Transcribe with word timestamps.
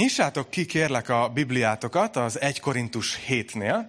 Nyissátok 0.00 0.50
ki, 0.50 0.66
kérlek, 0.66 1.08
a 1.08 1.28
Bibliátokat 1.28 2.16
az 2.16 2.40
1 2.40 2.60
Korintus 2.60 3.18
7-nél. 3.28 3.86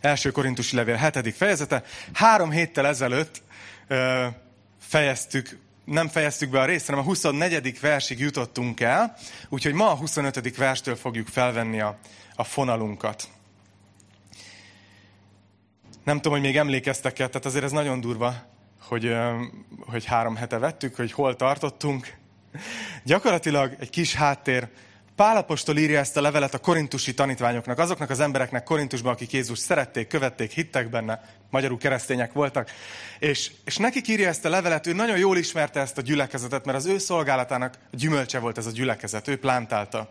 Első 0.00 0.30
Korintusi 0.30 0.76
levél 0.76 0.96
7. 0.96 1.34
fejezete. 1.36 1.82
Három 2.12 2.50
héttel 2.50 2.86
ezelőtt 2.86 3.42
ö, 3.86 4.26
fejeztük, 4.80 5.58
nem 5.84 6.08
fejeztük 6.08 6.50
be 6.50 6.60
a 6.60 6.64
részt, 6.64 6.86
hanem 6.86 7.00
a 7.00 7.04
24. 7.04 7.80
versig 7.80 8.18
jutottunk 8.18 8.80
el, 8.80 9.16
úgyhogy 9.48 9.72
ma 9.72 9.90
a 9.90 9.94
25. 9.94 10.56
verstől 10.56 10.96
fogjuk 10.96 11.28
felvenni 11.28 11.80
a, 11.80 11.98
a 12.34 12.44
fonalunkat. 12.44 13.28
Nem 16.04 16.16
tudom, 16.16 16.32
hogy 16.32 16.46
még 16.46 16.56
emlékeztek 16.56 17.18
el, 17.18 17.28
tehát 17.28 17.46
azért 17.46 17.64
ez 17.64 17.72
nagyon 17.72 18.00
durva, 18.00 18.34
hogy, 18.80 19.16
hogy 19.80 20.04
három 20.04 20.36
hete 20.36 20.58
vettük, 20.58 20.96
hogy 20.96 21.12
hol 21.12 21.36
tartottunk. 21.36 22.16
Gyakorlatilag 23.04 23.76
egy 23.78 23.90
kis 23.90 24.14
háttér, 24.14 24.68
Pálapostól 25.18 25.76
írja 25.76 25.98
ezt 25.98 26.16
a 26.16 26.20
levelet 26.20 26.54
a 26.54 26.58
korintusi 26.58 27.14
tanítványoknak, 27.14 27.78
azoknak 27.78 28.10
az 28.10 28.20
embereknek 28.20 28.62
Korintusban, 28.62 29.12
akik 29.12 29.32
Jézus 29.32 29.58
szerették, 29.58 30.06
követték, 30.06 30.50
hittek 30.50 30.90
benne, 30.90 31.20
magyarul 31.50 31.78
keresztények 31.78 32.32
voltak. 32.32 32.70
És, 33.18 33.50
és 33.64 33.76
nekik 33.76 34.08
írja 34.08 34.28
ezt 34.28 34.44
a 34.44 34.48
levelet, 34.48 34.86
ő 34.86 34.92
nagyon 34.92 35.18
jól 35.18 35.36
ismerte 35.36 35.80
ezt 35.80 35.98
a 35.98 36.02
gyülekezetet, 36.02 36.64
mert 36.64 36.78
az 36.78 36.86
ő 36.86 36.98
szolgálatának 36.98 37.74
gyümölcse 37.90 38.38
volt 38.38 38.58
ez 38.58 38.66
a 38.66 38.70
gyülekezet, 38.70 39.28
ő 39.28 39.38
plántálta. 39.38 40.10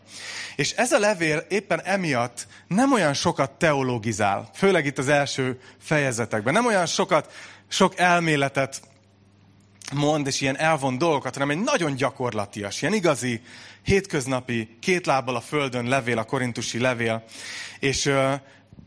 És 0.56 0.72
ez 0.72 0.92
a 0.92 1.00
levél 1.00 1.46
éppen 1.50 1.82
emiatt 1.84 2.48
nem 2.68 2.94
olyan 2.94 3.14
sokat 3.14 3.52
teologizál, 3.52 4.50
főleg 4.54 4.86
itt 4.86 4.98
az 4.98 5.08
első 5.08 5.60
fejezetekben, 5.82 6.54
nem 6.54 6.66
olyan 6.66 6.86
sokat, 6.86 7.32
sok 7.68 7.98
elméletet 7.98 8.82
mond, 9.94 10.28
és 10.28 10.42
ilyen 10.42 10.58
elvon 10.58 10.98
dolgokat, 10.98 11.34
hanem 11.34 11.50
egy 11.50 11.60
nagyon 11.60 11.96
gyakorlatias, 11.96 12.82
ilyen 12.82 12.94
igazi, 12.94 13.42
hétköznapi, 13.84 14.78
két 14.80 15.06
lábbal 15.06 15.36
a 15.36 15.42
földön 15.42 15.88
levél, 15.88 16.18
a 16.18 16.24
korintusi 16.24 16.80
levél, 16.80 17.24
és 17.80 18.06
ö, 18.06 18.34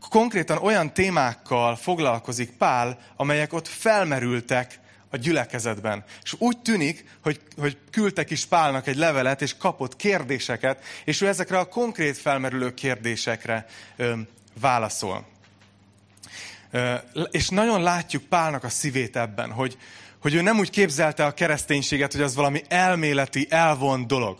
konkrétan 0.09 0.57
olyan 0.57 0.93
témákkal 0.93 1.75
foglalkozik 1.75 2.51
Pál, 2.51 2.99
amelyek 3.15 3.53
ott 3.53 3.67
felmerültek 3.67 4.79
a 5.09 5.17
gyülekezetben. 5.17 6.03
És 6.23 6.35
úgy 6.37 6.57
tűnik, 6.57 7.05
hogy, 7.21 7.39
hogy 7.57 7.77
küldtek 7.91 8.29
is 8.29 8.45
Pálnak 8.45 8.87
egy 8.87 8.95
levelet, 8.95 9.41
és 9.41 9.57
kapott 9.57 9.95
kérdéseket, 9.95 10.83
és 11.05 11.21
ő 11.21 11.27
ezekre 11.27 11.59
a 11.59 11.67
konkrét 11.67 12.17
felmerülő 12.17 12.73
kérdésekre 12.73 13.65
ö, 13.95 14.13
válaszol. 14.59 15.27
Ö, 16.71 16.93
és 17.31 17.49
nagyon 17.49 17.81
látjuk 17.81 18.23
Pálnak 18.23 18.63
a 18.63 18.69
szívét 18.69 19.15
ebben, 19.15 19.51
hogy, 19.51 19.77
hogy 20.21 20.33
ő 20.33 20.41
nem 20.41 20.59
úgy 20.59 20.69
képzelte 20.69 21.25
a 21.25 21.31
kereszténységet, 21.31 22.11
hogy 22.11 22.21
az 22.21 22.35
valami 22.35 22.61
elméleti, 22.67 23.47
elvont 23.49 24.07
dolog. 24.07 24.39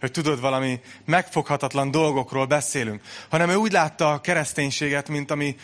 Hogy 0.00 0.10
tudod, 0.10 0.40
valami 0.40 0.80
megfoghatatlan 1.04 1.90
dolgokról 1.90 2.46
beszélünk. 2.46 3.02
Hanem 3.28 3.50
ő 3.50 3.54
úgy 3.54 3.72
látta 3.72 4.12
a 4.12 4.20
kereszténységet, 4.20 5.08
mint 5.08 5.30
ami, 5.30 5.56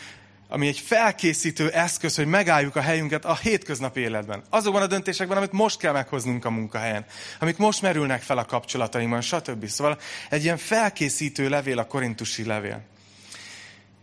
ami 0.47 0.67
egy 0.67 0.79
felkészítő 0.79 1.69
eszköz, 1.69 2.15
hogy 2.15 2.25
megálljuk 2.25 2.75
a 2.75 2.81
helyünket 2.81 3.25
a 3.25 3.35
hétköznapi 3.35 3.99
életben. 3.99 4.43
Azokban 4.49 4.81
a 4.81 4.87
döntésekben, 4.87 5.37
amit 5.37 5.51
most 5.51 5.79
kell 5.79 5.93
meghoznunk 5.93 6.45
a 6.45 6.49
munkahelyen. 6.49 7.05
Amik 7.39 7.57
most 7.57 7.81
merülnek 7.81 8.21
fel 8.21 8.37
a 8.37 8.45
kapcsolatainkban, 8.45 9.21
stb. 9.21 9.65
Szóval 9.65 9.97
egy 10.29 10.43
ilyen 10.43 10.57
felkészítő 10.57 11.49
levél 11.49 11.79
a 11.79 11.85
korintusi 11.87 12.45
levél. 12.45 12.81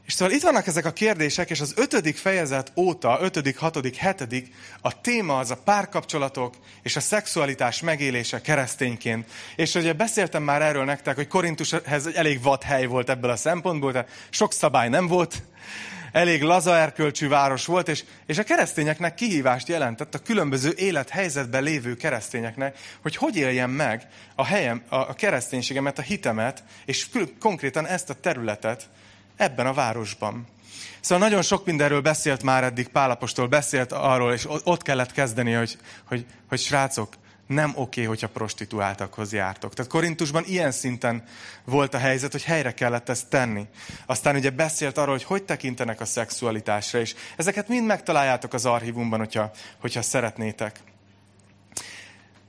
És 0.09 0.15
szóval 0.15 0.35
itt 0.35 0.43
vannak 0.43 0.67
ezek 0.67 0.85
a 0.85 0.93
kérdések, 0.93 1.51
és 1.51 1.61
az 1.61 1.73
ötödik 1.77 2.17
fejezet 2.17 2.73
óta, 2.77 3.19
ötödik, 3.21 3.59
hatodik, 3.59 3.97
hetedik, 3.97 4.55
a 4.81 5.01
téma 5.01 5.39
az 5.39 5.51
a 5.51 5.57
párkapcsolatok 5.57 6.55
és 6.83 6.97
a 6.97 7.01
szexualitás 7.01 7.81
megélése 7.81 8.41
keresztényként. 8.41 9.31
És 9.57 9.75
ugye 9.75 9.93
beszéltem 9.93 10.43
már 10.43 10.63
erről 10.63 10.85
nektek, 10.85 11.15
hogy 11.15 11.29
Korintus 11.29 11.73
ez 11.73 12.07
egy 12.07 12.15
elég 12.15 12.43
vad 12.43 12.63
hely 12.63 12.87
volt 12.87 13.11
ebből 13.11 13.31
a 13.31 13.37
szempontból, 13.37 13.93
tehát 13.93 14.09
sok 14.31 14.53
szabály 14.53 14.89
nem 14.89 15.07
volt, 15.07 15.43
elég 16.13 16.43
laza 16.43 16.77
erkölcsű 16.77 17.29
város 17.29 17.67
volt, 17.67 17.89
és, 17.89 18.05
és 18.27 18.39
a 18.39 18.43
keresztényeknek 18.43 19.15
kihívást 19.15 19.69
jelentett 19.69 20.15
a 20.15 20.19
különböző 20.19 20.73
élethelyzetben 20.77 21.63
lévő 21.63 21.97
keresztényeknek, 21.97 22.79
hogy 23.03 23.17
hogy 23.17 23.37
éljen 23.37 23.71
meg 23.71 24.07
a 24.35 24.45
helyem, 24.45 24.83
a, 24.89 24.97
a 24.97 25.15
kereszténységemet, 25.15 25.99
a 25.99 26.03
hitemet, 26.03 26.65
és 26.85 27.09
konkrétan 27.41 27.87
ezt 27.87 28.11
a 28.11 28.15
területet, 28.15 28.89
ebben 29.39 29.67
a 29.67 29.73
városban. 29.73 30.47
Szóval 31.01 31.29
nagyon 31.29 31.43
sok 31.43 31.65
mindenről 31.65 32.01
beszélt 32.01 32.43
már 32.43 32.65
eddig, 32.65 32.89
Pálapostól 32.89 33.47
beszélt 33.47 33.93
arról, 33.93 34.33
és 34.33 34.47
ott 34.65 34.83
kellett 34.83 35.13
kezdeni, 35.13 35.53
hogy, 35.53 35.79
hogy, 36.05 36.27
hogy 36.49 36.59
srácok, 36.59 37.09
nem 37.47 37.71
oké, 37.71 37.81
okay, 37.81 38.05
hogyha 38.05 38.29
prostituáltakhoz 38.29 39.33
jártok. 39.33 39.75
Tehát 39.75 39.91
Korintusban 39.91 40.45
ilyen 40.47 40.71
szinten 40.71 41.25
volt 41.65 41.95
a 41.95 41.99
helyzet, 41.99 42.33
hogy 42.33 42.43
helyre 42.43 42.75
kellett 42.75 43.09
ezt 43.09 43.29
tenni. 43.29 43.67
Aztán 44.07 44.37
ugye 44.37 44.51
beszélt 44.51 44.99
arról, 44.99 45.15
hogy 45.15 45.25
hogy 45.25 45.43
tekintenek 45.43 46.01
a 46.01 46.05
szexualitásra, 46.05 46.99
és 46.99 47.15
ezeket 47.37 47.69
mind 47.69 47.87
megtaláljátok 47.87 48.53
az 48.53 48.67
archívumban, 48.67 49.19
hogyha, 49.19 49.51
hogyha 49.81 50.03
szeretnétek. 50.03 50.81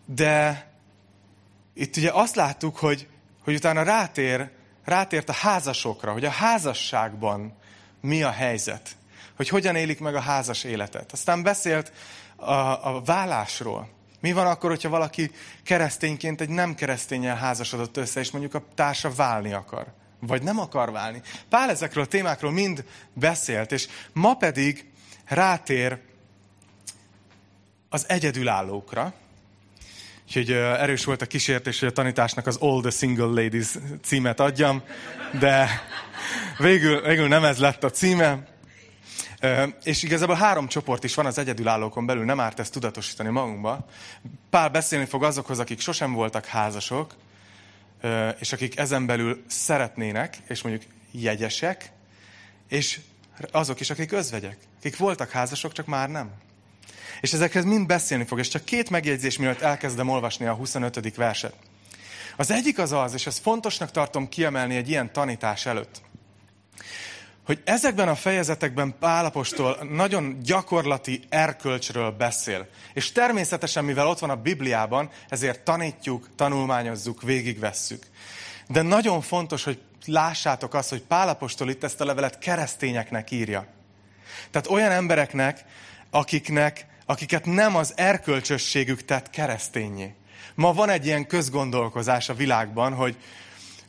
De 0.05 0.67
itt 1.73 1.97
ugye 1.97 2.11
azt 2.13 2.35
láttuk, 2.35 2.77
hogy, 2.77 3.07
hogy 3.43 3.53
utána 3.53 3.83
rátér 3.83 4.49
rátért 4.89 5.29
a 5.29 5.33
házasokra, 5.33 6.11
hogy 6.11 6.25
a 6.25 6.29
házasságban 6.29 7.53
mi 8.01 8.23
a 8.23 8.31
helyzet, 8.31 8.95
hogy 9.35 9.49
hogyan 9.49 9.75
élik 9.75 9.99
meg 9.99 10.15
a 10.15 10.19
házas 10.19 10.63
életet. 10.63 11.11
Aztán 11.11 11.43
beszélt 11.43 11.91
a, 12.35 12.53
a 12.95 13.01
vállásról. 13.05 13.89
Mi 14.19 14.31
van 14.31 14.47
akkor, 14.47 14.69
hogyha 14.69 14.89
valaki 14.89 15.31
keresztényként 15.63 16.41
egy 16.41 16.49
nem 16.49 16.75
keresztényel 16.75 17.35
házasodott 17.35 17.97
össze, 17.97 18.19
és 18.19 18.31
mondjuk 18.31 18.53
a 18.53 18.63
társa 18.75 19.11
válni 19.15 19.53
akar? 19.53 19.85
Vagy 20.19 20.43
nem 20.43 20.59
akar 20.59 20.91
válni? 20.91 21.21
Pál 21.49 21.69
ezekről 21.69 22.03
a 22.03 22.07
témákról 22.07 22.51
mind 22.51 22.83
beszélt, 23.13 23.71
és 23.71 23.87
ma 24.13 24.33
pedig 24.33 24.91
rátér 25.25 25.99
az 27.89 28.05
egyedülállókra, 28.07 29.13
Úgyhogy 30.29 30.51
erős 30.51 31.05
volt 31.05 31.21
a 31.21 31.25
kísértés, 31.25 31.79
hogy 31.79 31.87
a 31.87 31.91
tanításnak 31.91 32.47
az 32.47 32.57
All 32.59 32.81
the 32.81 32.89
Single 32.89 33.41
Ladies 33.41 33.67
címet 34.01 34.39
adjam, 34.39 34.81
de 35.39 35.81
végül, 36.57 37.01
végül 37.01 37.27
nem 37.27 37.43
ez 37.43 37.57
lett 37.57 37.83
a 37.83 37.89
címe. 37.89 38.47
És 39.83 40.03
igazából 40.03 40.35
három 40.35 40.67
csoport 40.67 41.03
is 41.03 41.15
van 41.15 41.25
az 41.25 41.37
egyedülállókon 41.37 42.05
belül, 42.05 42.25
nem 42.25 42.39
árt 42.39 42.59
ezt 42.59 42.71
tudatosítani 42.71 43.29
magunkba. 43.29 43.85
Pál 44.49 44.69
beszélni 44.69 45.05
fog 45.05 45.23
azokhoz, 45.23 45.59
akik 45.59 45.79
sosem 45.79 46.13
voltak 46.13 46.45
házasok, 46.45 47.15
és 48.39 48.53
akik 48.53 48.77
ezen 48.77 49.05
belül 49.05 49.43
szeretnének, 49.47 50.37
és 50.47 50.61
mondjuk 50.61 50.91
jegyesek, 51.11 51.91
és 52.67 52.99
azok 53.51 53.79
is, 53.79 53.89
akik 53.89 54.11
özvegyek, 54.11 54.57
akik 54.79 54.97
voltak 54.97 55.29
házasok, 55.29 55.71
csak 55.71 55.85
már 55.85 56.09
nem. 56.09 56.31
És 57.21 57.33
ezekhez 57.33 57.65
mind 57.65 57.85
beszélni 57.85 58.23
fog. 58.23 58.39
És 58.39 58.47
csak 58.47 58.65
két 58.65 58.89
megjegyzés, 58.89 59.37
mielőtt 59.37 59.61
elkezdem 59.61 60.09
olvasni 60.09 60.45
a 60.45 60.53
25. 60.53 61.15
verset. 61.15 61.53
Az 62.35 62.51
egyik 62.51 62.77
az 62.77 62.91
az, 62.91 63.13
és 63.13 63.27
ezt 63.27 63.41
fontosnak 63.41 63.91
tartom 63.91 64.29
kiemelni 64.29 64.75
egy 64.75 64.89
ilyen 64.89 65.13
tanítás 65.13 65.65
előtt, 65.65 66.01
hogy 67.49 67.61
ezekben 67.63 68.07
a 68.07 68.15
fejezetekben 68.15 68.95
Pálapostól 68.99 69.77
nagyon 69.91 70.37
gyakorlati 70.43 71.21
erkölcsről 71.29 72.11
beszél. 72.11 72.67
És 72.93 73.11
természetesen, 73.11 73.85
mivel 73.85 74.07
ott 74.07 74.19
van 74.19 74.29
a 74.29 74.35
Bibliában, 74.35 75.09
ezért 75.29 75.63
tanítjuk, 75.63 76.29
tanulmányozzuk, 76.35 77.21
végigvesszük. 77.21 78.05
De 78.67 78.81
nagyon 78.81 79.21
fontos, 79.21 79.63
hogy 79.63 79.79
lássátok 80.05 80.73
azt, 80.73 80.89
hogy 80.89 81.01
Pálapostól 81.01 81.69
itt 81.69 81.83
ezt 81.83 82.01
a 82.01 82.05
levelet 82.05 82.39
keresztényeknek 82.39 83.31
írja. 83.31 83.67
Tehát 84.51 84.69
olyan 84.69 84.91
embereknek, 84.91 85.65
akiknek 86.11 86.87
akiket 87.09 87.45
nem 87.45 87.75
az 87.75 87.93
erkölcsösségük 87.95 89.05
tett 89.05 89.29
keresztényé. 89.29 90.13
Ma 90.55 90.73
van 90.73 90.89
egy 90.89 91.05
ilyen 91.05 91.27
közgondolkozás 91.27 92.29
a 92.29 92.33
világban, 92.33 92.93
hogy, 92.93 93.17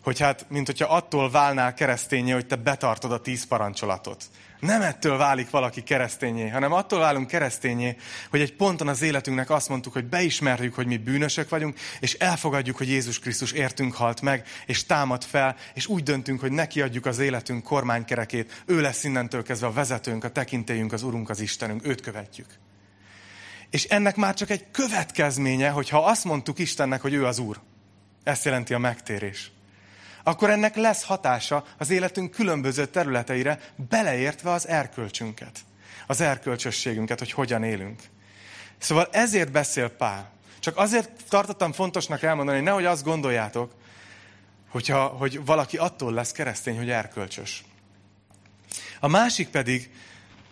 hogy 0.02 0.18
hát, 0.18 0.46
mint 0.48 0.66
hogyha 0.66 0.94
attól 0.94 1.30
válnál 1.30 1.74
keresztényé, 1.74 2.30
hogy 2.30 2.46
te 2.46 2.56
betartod 2.56 3.12
a 3.12 3.20
tíz 3.20 3.46
parancsolatot. 3.46 4.24
Nem 4.60 4.82
ettől 4.82 5.16
válik 5.16 5.50
valaki 5.50 5.82
keresztényé, 5.82 6.48
hanem 6.48 6.72
attól 6.72 6.98
válunk 6.98 7.26
keresztényé, 7.26 7.96
hogy 8.30 8.40
egy 8.40 8.54
ponton 8.54 8.88
az 8.88 9.02
életünknek 9.02 9.50
azt 9.50 9.68
mondtuk, 9.68 9.92
hogy 9.92 10.04
beismerjük, 10.04 10.74
hogy 10.74 10.86
mi 10.86 10.96
bűnösök 10.96 11.48
vagyunk, 11.48 11.78
és 12.00 12.14
elfogadjuk, 12.14 12.76
hogy 12.76 12.88
Jézus 12.88 13.18
Krisztus 13.18 13.52
értünk 13.52 13.94
halt 13.94 14.20
meg, 14.20 14.46
és 14.66 14.86
támad 14.86 15.24
fel, 15.24 15.56
és 15.74 15.86
úgy 15.86 16.02
döntünk, 16.02 16.40
hogy 16.40 16.52
neki 16.52 16.80
adjuk 16.80 17.06
az 17.06 17.18
életünk 17.18 17.62
kormánykerekét, 17.62 18.62
ő 18.66 18.80
lesz 18.80 19.04
innentől 19.04 19.42
kezdve 19.42 19.66
a 19.66 19.72
vezetőnk, 19.72 20.24
a 20.24 20.30
tekintélyünk, 20.30 20.92
az 20.92 21.02
Urunk, 21.02 21.30
az 21.30 21.40
Istenünk, 21.40 21.86
őt 21.86 22.00
követjük. 22.00 22.46
És 23.70 23.84
ennek 23.84 24.16
már 24.16 24.34
csak 24.34 24.50
egy 24.50 24.70
következménye, 24.70 25.68
hogyha 25.68 26.04
azt 26.04 26.24
mondtuk 26.24 26.58
Istennek, 26.58 27.00
hogy 27.00 27.14
ő 27.14 27.26
az 27.26 27.38
Úr. 27.38 27.60
Ezt 28.22 28.44
jelenti 28.44 28.74
a 28.74 28.78
megtérés. 28.78 29.50
Akkor 30.30 30.50
ennek 30.50 30.76
lesz 30.76 31.04
hatása 31.04 31.64
az 31.78 31.90
életünk 31.90 32.30
különböző 32.30 32.86
területeire, 32.86 33.60
beleértve 33.88 34.50
az 34.50 34.68
erkölcsünket. 34.68 35.58
Az 36.06 36.20
erkölcsösségünket, 36.20 37.18
hogy 37.18 37.32
hogyan 37.32 37.62
élünk. 37.62 38.00
Szóval 38.78 39.08
ezért 39.12 39.52
beszél 39.52 39.88
Pál. 39.88 40.30
Csak 40.60 40.76
azért 40.76 41.10
tartottam 41.28 41.72
fontosnak 41.72 42.22
elmondani, 42.22 42.56
hogy 42.56 42.66
nehogy 42.66 42.84
azt 42.84 43.04
gondoljátok, 43.04 43.72
hogyha, 44.68 45.06
hogy 45.06 45.44
valaki 45.44 45.76
attól 45.76 46.12
lesz 46.12 46.32
keresztény, 46.32 46.76
hogy 46.76 46.90
erkölcsös. 46.90 47.64
A 49.00 49.08
másik 49.08 49.48
pedig, 49.48 49.90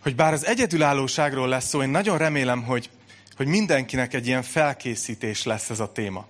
hogy 0.03 0.15
bár 0.15 0.33
az 0.33 0.47
egyedülállóságról 0.47 1.49
lesz 1.49 1.69
szó, 1.69 1.83
én 1.83 1.89
nagyon 1.89 2.19
remélem, 2.19 2.63
hogy, 2.63 2.91
hogy 3.37 3.47
mindenkinek 3.47 4.15
egy 4.15 4.27
ilyen 4.27 4.43
felkészítés 4.43 5.45
lesz 5.45 5.71
ez 5.71 5.81
a 5.81 5.93
téma. 5.93 6.27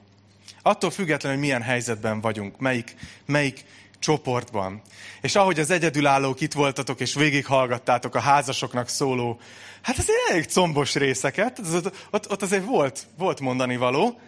Attól 0.69 0.91
függetlenül, 0.91 1.39
hogy 1.39 1.47
milyen 1.47 1.63
helyzetben 1.63 2.21
vagyunk, 2.21 2.59
melyik, 2.59 2.95
melyik 3.27 3.65
csoportban. 3.99 4.83
És 5.21 5.37
ahogy 5.37 5.59
az 5.59 5.71
egyedülállók 5.71 6.41
itt 6.41 6.53
voltatok, 6.53 7.01
és 7.01 7.15
végighallgattátok 7.15 8.15
a 8.15 8.21
házasoknak 8.21 8.89
szóló, 8.89 9.41
hát 9.83 9.99
azért 9.99 10.19
elég 10.31 10.45
combos 10.45 10.95
részeket, 10.95 11.59
ott, 11.75 11.93
ott, 12.11 12.31
ott 12.31 12.43
azért 12.43 12.65
volt, 12.65 13.07
volt 13.19 13.41
mondani 13.41 13.77
való. 13.77 14.21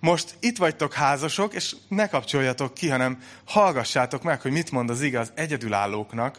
Most 0.00 0.34
itt 0.40 0.56
vagytok 0.56 0.92
házasok, 0.92 1.54
és 1.54 1.76
ne 1.88 2.08
kapcsoljatok 2.08 2.74
ki, 2.74 2.88
hanem 2.88 3.22
hallgassátok 3.44 4.22
meg, 4.22 4.40
hogy 4.40 4.52
mit 4.52 4.70
mond 4.70 4.90
az 4.90 5.02
igaz 5.02 5.32
egyedülállóknak. 5.34 6.38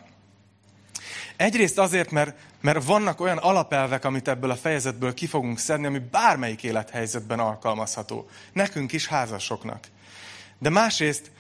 Egyrészt 1.36 1.78
azért, 1.78 2.12
mert, 2.12 2.38
mert 2.62 2.84
vannak 2.84 3.20
olyan 3.20 3.38
alapelvek, 3.38 4.06
amit 4.06 4.28
ebből 4.28 4.52
a 4.52 4.56
fejezetből 4.56 5.14
ki 5.14 5.28
fogunk 5.28 5.60
szedni, 5.60 5.86
ami 5.86 6.02
bármelyik 6.12 6.64
élethelyzetben 6.64 7.40
alkalmazható. 7.40 8.30
Nekünk 8.54 8.92
is 8.92 9.08
házasoknak. 9.08 9.84
De 10.60 10.70
másrészt 10.70 11.32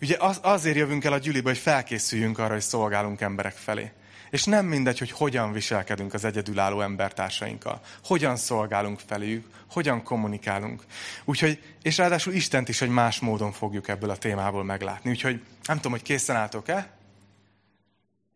Ugye 0.00 0.16
az, 0.18 0.38
azért 0.42 0.76
jövünk 0.76 1.04
el 1.04 1.12
a 1.12 1.18
gyülibe, 1.18 1.48
hogy 1.48 1.58
felkészüljünk 1.58 2.38
arra, 2.38 2.52
hogy 2.52 2.62
szolgálunk 2.62 3.20
emberek 3.20 3.54
felé. 3.54 3.92
És 4.30 4.44
nem 4.44 4.66
mindegy, 4.66 4.98
hogy 4.98 5.10
hogyan 5.10 5.52
viselkedünk 5.52 6.14
az 6.14 6.24
egyedülálló 6.24 6.80
embertársainkkal. 6.80 7.80
Hogyan 8.04 8.36
szolgálunk 8.36 9.00
feléjük, 9.06 9.46
hogyan 9.70 10.02
kommunikálunk. 10.02 10.82
Úgyhogy, 11.24 11.62
és 11.82 11.96
ráadásul 11.96 12.32
Istent 12.32 12.68
is 12.68 12.80
egy 12.80 12.88
más 12.88 13.20
módon 13.20 13.52
fogjuk 13.52 13.88
ebből 13.88 14.10
a 14.10 14.16
témából 14.16 14.64
meglátni. 14.64 15.10
Úgyhogy 15.10 15.42
nem 15.66 15.76
tudom, 15.76 15.92
hogy 15.92 16.02
készen 16.02 16.36
álltok-e? 16.36 16.95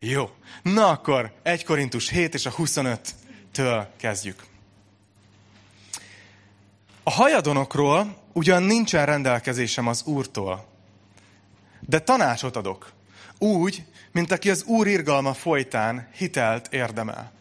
Jó. 0.03 0.29
Na 0.63 0.89
akkor 0.89 1.31
1 1.43 1.63
Korintus 1.63 2.09
7 2.09 2.33
és 2.33 2.45
a 2.45 2.51
25-től 2.51 3.85
kezdjük. 3.97 4.43
A 7.03 7.11
hajadonokról 7.11 8.17
ugyan 8.33 8.63
nincsen 8.63 9.05
rendelkezésem 9.05 9.87
az 9.87 10.03
Úrtól, 10.03 10.67
de 11.79 11.99
tanácsot 11.99 12.55
adok. 12.55 12.91
Úgy, 13.37 13.83
mint 14.11 14.31
aki 14.31 14.49
az 14.49 14.63
Úr 14.63 14.87
irgalma 14.87 15.33
folytán 15.33 16.09
hitelt 16.13 16.73
érdemel. 16.73 17.31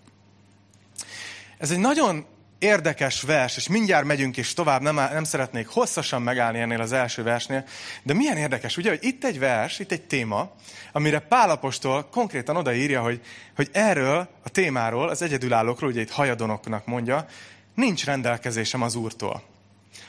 Ez 1.59 1.71
egy 1.71 1.79
nagyon 1.79 2.27
érdekes 2.61 3.23
vers, 3.23 3.57
és 3.57 3.69
mindjárt 3.69 4.05
megyünk 4.05 4.37
is 4.37 4.55
tovább, 4.55 4.81
nem, 4.81 4.95
nem 4.95 5.25
szeretnék 5.25 5.67
hosszasan 5.67 6.23
megállni 6.23 6.61
ennél 6.61 6.81
az 6.81 6.93
első 6.93 7.23
versnél, 7.23 7.65
de 8.03 8.15
milyen 8.15 8.37
érdekes, 8.37 8.77
ugye, 8.77 8.89
hogy 8.89 9.05
itt 9.05 9.25
egy 9.25 9.39
vers, 9.39 9.79
itt 9.79 9.93
egy 9.93 10.03
téma, 10.03 10.53
amire 10.93 11.19
Pálapostól 11.19 12.05
konkrétan 12.05 12.57
odaírja, 12.57 13.03
hogy, 13.03 13.21
hogy 13.57 13.69
erről 13.73 14.29
a 14.45 14.49
témáról, 14.49 15.09
az 15.09 15.23
egyedülállókról, 15.23 15.91
ugye 15.91 16.01
itt 16.01 16.11
hajadonoknak 16.11 16.87
mondja, 16.87 17.27
nincs 17.75 18.05
rendelkezésem 18.05 18.83
az 18.83 18.95
Úrtól. 18.95 19.43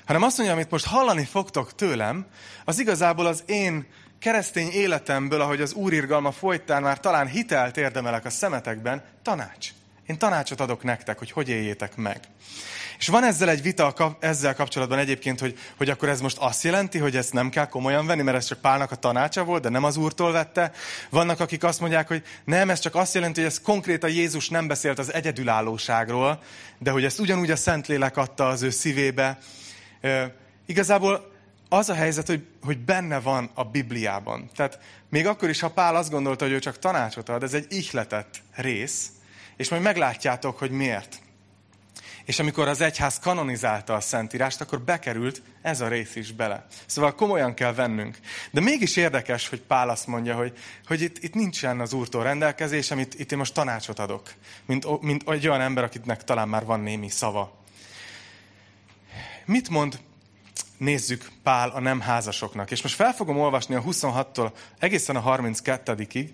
Hanem 0.05 0.23
azt 0.23 0.37
mondja, 0.37 0.55
amit 0.55 0.71
most 0.71 0.85
hallani 0.85 1.25
fogtok 1.25 1.75
tőlem, 1.75 2.25
az 2.65 2.79
igazából 2.79 3.25
az 3.25 3.43
én 3.45 3.85
keresztény 4.19 4.69
életemből, 4.69 5.41
ahogy 5.41 5.61
az 5.61 5.73
úrirgalma 5.73 6.31
folytán 6.31 6.81
már 6.81 6.99
talán 6.99 7.27
hitelt 7.27 7.77
érdemelek 7.77 8.25
a 8.25 8.29
szemetekben, 8.29 9.03
tanács. 9.21 9.69
Én 10.11 10.17
tanácsot 10.17 10.59
adok 10.59 10.83
nektek, 10.83 11.17
hogy 11.17 11.31
hogy 11.31 11.49
éljétek 11.49 11.95
meg. 11.95 12.19
És 12.97 13.07
van 13.07 13.23
ezzel 13.23 13.49
egy 13.49 13.61
vita 13.61 14.17
ezzel 14.19 14.55
kapcsolatban 14.55 14.97
egyébként, 14.99 15.39
hogy, 15.39 15.57
hogy 15.77 15.89
akkor 15.89 16.09
ez 16.09 16.21
most 16.21 16.37
azt 16.37 16.63
jelenti, 16.63 16.97
hogy 16.97 17.15
ezt 17.15 17.33
nem 17.33 17.49
kell 17.49 17.67
komolyan 17.67 18.05
venni, 18.05 18.21
mert 18.21 18.37
ez 18.37 18.45
csak 18.45 18.59
Pálnak 18.59 18.91
a 18.91 18.95
tanácsa 18.95 19.43
volt, 19.43 19.61
de 19.61 19.69
nem 19.69 19.83
az 19.83 19.97
Úrtól 19.97 20.31
vette. 20.31 20.71
Vannak, 21.09 21.39
akik 21.39 21.63
azt 21.63 21.79
mondják, 21.79 22.07
hogy 22.07 22.23
nem, 22.43 22.69
ez 22.69 22.79
csak 22.79 22.95
azt 22.95 23.13
jelenti, 23.13 23.39
hogy 23.41 23.49
ez 23.49 23.61
konkrétan 23.61 24.09
Jézus 24.09 24.49
nem 24.49 24.67
beszélt 24.67 24.99
az 24.99 25.13
egyedülállóságról, 25.13 26.41
de 26.77 26.91
hogy 26.91 27.03
ezt 27.03 27.19
ugyanúgy 27.19 27.51
a 27.51 27.55
Szentlélek 27.55 28.17
adta 28.17 28.47
az 28.47 28.61
ő 28.61 28.69
szívébe. 28.69 29.37
E, 30.01 30.35
igazából 30.65 31.31
az 31.69 31.89
a 31.89 31.93
helyzet, 31.93 32.27
hogy, 32.27 32.47
hogy 32.61 32.77
benne 32.77 33.19
van 33.19 33.49
a 33.53 33.63
Bibliában. 33.63 34.49
Tehát 34.55 34.79
még 35.09 35.27
akkor 35.27 35.49
is, 35.49 35.59
ha 35.59 35.69
Pál 35.69 35.95
azt 35.95 36.11
gondolta, 36.11 36.45
hogy 36.45 36.53
ő 36.53 36.59
csak 36.59 36.79
tanácsot 36.79 37.29
ad, 37.29 37.43
ez 37.43 37.53
egy 37.53 37.65
ihletett 37.69 38.41
rész, 38.55 39.09
és 39.61 39.69
majd 39.69 39.81
meglátjátok, 39.81 40.57
hogy 40.57 40.71
miért. 40.71 41.19
És 42.25 42.39
amikor 42.39 42.67
az 42.67 42.81
egyház 42.81 43.19
kanonizálta 43.19 43.93
a 43.93 43.99
Szentírást, 43.99 44.61
akkor 44.61 44.81
bekerült 44.81 45.41
ez 45.61 45.81
a 45.81 45.87
rész 45.87 46.15
is 46.15 46.31
bele. 46.31 46.65
Szóval 46.85 47.15
komolyan 47.15 47.53
kell 47.53 47.73
vennünk. 47.73 48.17
De 48.51 48.59
mégis 48.61 48.95
érdekes, 48.95 49.49
hogy 49.49 49.61
Pál 49.61 49.89
azt 49.89 50.07
mondja, 50.07 50.35
hogy, 50.35 50.57
hogy 50.87 51.01
itt, 51.01 51.23
itt 51.23 51.33
nincsen 51.33 51.79
az 51.79 51.93
Úrtól 51.93 52.23
rendelkezés, 52.23 52.91
amit 52.91 53.19
itt 53.19 53.31
én 53.31 53.37
most 53.37 53.53
tanácsot 53.53 53.99
adok. 53.99 54.33
Mint, 54.65 55.01
mint 55.01 55.29
egy 55.29 55.47
olyan 55.47 55.61
ember, 55.61 55.83
akitnek 55.83 56.23
talán 56.23 56.47
már 56.47 56.65
van 56.65 56.79
némi 56.79 57.09
szava. 57.09 57.63
Mit 59.45 59.69
mond 59.69 59.99
nézzük 60.77 61.31
Pál 61.43 61.69
a 61.69 61.79
nem 61.79 61.99
házasoknak. 61.99 62.71
És 62.71 62.81
most 62.81 62.95
fel 62.95 63.13
fogom 63.13 63.37
olvasni 63.37 63.75
a 63.75 63.83
26-tól 63.83 64.51
egészen 64.79 65.15
a 65.15 65.35
32-ig, 65.35 66.29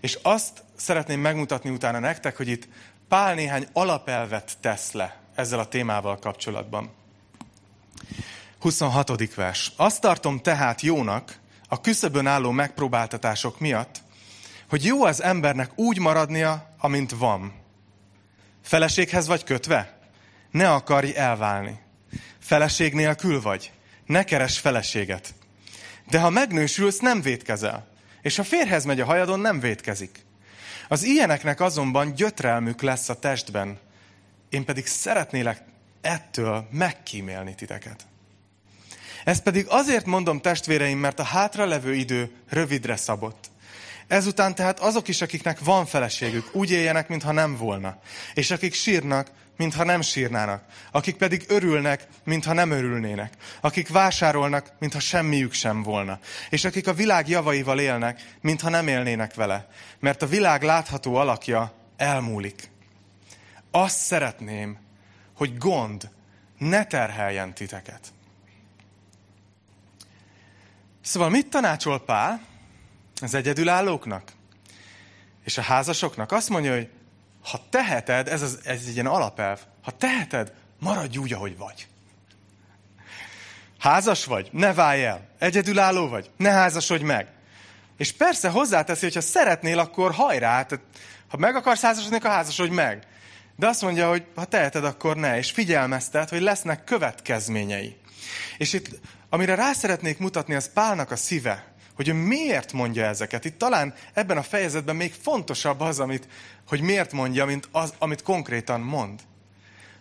és 0.00 0.18
azt 0.22 0.62
szeretném 0.76 1.20
megmutatni 1.20 1.70
utána 1.70 1.98
nektek, 1.98 2.36
hogy 2.36 2.48
itt 2.48 2.68
Pál 3.08 3.34
néhány 3.34 3.66
alapelvet 3.72 4.56
tesz 4.60 4.92
le 4.92 5.20
ezzel 5.34 5.58
a 5.58 5.68
témával 5.68 6.18
kapcsolatban. 6.18 6.90
26. 8.58 9.34
vers. 9.34 9.72
Azt 9.76 10.00
tartom 10.00 10.40
tehát 10.40 10.80
jónak, 10.80 11.38
a 11.68 11.80
küszöbön 11.80 12.26
álló 12.26 12.50
megpróbáltatások 12.50 13.60
miatt, 13.60 14.02
hogy 14.68 14.84
jó 14.84 15.04
az 15.04 15.22
embernek 15.22 15.78
úgy 15.78 15.98
maradnia, 15.98 16.74
amint 16.78 17.10
van. 17.10 17.52
Feleséghez 18.62 19.26
vagy 19.26 19.44
kötve? 19.44 19.98
Ne 20.50 20.72
akarj 20.72 21.16
elválni. 21.16 21.80
Feleség 22.38 22.94
nélkül 22.94 23.42
vagy? 23.42 23.72
ne 24.06 24.24
keres 24.24 24.58
feleséget. 24.58 25.34
De 26.10 26.20
ha 26.20 26.30
megnősülsz, 26.30 26.98
nem 26.98 27.20
védkezel. 27.22 27.86
És 28.26 28.36
ha 28.36 28.44
férhez 28.44 28.84
megy 28.84 29.00
a 29.00 29.04
hajadon, 29.04 29.40
nem 29.40 29.60
védkezik. 29.60 30.24
Az 30.88 31.02
ilyeneknek 31.02 31.60
azonban 31.60 32.14
gyötrelmük 32.14 32.82
lesz 32.82 33.08
a 33.08 33.18
testben. 33.18 33.78
Én 34.48 34.64
pedig 34.64 34.86
szeretnélek 34.86 35.62
ettől 36.00 36.68
megkímélni 36.70 37.54
titeket. 37.54 38.06
Ezt 39.24 39.42
pedig 39.42 39.66
azért 39.68 40.06
mondom 40.06 40.40
testvéreim, 40.40 40.98
mert 40.98 41.18
a 41.18 41.22
hátralevő 41.22 41.94
idő 41.94 42.30
rövidre 42.48 42.96
szabott. 42.96 43.50
Ezután 44.08 44.54
tehát 44.54 44.80
azok 44.80 45.08
is, 45.08 45.20
akiknek 45.20 45.60
van 45.60 45.86
feleségük, 45.86 46.54
úgy 46.54 46.70
éljenek, 46.70 47.08
mintha 47.08 47.32
nem 47.32 47.56
volna. 47.56 47.98
És 48.34 48.50
akik 48.50 48.74
sírnak, 48.74 49.30
mintha 49.56 49.84
nem 49.84 50.00
sírnának. 50.00 50.64
Akik 50.90 51.16
pedig 51.16 51.44
örülnek, 51.48 52.06
mintha 52.24 52.52
nem 52.52 52.70
örülnének. 52.70 53.32
Akik 53.60 53.88
vásárolnak, 53.88 54.72
mintha 54.78 55.00
semmiük 55.00 55.52
sem 55.52 55.82
volna. 55.82 56.18
És 56.50 56.64
akik 56.64 56.88
a 56.88 56.94
világ 56.94 57.28
javaival 57.28 57.80
élnek, 57.80 58.34
mintha 58.40 58.68
nem 58.68 58.88
élnének 58.88 59.34
vele. 59.34 59.68
Mert 60.00 60.22
a 60.22 60.26
világ 60.26 60.62
látható 60.62 61.14
alakja 61.14 61.72
elmúlik. 61.96 62.70
Azt 63.70 63.98
szeretném, 63.98 64.78
hogy 65.34 65.58
gond 65.58 66.10
ne 66.58 66.84
terheljen 66.84 67.54
titeket. 67.54 68.00
Szóval 71.00 71.30
mit 71.30 71.48
tanácsol 71.48 72.04
Pál 72.04 72.40
az 73.20 73.34
egyedülállóknak? 73.34 74.32
És 75.44 75.58
a 75.58 75.62
házasoknak 75.62 76.32
azt 76.32 76.48
mondja, 76.48 76.74
hogy 76.74 76.88
ha 77.42 77.60
teheted, 77.70 78.28
ez, 78.28 78.42
az, 78.42 78.58
ez 78.64 78.84
egy 78.86 78.92
ilyen 78.92 79.06
alapelv, 79.06 79.60
ha 79.82 79.90
teheted, 79.90 80.52
maradj 80.80 81.16
úgy, 81.16 81.32
ahogy 81.32 81.56
vagy. 81.56 81.86
Házas 83.78 84.24
vagy? 84.24 84.48
Ne 84.52 84.74
válj 84.74 85.04
el. 85.04 85.28
Egyedülálló 85.38 86.08
vagy? 86.08 86.30
Ne 86.36 86.50
házasodj 86.50 87.04
meg. 87.04 87.26
És 87.96 88.12
persze 88.12 88.48
hozzáteszi, 88.48 89.04
hogy 89.04 89.14
ha 89.14 89.20
szeretnél, 89.20 89.78
akkor 89.78 90.12
hajrá. 90.12 90.62
Tehát, 90.62 90.84
ha 91.28 91.36
meg 91.36 91.56
akarsz 91.56 91.80
házasodni, 91.80 92.16
akkor 92.16 92.30
házasodj 92.30 92.74
meg. 92.74 93.06
De 93.56 93.66
azt 93.66 93.82
mondja, 93.82 94.08
hogy 94.08 94.26
ha 94.34 94.44
teheted, 94.44 94.84
akkor 94.84 95.16
ne. 95.16 95.36
És 95.36 95.50
figyelmeztet, 95.50 96.28
hogy 96.28 96.40
lesznek 96.40 96.84
következményei. 96.84 97.96
És 98.58 98.72
itt, 98.72 99.00
amire 99.28 99.54
rá 99.54 99.72
szeretnék 99.72 100.18
mutatni, 100.18 100.54
az 100.54 100.72
Pálnak 100.72 101.10
a 101.10 101.16
szíve 101.16 101.75
hogy 101.96 102.08
ő 102.08 102.12
miért 102.12 102.72
mondja 102.72 103.04
ezeket. 103.04 103.44
Itt 103.44 103.58
talán 103.58 103.94
ebben 104.12 104.36
a 104.36 104.42
fejezetben 104.42 104.96
még 104.96 105.14
fontosabb 105.22 105.80
az, 105.80 106.00
amit, 106.00 106.28
hogy 106.68 106.80
miért 106.80 107.12
mondja, 107.12 107.44
mint 107.44 107.68
az, 107.72 107.94
amit 107.98 108.22
konkrétan 108.22 108.80
mond. 108.80 109.20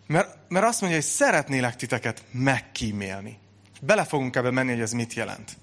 Mert, 0.08 0.38
mert 0.48 0.66
azt 0.66 0.82
mondja, 0.82 1.00
hogy 1.00 1.10
szeretnélek 1.10 1.76
titeket 1.76 2.24
megkímélni. 2.32 3.38
Bele 3.82 4.04
fogunk 4.04 4.36
ebbe 4.36 4.52
menni, 4.52 4.72
hogy 4.72 4.82
ez 4.82 4.92
mit 4.92 5.14
jelent. 5.14 5.58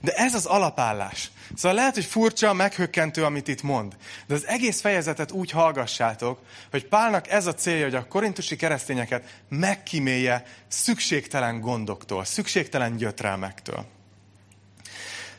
De 0.00 0.12
ez 0.12 0.34
az 0.34 0.46
alapállás. 0.46 1.30
Szóval 1.54 1.76
lehet, 1.76 1.94
hogy 1.94 2.04
furcsa, 2.04 2.52
meghökkentő, 2.52 3.24
amit 3.24 3.48
itt 3.48 3.62
mond. 3.62 3.96
De 4.26 4.34
az 4.34 4.46
egész 4.46 4.80
fejezetet 4.80 5.30
úgy 5.30 5.50
hallgassátok, 5.50 6.38
hogy 6.70 6.86
Pálnak 6.86 7.28
ez 7.28 7.46
a 7.46 7.54
célja, 7.54 7.84
hogy 7.84 7.94
a 7.94 8.06
korintusi 8.06 8.56
keresztényeket 8.56 9.40
megkímélje 9.48 10.44
szükségtelen 10.68 11.60
gondoktól, 11.60 12.24
szükségtelen 12.24 12.96
gyötrelmektől. 12.96 13.93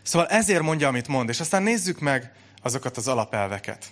Szóval 0.06 0.28
ezért 0.28 0.62
mondja, 0.62 0.88
amit 0.88 1.08
mond, 1.08 1.30
és 1.30 1.40
aztán 1.40 1.64
nézzük 1.64 2.00
meg 2.00 2.32
azokat 2.62 2.98
az 2.98 3.08
alapelveket. 3.08 3.86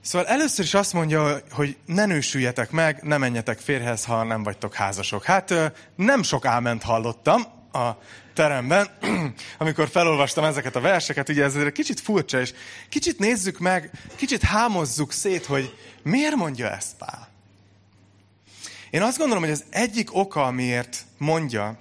Szóval 0.00 0.28
először 0.28 0.64
is 0.64 0.74
azt 0.74 0.92
mondja, 0.92 1.38
hogy 1.50 1.76
ne 1.86 2.06
nősüljetek 2.06 2.70
meg, 2.70 3.02
ne 3.02 3.16
menjetek 3.16 3.58
férhez, 3.58 4.04
ha 4.04 4.22
nem 4.22 4.42
vagytok 4.42 4.74
házasok. 4.74 5.24
Hát 5.24 5.54
nem 5.96 6.22
sok 6.22 6.44
áment 6.44 6.82
hallottam 6.82 7.42
a 7.72 7.90
teremben, 8.34 8.88
amikor 9.58 9.88
felolvastam 9.88 10.44
ezeket 10.44 10.76
a 10.76 10.80
verseket, 10.80 11.28
ugye 11.28 11.44
ez 11.44 11.56
kicsit 11.72 12.00
furcsa, 12.00 12.40
és 12.40 12.52
kicsit 12.88 13.18
nézzük 13.18 13.58
meg, 13.58 13.90
kicsit 14.14 14.42
hámozzuk 14.42 15.12
szét, 15.12 15.46
hogy 15.46 15.74
miért 16.02 16.36
mondja 16.36 16.70
ezt 16.70 16.96
Pál. 16.98 17.28
Én 18.90 19.02
azt 19.02 19.18
gondolom, 19.18 19.42
hogy 19.42 19.52
az 19.52 19.64
egyik 19.70 20.16
oka, 20.16 20.44
amiért 20.44 21.04
mondja, 21.18 21.78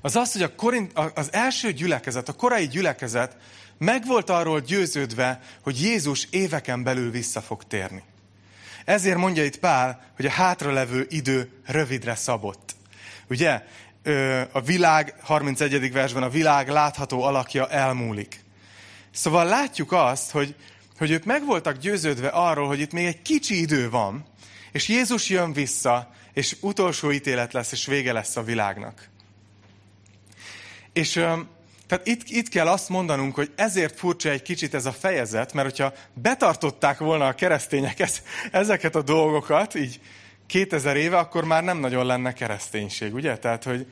az 0.00 0.16
az, 0.16 0.32
hogy 0.32 0.42
a 0.42 0.54
Korint, 0.54 0.92
az 1.14 1.32
első 1.32 1.72
gyülekezet, 1.72 2.28
a 2.28 2.32
korai 2.32 2.68
gyülekezet 2.68 3.36
meg 3.78 4.06
volt 4.06 4.30
arról 4.30 4.60
győződve, 4.60 5.40
hogy 5.62 5.80
Jézus 5.80 6.26
éveken 6.30 6.82
belül 6.82 7.10
vissza 7.10 7.40
fog 7.40 7.64
térni. 7.64 8.02
Ezért 8.84 9.16
mondja 9.16 9.44
itt 9.44 9.58
Pál, 9.58 10.12
hogy 10.16 10.26
a 10.26 10.30
hátralevő 10.30 11.06
idő 11.10 11.50
rövidre 11.64 12.14
szabott. 12.14 12.76
Ugye, 13.28 13.62
a 14.52 14.60
világ, 14.60 15.14
31. 15.22 15.92
versben 15.92 16.22
a 16.22 16.28
világ 16.28 16.68
látható 16.68 17.22
alakja 17.22 17.68
elmúlik. 17.68 18.40
Szóval 19.10 19.44
látjuk 19.44 19.92
azt, 19.92 20.30
hogy, 20.30 20.54
hogy 20.98 21.10
ők 21.10 21.24
meg 21.24 21.44
voltak 21.44 21.76
győződve 21.76 22.28
arról, 22.28 22.66
hogy 22.66 22.80
itt 22.80 22.92
még 22.92 23.06
egy 23.06 23.22
kicsi 23.22 23.60
idő 23.60 23.90
van, 23.90 24.24
és 24.72 24.88
Jézus 24.88 25.28
jön 25.28 25.52
vissza, 25.52 26.14
és 26.32 26.56
utolsó 26.60 27.12
ítélet 27.12 27.52
lesz, 27.52 27.72
és 27.72 27.86
vége 27.86 28.12
lesz 28.12 28.36
a 28.36 28.42
világnak. 28.42 29.08
És 30.98 31.12
tehát 31.86 32.06
itt, 32.06 32.22
itt 32.28 32.48
kell 32.48 32.68
azt 32.68 32.88
mondanunk, 32.88 33.34
hogy 33.34 33.52
ezért 33.56 33.98
furcsa 33.98 34.28
egy 34.30 34.42
kicsit 34.42 34.74
ez 34.74 34.86
a 34.86 34.92
fejezet, 34.92 35.52
mert 35.52 35.68
hogyha 35.68 35.92
betartották 36.12 36.98
volna 36.98 37.26
a 37.26 37.32
keresztények 37.32 38.00
ez, 38.00 38.22
ezeket 38.50 38.94
a 38.94 39.02
dolgokat, 39.02 39.74
így 39.74 40.00
2000 40.46 40.96
éve, 40.96 41.18
akkor 41.18 41.44
már 41.44 41.64
nem 41.64 41.78
nagyon 41.78 42.06
lenne 42.06 42.32
kereszténység, 42.32 43.14
ugye? 43.14 43.38
Tehát, 43.38 43.64
hogy 43.64 43.86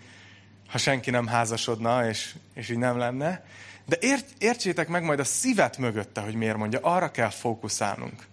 ha 0.69 0.79
senki 0.79 1.11
nem 1.11 1.27
házasodna, 1.27 2.09
és, 2.09 2.35
és 2.55 2.69
így 2.69 2.79
nem 2.79 2.99
lenne. 2.99 3.45
De 3.85 3.97
ért, 4.01 4.27
értsétek 4.39 4.89
meg 4.89 5.03
majd 5.03 5.19
a 5.19 5.25
szívet 5.25 5.79
mögötte, 5.79 6.21
hogy 6.21 6.35
miért 6.35 6.57
mondja, 6.57 6.79
arra 6.83 7.11
kell 7.11 7.31
fókuszálnunk. 7.31 8.27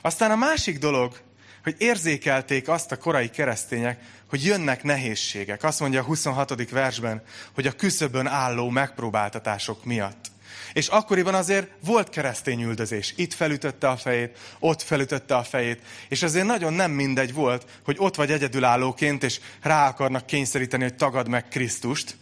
Aztán 0.00 0.30
a 0.30 0.36
másik 0.36 0.78
dolog, 0.78 1.20
hogy 1.62 1.74
érzékelték 1.78 2.68
azt 2.68 2.92
a 2.92 2.96
korai 2.96 3.30
keresztények, 3.30 4.00
hogy 4.28 4.44
jönnek 4.44 4.82
nehézségek. 4.82 5.62
Azt 5.62 5.80
mondja 5.80 6.00
a 6.00 6.04
26. 6.04 6.70
versben, 6.70 7.22
hogy 7.54 7.66
a 7.66 7.72
küszöbön 7.72 8.26
álló 8.26 8.68
megpróbáltatások 8.68 9.84
miatt. 9.84 10.30
És 10.72 10.86
akkoriban 10.86 11.34
azért 11.34 11.70
volt 11.84 12.08
keresztény 12.08 12.62
üldözés. 12.62 13.14
Itt 13.16 13.34
felütötte 13.34 13.88
a 13.88 13.96
fejét, 13.96 14.38
ott 14.58 14.82
felütötte 14.82 15.36
a 15.36 15.42
fejét. 15.42 15.80
És 16.08 16.22
azért 16.22 16.46
nagyon 16.46 16.72
nem 16.72 16.90
mindegy 16.90 17.32
volt, 17.34 17.66
hogy 17.84 17.96
ott 17.98 18.14
vagy 18.14 18.30
egyedülállóként, 18.30 19.22
és 19.22 19.40
rá 19.60 19.88
akarnak 19.88 20.26
kényszeríteni, 20.26 20.82
hogy 20.82 20.94
tagad 20.94 21.28
meg 21.28 21.48
Krisztust, 21.48 22.16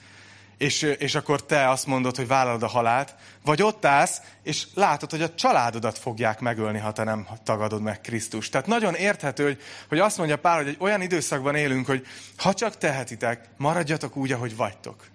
és, 0.60 0.82
és 0.82 1.14
akkor 1.14 1.44
te 1.44 1.68
azt 1.68 1.86
mondod, 1.86 2.16
hogy 2.16 2.26
vállalod 2.26 2.62
a 2.62 2.66
halált, 2.66 3.14
vagy 3.44 3.62
ott 3.62 3.84
állsz, 3.84 4.20
és 4.42 4.66
látod, 4.74 5.10
hogy 5.10 5.22
a 5.22 5.34
családodat 5.34 5.98
fogják 5.98 6.40
megölni, 6.40 6.78
ha 6.78 6.92
te 6.92 7.04
nem 7.04 7.26
tagadod 7.44 7.82
meg 7.82 8.00
Krisztus. 8.00 8.48
Tehát 8.48 8.66
nagyon 8.66 8.94
érthető, 8.94 9.44
hogy, 9.44 9.60
hogy 9.88 9.98
azt 9.98 10.18
mondja 10.18 10.38
Pál, 10.38 10.56
hogy 10.56 10.68
egy 10.68 10.76
olyan 10.78 11.00
időszakban 11.00 11.54
élünk, 11.54 11.86
hogy 11.86 12.06
ha 12.36 12.54
csak 12.54 12.78
tehetitek, 12.78 13.48
maradjatok 13.56 14.16
úgy, 14.16 14.32
ahogy 14.32 14.56
vagytok. 14.56 15.06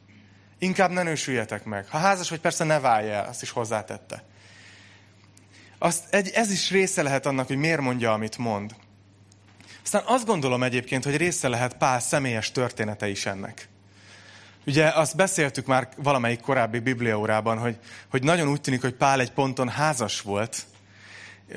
Inkább 0.60 0.92
ne 0.92 1.04
nősüljetek 1.04 1.64
meg. 1.64 1.88
Ha 1.90 1.98
házas 1.98 2.30
vagy, 2.30 2.40
persze 2.40 2.64
ne 2.64 2.80
válj 2.80 3.12
el, 3.12 3.28
azt 3.28 3.42
is 3.42 3.50
hozzátette. 3.50 4.24
Azt, 5.78 6.04
egy, 6.14 6.30
ez 6.30 6.52
is 6.52 6.72
része 6.72 7.02
lehet 7.02 7.26
annak, 7.26 7.48
hogy 7.48 7.58
miért 7.58 7.82
mondja, 7.82 8.14
amit 8.14 8.38
mond. 8.38 8.76
Aztán 9.84 10.04
azt 10.06 10.26
gondolom 10.26 10.64
egyébként, 10.64 11.04
hogy 11.04 11.18
része 11.18 11.48
lehet 11.48 11.78
Pál 11.78 12.00
személyes 12.00 12.52
története 12.52 13.08
is 13.08 13.26
ennek. 13.26 13.74
Ugye 14.66 14.88
azt 14.88 15.16
beszéltük 15.16 15.66
már 15.66 15.90
valamelyik 15.98 16.40
korábbi 16.40 16.80
bibliaórában, 16.80 17.58
hogy, 17.58 17.78
hogy 18.10 18.24
nagyon 18.24 18.48
úgy 18.48 18.62
tűnik, 18.62 18.82
hogy 18.82 18.94
Pál 18.94 19.20
egy 19.20 19.32
ponton 19.32 19.70
házas 19.70 20.22
volt, 20.22 20.66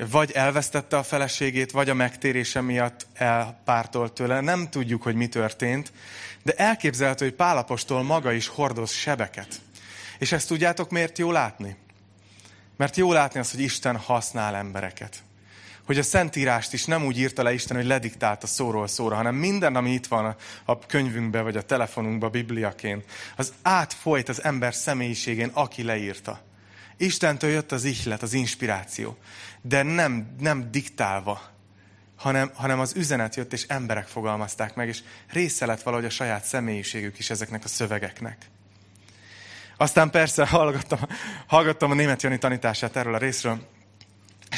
vagy 0.09 0.31
elvesztette 0.31 0.97
a 0.97 1.03
feleségét, 1.03 1.71
vagy 1.71 1.89
a 1.89 1.93
megtérése 1.93 2.61
miatt 2.61 3.07
elpártolt 3.13 4.13
tőle. 4.13 4.41
Nem 4.41 4.69
tudjuk, 4.69 5.01
hogy 5.03 5.15
mi 5.15 5.27
történt, 5.27 5.91
de 6.43 6.53
elképzelhető, 6.53 7.25
hogy 7.25 7.35
Pálapostól 7.35 8.03
maga 8.03 8.31
is 8.31 8.47
hordoz 8.47 8.91
sebeket. 8.91 9.61
És 10.19 10.31
ezt 10.31 10.47
tudjátok 10.47 10.89
miért 10.89 11.17
jó 11.17 11.31
látni? 11.31 11.75
Mert 12.77 12.95
jó 12.95 13.11
látni 13.11 13.39
azt, 13.39 13.51
hogy 13.51 13.61
Isten 13.61 13.97
használ 13.97 14.55
embereket 14.55 15.23
hogy 15.89 15.97
a 15.97 16.03
Szentírást 16.03 16.73
is 16.73 16.85
nem 16.85 17.05
úgy 17.05 17.19
írta 17.19 17.43
le 17.43 17.53
Isten, 17.53 17.77
hogy 17.77 17.85
lediktálta 17.85 18.47
szóról 18.47 18.87
szóra, 18.87 19.15
hanem 19.15 19.35
minden, 19.35 19.75
ami 19.75 19.91
itt 19.91 20.07
van 20.07 20.25
a, 20.25 20.35
a 20.65 20.79
könyvünkben, 20.79 21.43
vagy 21.43 21.57
a 21.57 21.61
telefonunkban, 21.61 22.31
bibliaként, 22.31 23.05
az 23.35 23.53
átfolyt 23.61 24.29
az 24.29 24.43
ember 24.43 24.73
személyiségén, 24.73 25.49
aki 25.53 25.83
leírta. 25.83 26.41
Istentől 26.97 27.49
jött 27.49 27.71
az 27.71 27.83
ihlet, 27.83 28.21
az 28.21 28.33
inspiráció, 28.33 29.17
de 29.61 29.83
nem, 29.83 30.35
nem 30.39 30.71
diktálva, 30.71 31.41
hanem, 32.15 32.51
hanem 32.53 32.79
az 32.79 32.95
üzenet 32.95 33.35
jött, 33.35 33.53
és 33.53 33.65
emberek 33.67 34.07
fogalmazták 34.07 34.75
meg, 34.75 34.87
és 34.87 35.03
része 35.29 35.65
lett 35.65 35.81
valahogy 35.81 36.05
a 36.05 36.09
saját 36.09 36.43
személyiségük 36.43 37.19
is 37.19 37.29
ezeknek 37.29 37.63
a 37.63 37.67
szövegeknek. 37.67 38.37
Aztán 39.77 40.09
persze 40.09 40.45
hallgattam, 40.45 40.99
hallgattam 41.47 41.91
a 41.91 41.93
német 41.93 42.23
Jani 42.23 42.37
tanítását 42.37 42.95
erről 42.95 43.13
a 43.13 43.17
részről, 43.17 43.77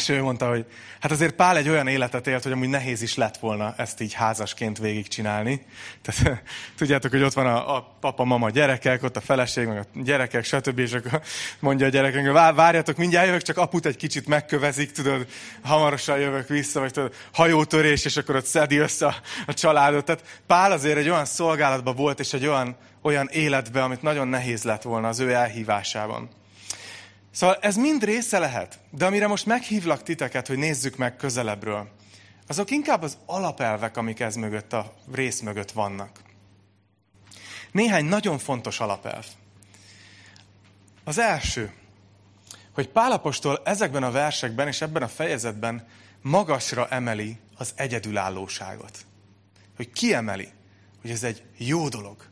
és 0.01 0.09
ő 0.09 0.21
mondta, 0.21 0.49
hogy 0.49 0.65
hát 0.99 1.11
azért 1.11 1.35
Pál 1.35 1.57
egy 1.57 1.69
olyan 1.69 1.87
életet 1.87 2.27
élt, 2.27 2.43
hogy 2.43 2.51
amúgy 2.51 2.67
nehéz 2.67 3.01
is 3.01 3.15
lett 3.15 3.37
volna 3.37 3.73
ezt 3.77 4.01
így 4.01 4.13
házasként 4.13 4.77
végigcsinálni. 4.77 5.65
Tehát 6.01 6.43
tudjátok, 6.77 7.11
hogy 7.11 7.23
ott 7.23 7.33
van 7.33 7.45
a, 7.45 7.75
a 7.75 7.97
papa, 7.99 8.23
mama, 8.23 8.49
gyerekek, 8.49 9.03
ott 9.03 9.15
a 9.15 9.21
feleség, 9.21 9.67
meg 9.67 9.77
a 9.77 9.85
gyerekek, 9.93 10.43
stb. 10.43 10.79
És 10.79 10.93
akkor 10.93 11.21
mondja 11.59 11.85
a 11.85 11.89
gyerekek, 11.89 12.31
várjatok, 12.31 12.97
mindjárt 12.97 13.25
jövök, 13.25 13.41
csak 13.41 13.57
aput 13.57 13.85
egy 13.85 13.95
kicsit 13.95 14.27
megkövezik, 14.27 14.91
tudod, 14.91 15.27
hamarosan 15.63 16.19
jövök 16.19 16.47
vissza, 16.47 16.79
vagy 16.79 16.91
tudod, 16.91 17.13
hajótörés, 17.33 18.05
és 18.05 18.17
akkor 18.17 18.35
ott 18.35 18.45
szedi 18.45 18.77
össze 18.77 19.05
a, 19.05 19.15
a 19.45 19.53
családot. 19.53 20.05
Tehát 20.05 20.41
Pál 20.47 20.71
azért 20.71 20.97
egy 20.97 21.09
olyan 21.09 21.25
szolgálatban 21.25 21.95
volt, 21.95 22.19
és 22.19 22.33
egy 22.33 22.47
olyan, 22.47 22.75
olyan 23.01 23.27
életben, 23.31 23.83
amit 23.83 24.01
nagyon 24.01 24.27
nehéz 24.27 24.63
lett 24.63 24.81
volna 24.81 25.07
az 25.07 25.19
ő 25.19 25.33
elhívásában. 25.33 26.39
Szóval 27.31 27.57
ez 27.61 27.75
mind 27.75 28.03
része 28.03 28.39
lehet, 28.39 28.79
de 28.89 29.05
amire 29.05 29.27
most 29.27 29.45
meghívlak 29.45 30.03
titeket, 30.03 30.47
hogy 30.47 30.57
nézzük 30.57 30.97
meg 30.97 31.15
közelebbről, 31.15 31.89
azok 32.47 32.71
inkább 32.71 33.01
az 33.01 33.17
alapelvek, 33.25 33.97
amik 33.97 34.19
ez 34.19 34.35
mögött, 34.35 34.73
a 34.73 34.93
rész 35.11 35.39
mögött 35.39 35.71
vannak. 35.71 36.19
Néhány 37.71 38.05
nagyon 38.05 38.37
fontos 38.37 38.79
alapelv. 38.79 39.25
Az 41.03 41.17
első, 41.17 41.73
hogy 42.71 42.89
Pálapostól 42.89 43.61
ezekben 43.63 44.03
a 44.03 44.11
versekben 44.11 44.67
és 44.67 44.81
ebben 44.81 45.03
a 45.03 45.07
fejezetben 45.07 45.87
magasra 46.21 46.87
emeli 46.87 47.37
az 47.57 47.73
egyedülállóságot. 47.75 49.05
Hogy 49.75 49.91
kiemeli, 49.91 50.49
hogy 51.01 51.09
ez 51.09 51.23
egy 51.23 51.43
jó 51.57 51.89
dolog. 51.89 52.25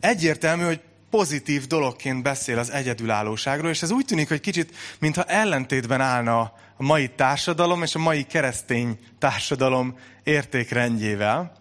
Egyértelmű, 0.00 0.64
hogy 0.64 0.80
pozitív 1.14 1.66
dologként 1.66 2.22
beszél 2.22 2.58
az 2.58 2.70
egyedülállóságról, 2.70 3.70
és 3.70 3.82
ez 3.82 3.90
úgy 3.90 4.04
tűnik, 4.04 4.28
hogy 4.28 4.40
kicsit, 4.40 4.76
mintha 4.98 5.24
ellentétben 5.24 6.00
állna 6.00 6.40
a 6.76 6.82
mai 6.82 7.08
társadalom 7.08 7.82
és 7.82 7.94
a 7.94 7.98
mai 7.98 8.22
keresztény 8.22 8.98
társadalom 9.18 9.98
értékrendjével. 10.22 11.52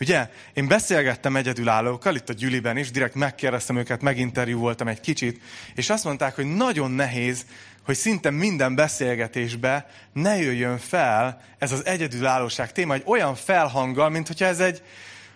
Ugye, 0.00 0.30
én 0.52 0.68
beszélgettem 0.68 1.36
egyedülállókkal, 1.36 2.14
itt 2.14 2.28
a 2.28 2.32
Gyüliben 2.32 2.76
is, 2.76 2.90
direkt 2.90 3.14
megkérdeztem 3.14 3.76
őket, 3.76 4.02
meginterjú 4.02 4.58
voltam 4.58 4.88
egy 4.88 5.00
kicsit, 5.00 5.40
és 5.74 5.90
azt 5.90 6.04
mondták, 6.04 6.34
hogy 6.34 6.54
nagyon 6.54 6.90
nehéz, 6.90 7.46
hogy 7.84 7.96
szinte 7.96 8.30
minden 8.30 8.74
beszélgetésbe 8.74 9.90
ne 10.12 10.36
jöjjön 10.36 10.78
fel 10.78 11.40
ez 11.58 11.72
az 11.72 11.86
egyedülállóság 11.86 12.72
téma, 12.72 12.94
egy 12.94 13.04
olyan 13.06 13.34
felhanggal, 13.34 14.08
mint 14.08 14.26
hogyha 14.26 14.46
ez 14.46 14.60
egy, 14.60 14.82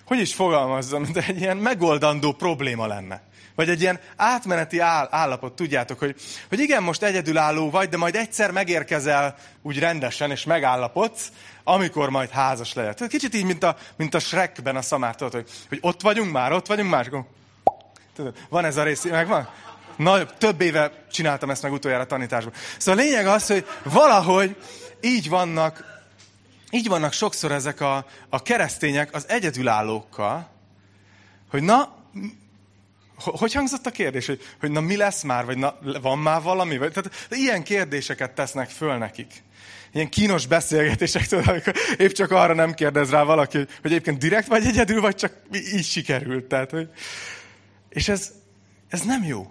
hogy 0.04 0.18
is 0.18 0.35
fogalmazzam, 0.35 1.02
mint 1.02 1.16
egy 1.16 1.40
ilyen 1.40 1.56
megoldandó 1.56 2.32
probléma 2.32 2.87
lenne. 2.87 3.23
Vagy 3.56 3.68
egy 3.68 3.80
ilyen 3.80 4.00
átmeneti 4.16 4.78
áll, 4.78 5.08
állapot, 5.10 5.52
tudjátok, 5.52 5.98
hogy, 5.98 6.14
hogy 6.48 6.60
igen, 6.60 6.82
most 6.82 7.02
egyedülálló 7.02 7.70
vagy, 7.70 7.88
de 7.88 7.96
majd 7.96 8.14
egyszer 8.14 8.50
megérkezel 8.50 9.36
úgy 9.62 9.78
rendesen, 9.78 10.30
és 10.30 10.44
megállapodsz, 10.44 11.32
amikor 11.64 12.10
majd 12.10 12.30
házas 12.30 12.72
lehet. 12.75 13.06
Kicsit 13.06 13.34
így, 13.34 13.44
mint 13.44 13.62
a, 13.62 13.76
mint 13.96 14.14
a 14.14 14.18
Shrekben 14.18 14.76
a 14.76 14.82
szamár, 14.82 15.14
tudod, 15.14 15.32
hogy, 15.32 15.50
hogy 15.68 15.78
ott 15.80 16.00
vagyunk 16.00 16.32
már, 16.32 16.52
ott 16.52 16.66
vagyunk 16.66 16.90
már, 16.90 17.06
akkor, 17.06 17.25
tudod, 18.14 18.36
van 18.48 18.64
ez 18.64 18.76
a 18.76 18.82
rész, 18.82 19.04
megvan? 19.04 19.48
Na, 19.96 20.26
több 20.26 20.60
éve 20.60 20.92
csináltam 21.10 21.50
ezt 21.50 21.62
meg 21.62 21.72
utoljára 21.72 22.06
tanításban. 22.06 22.52
Szóval 22.78 23.00
a 23.00 23.04
lényeg 23.04 23.26
az, 23.26 23.46
hogy 23.46 23.66
valahogy 23.82 24.56
így 25.00 25.28
vannak, 25.28 25.84
így 26.70 26.88
vannak 26.88 27.12
sokszor 27.12 27.52
ezek 27.52 27.80
a, 27.80 28.06
a 28.28 28.42
keresztények 28.42 29.14
az 29.14 29.28
egyedülállókkal, 29.28 30.48
hogy 31.50 31.62
na, 31.62 31.94
Hogy 33.18 33.52
hangzott 33.52 33.87
a 33.87 33.90
kérdés, 33.90 34.26
hogy, 34.26 34.40
hogy 34.61 34.70
na 34.70 34.80
mi 34.80 34.96
lesz 34.96 35.23
már, 35.23 35.44
vagy 35.44 35.58
na, 35.58 35.78
van 36.02 36.18
már 36.18 36.42
valami? 36.42 36.78
Vagy, 36.78 36.92
tehát 36.92 37.26
ilyen 37.30 37.62
kérdéseket 37.62 38.35
tesznek 38.35 38.68
föl 38.68 38.96
nekik. 38.96 39.42
Ilyen 39.92 40.08
kínos 40.08 40.46
beszélgetések, 40.46 41.26
tudod, 41.26 41.49
amikor 41.49 41.75
épp 41.99 42.11
csak 42.11 42.30
arra 42.30 42.54
nem 42.54 42.75
kérdez 42.75 43.11
rá 43.11 43.23
valaki, 43.23 43.56
hogy 43.56 43.68
egyébként 43.82 44.18
direkt 44.18 44.46
vagy 44.46 44.66
egyedül, 44.66 45.00
vagy 45.00 45.14
csak 45.14 45.32
így 45.52 45.85
sikerült. 45.85 46.44
Tehát, 46.44 46.70
hogy... 46.70 46.88
És 47.88 48.08
ez, 48.08 48.32
ez 48.88 49.00
nem 49.00 49.25
jó. 49.25 49.50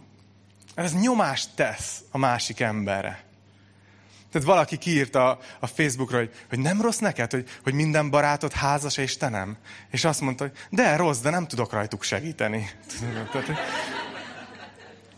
Ez 0.76 0.94
nyomást 0.94 1.50
tesz 1.56 2.04
a 2.12 2.18
másik 2.18 2.60
emberre. 2.60 3.25
Tehát 4.36 4.50
valaki 4.50 4.78
kiírta 4.78 5.40
a 5.60 5.68
Facebookra, 5.68 6.18
hogy, 6.18 6.32
hogy 6.50 6.60
nem 6.60 6.82
rossz 6.82 6.98
neked, 6.98 7.32
hogy, 7.32 7.50
hogy 7.64 7.74
minden 7.74 8.10
barátod 8.10 8.54
házas 8.54 8.98
és 8.98 9.18
te 9.18 9.30
nem. 9.30 9.58
És 9.92 10.06
azt 10.06 10.22
mondta, 10.22 10.44
hogy 10.44 10.54
de 10.70 10.96
rossz, 10.96 11.20
de 11.20 11.30
nem 11.30 11.48
tudok 11.48 11.72
rajtuk 11.72 12.04
segíteni. 12.04 12.70
Tehát, 13.32 13.50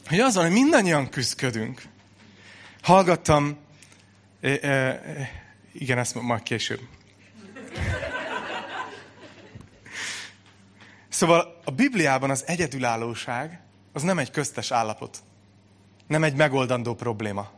hogy 0.08 0.20
azon, 0.20 0.44
hogy 0.44 0.52
mindannyian 0.52 1.10
küzdködünk. 1.10 1.82
Hallgattam, 2.82 3.58
e, 4.42 4.50
e, 4.50 5.02
igen, 5.72 5.98
ezt 5.98 6.22
majd 6.22 6.44
később. 6.44 6.82
Szóval 11.10 11.62
a 11.66 11.72
Bibliában 11.72 12.30
az 12.30 12.44
egyedülállóság 12.48 13.60
az 13.94 14.02
nem 14.02 14.20
egy 14.20 14.32
köztes 14.32 14.72
állapot. 14.72 15.18
Nem 16.08 16.24
egy 16.24 16.36
megoldandó 16.36 16.96
probléma. 16.96 17.57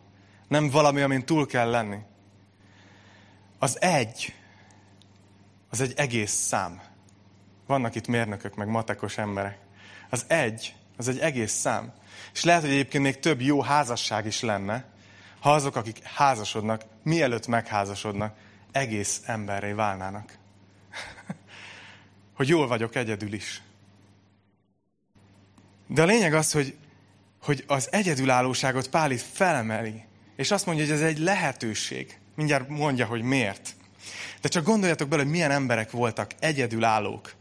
Nem 0.49 0.69
valami, 0.69 1.01
amin 1.01 1.25
túl 1.25 1.45
kell 1.45 1.69
lenni. 1.69 1.97
Az 3.59 3.81
egy, 3.81 4.33
az 5.69 5.81
egy 5.81 5.93
egész 5.95 6.31
szám. 6.31 6.81
Vannak 7.67 7.95
itt 7.95 8.07
mérnökök, 8.07 8.55
meg 8.55 8.67
matekos 8.67 9.17
emberek. 9.17 9.57
Az 10.09 10.25
egy, 10.27 10.75
az 10.97 11.07
egy 11.07 11.19
egész 11.19 11.51
szám. 11.51 11.93
És 12.33 12.43
lehet, 12.43 12.61
hogy 12.61 12.71
egyébként 12.71 13.03
még 13.03 13.19
több 13.19 13.41
jó 13.41 13.61
házasság 13.61 14.25
is 14.25 14.41
lenne, 14.41 14.85
ha 15.39 15.53
azok, 15.53 15.75
akik 15.75 16.03
házasodnak, 16.03 16.83
mielőtt 17.03 17.47
megházasodnak, 17.47 18.37
egész 18.71 19.21
emberré 19.25 19.71
válnának. 19.71 20.37
hogy 22.37 22.47
jól 22.47 22.67
vagyok 22.67 22.95
egyedül 22.95 23.33
is. 23.33 23.61
De 25.87 26.01
a 26.01 26.05
lényeg 26.05 26.33
az, 26.33 26.51
hogy, 26.51 26.77
hogy 27.41 27.63
az 27.67 27.91
egyedülállóságot 27.91 28.89
Pál 28.89 29.11
itt 29.11 29.21
felemeli. 29.21 30.07
És 30.39 30.51
azt 30.51 30.65
mondja, 30.65 30.85
hogy 30.85 30.93
ez 30.93 31.01
egy 31.01 31.17
lehetőség. 31.17 32.17
Mindjárt 32.35 32.69
mondja, 32.69 33.05
hogy 33.05 33.21
miért. 33.21 33.75
De 34.41 34.47
csak 34.47 34.63
gondoljatok 34.63 35.07
bele, 35.07 35.21
hogy 35.21 35.31
milyen 35.31 35.51
emberek 35.51 35.91
voltak 35.91 36.31
egyedülállók, 36.39 37.33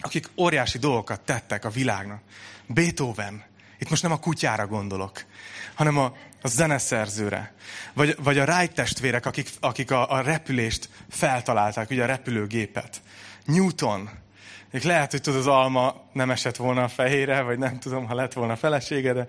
akik 0.00 0.28
óriási 0.36 0.78
dolgokat 0.78 1.20
tettek 1.20 1.64
a 1.64 1.70
világnak. 1.70 2.20
Beethoven, 2.66 3.44
itt 3.78 3.90
most 3.90 4.02
nem 4.02 4.12
a 4.12 4.18
kutyára 4.18 4.66
gondolok, 4.66 5.24
hanem 5.74 5.98
a, 5.98 6.16
a 6.42 6.48
zeneszerzőre. 6.48 7.54
Vagy, 7.92 8.16
vagy 8.22 8.38
a 8.38 8.44
Wright 8.44 8.74
testvérek, 8.74 9.26
akik, 9.26 9.50
akik 9.60 9.90
a, 9.90 10.10
a 10.10 10.20
repülést 10.20 10.88
feltalálták, 11.10 11.90
ugye 11.90 12.02
a 12.02 12.06
repülőgépet. 12.06 13.02
Newton, 13.44 14.10
még 14.70 14.82
lehet, 14.82 15.10
hogy 15.10 15.20
tudod, 15.20 15.38
az 15.38 15.46
alma 15.46 16.08
nem 16.12 16.30
esett 16.30 16.56
volna 16.56 16.82
a 16.82 16.88
fejére, 16.88 17.40
vagy 17.40 17.58
nem 17.58 17.78
tudom, 17.78 18.06
ha 18.06 18.14
lett 18.14 18.32
volna 18.32 18.56
felesége, 18.56 19.12
de 19.12 19.26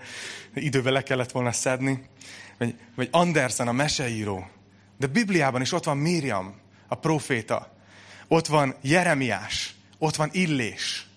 időben 0.53 0.93
le 0.93 1.03
kellett 1.03 1.31
volna 1.31 1.51
szedni. 1.51 2.03
Vagy, 2.57 2.75
vagy 2.95 3.07
Andersen, 3.11 3.67
a 3.67 3.71
meseíró. 3.71 4.49
De 4.97 5.07
Bibliában 5.07 5.61
is 5.61 5.71
ott 5.71 5.83
van 5.83 5.97
Miriam, 5.97 6.59
a 6.87 6.95
proféta. 6.95 7.75
Ott 8.27 8.47
van 8.47 8.75
Jeremiás. 8.81 9.75
Ott 9.97 10.15
van 10.15 10.29
Illés. 10.31 11.07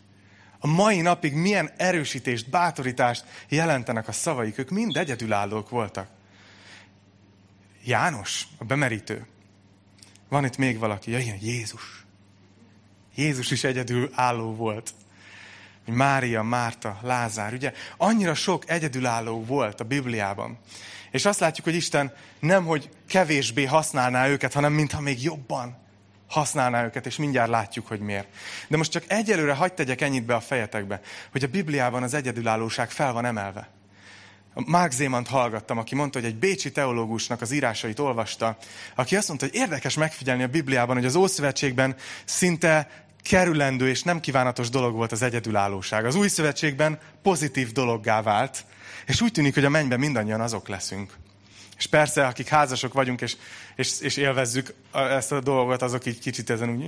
A 0.59 0.67
mai 0.67 1.01
napig 1.01 1.35
milyen 1.35 1.71
erősítést, 1.77 2.51
bátorítást 2.51 3.25
jelentenek 3.49 4.09
a 4.09 4.13
szavaik. 4.13 4.59
Ők 4.59 4.71
mind 4.71 4.97
egyedülállók 4.97 5.69
voltak. 5.69 6.09
János, 7.85 8.47
a 8.59 8.65
bemerítő. 8.65 9.27
Van 10.29 10.45
itt 10.45 10.57
még 10.57 10.79
valaki. 10.79 11.11
Ja, 11.11 11.19
igen, 11.19 11.39
Jézus. 11.41 12.05
Jézus 13.15 13.51
is 13.51 13.65
egyedül 13.65 14.11
álló 14.13 14.55
volt. 14.55 14.93
Mária, 15.87 16.43
Márta, 16.43 16.99
Lázár. 17.03 17.53
Ugye 17.53 17.73
annyira 17.97 18.35
sok 18.35 18.71
egyedülálló 18.71 19.45
volt 19.45 19.81
a 19.81 19.85
Bibliában. 19.85 20.59
És 21.11 21.25
azt 21.25 21.41
látjuk, 21.41 21.67
hogy 21.67 21.75
Isten 21.75 22.13
nem, 22.41 22.65
hogy 22.65 22.89
kevésbé 23.09 23.65
használná 23.65 24.29
őket, 24.29 24.53
hanem 24.53 24.73
mintha 24.73 25.01
még 25.01 25.23
jobban 25.23 25.79
használná 26.29 26.85
őket, 26.85 27.07
és 27.07 27.17
mindjárt 27.17 27.51
látjuk, 27.51 27.87
hogy 27.87 28.01
miért. 28.01 28.29
De 28.69 28.77
most 28.77 28.91
csak 28.91 29.05
egyelőre 29.07 29.55
hagyd 29.55 29.75
tegyek 29.75 30.01
ennyit 30.01 30.25
be 30.25 30.35
a 30.35 30.41
fejetekbe, 30.41 31.01
hogy 31.33 31.43
a 31.43 31.49
Bibliában 31.49 32.03
az 32.03 32.15
egyedülállóság 32.15 32.91
fel 32.91 33.13
van 33.13 33.25
emelve. 33.25 33.69
Mark 34.55 34.93
Zémant 34.93 35.29
hallgattam, 35.29 35.79
aki 35.79 35.95
mondta, 35.95 36.19
hogy 36.19 36.29
egy 36.29 36.37
bécsi 36.37 36.73
teológusnak 36.73 37.41
az 37.41 37.53
írásait 37.53 37.99
olvasta, 37.99 38.57
aki 38.95 39.17
azt 39.17 39.29
mondta, 39.29 39.47
hogy 39.47 39.55
érdekes 39.55 39.95
megfigyelni 39.95 40.43
a 40.43 40.49
Bibliában, 40.49 40.97
hogy 40.97 41.05
az 41.05 41.15
Ószövetségben 41.15 41.97
szinte 42.25 42.89
kerülendő 43.23 43.89
és 43.89 44.03
nem 44.03 44.21
kívánatos 44.21 44.69
dolog 44.69 44.95
volt 44.95 45.13
az 45.13 45.23
egyedülállóság. 45.23 46.05
Az 46.05 46.15
Új 46.15 46.29
Szövetségben 46.29 46.99
pozitív 47.23 47.73
dologgá 47.73 48.23
vált, 48.23 48.65
és 49.07 49.21
úgy 49.21 49.33
tűnik, 49.33 49.55
hogy 49.55 49.65
a 49.65 49.69
mennyben 49.69 49.99
mindannyian 49.99 50.41
azok 50.41 50.69
leszünk. 50.69 51.13
És 51.77 51.87
persze, 51.87 52.27
akik 52.27 52.49
házasok 52.49 52.93
vagyunk, 52.93 53.21
és, 53.21 53.37
és, 53.77 54.01
és 54.01 54.17
élvezzük 54.17 54.75
ezt 54.93 55.33
a 55.33 55.41
dolgot, 55.41 55.83
azok 55.83 56.07
így 56.07 56.19
kicsit 56.19 56.51
ezen 56.51 56.71
úgy, 56.71 56.85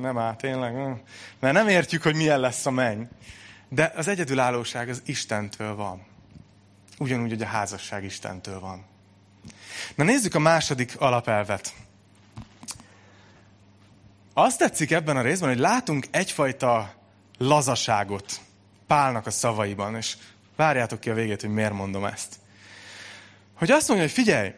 nem 0.00 0.18
áll, 0.18 0.36
tényleg, 0.36 0.74
mert 1.40 1.54
nem 1.54 1.68
értjük, 1.68 2.02
hogy 2.02 2.14
milyen 2.14 2.40
lesz 2.40 2.66
a 2.66 2.70
menny. 2.70 3.02
De 3.68 3.92
az 3.96 4.08
egyedülállóság 4.08 4.88
az 4.88 5.02
Istentől 5.04 5.74
van. 5.74 6.06
Ugyanúgy, 6.98 7.30
hogy 7.30 7.42
a 7.42 7.46
házasság 7.46 8.04
Istentől 8.04 8.60
van. 8.60 8.84
Na 9.94 10.04
nézzük 10.04 10.34
a 10.34 10.38
második 10.38 10.94
alapelvet. 10.98 11.72
Azt 14.38 14.58
tetszik 14.58 14.90
ebben 14.90 15.16
a 15.16 15.20
részben, 15.20 15.48
hogy 15.48 15.58
látunk 15.58 16.06
egyfajta 16.10 16.94
lazaságot 17.38 18.40
Pálnak 18.86 19.26
a 19.26 19.30
szavaiban, 19.30 19.96
és 19.96 20.16
várjátok 20.56 21.00
ki 21.00 21.10
a 21.10 21.14
végét, 21.14 21.40
hogy 21.40 21.50
miért 21.50 21.72
mondom 21.72 22.04
ezt. 22.04 22.34
Hogy 23.54 23.70
azt 23.70 23.88
mondja, 23.88 24.06
hogy 24.06 24.14
figyelj, 24.14 24.52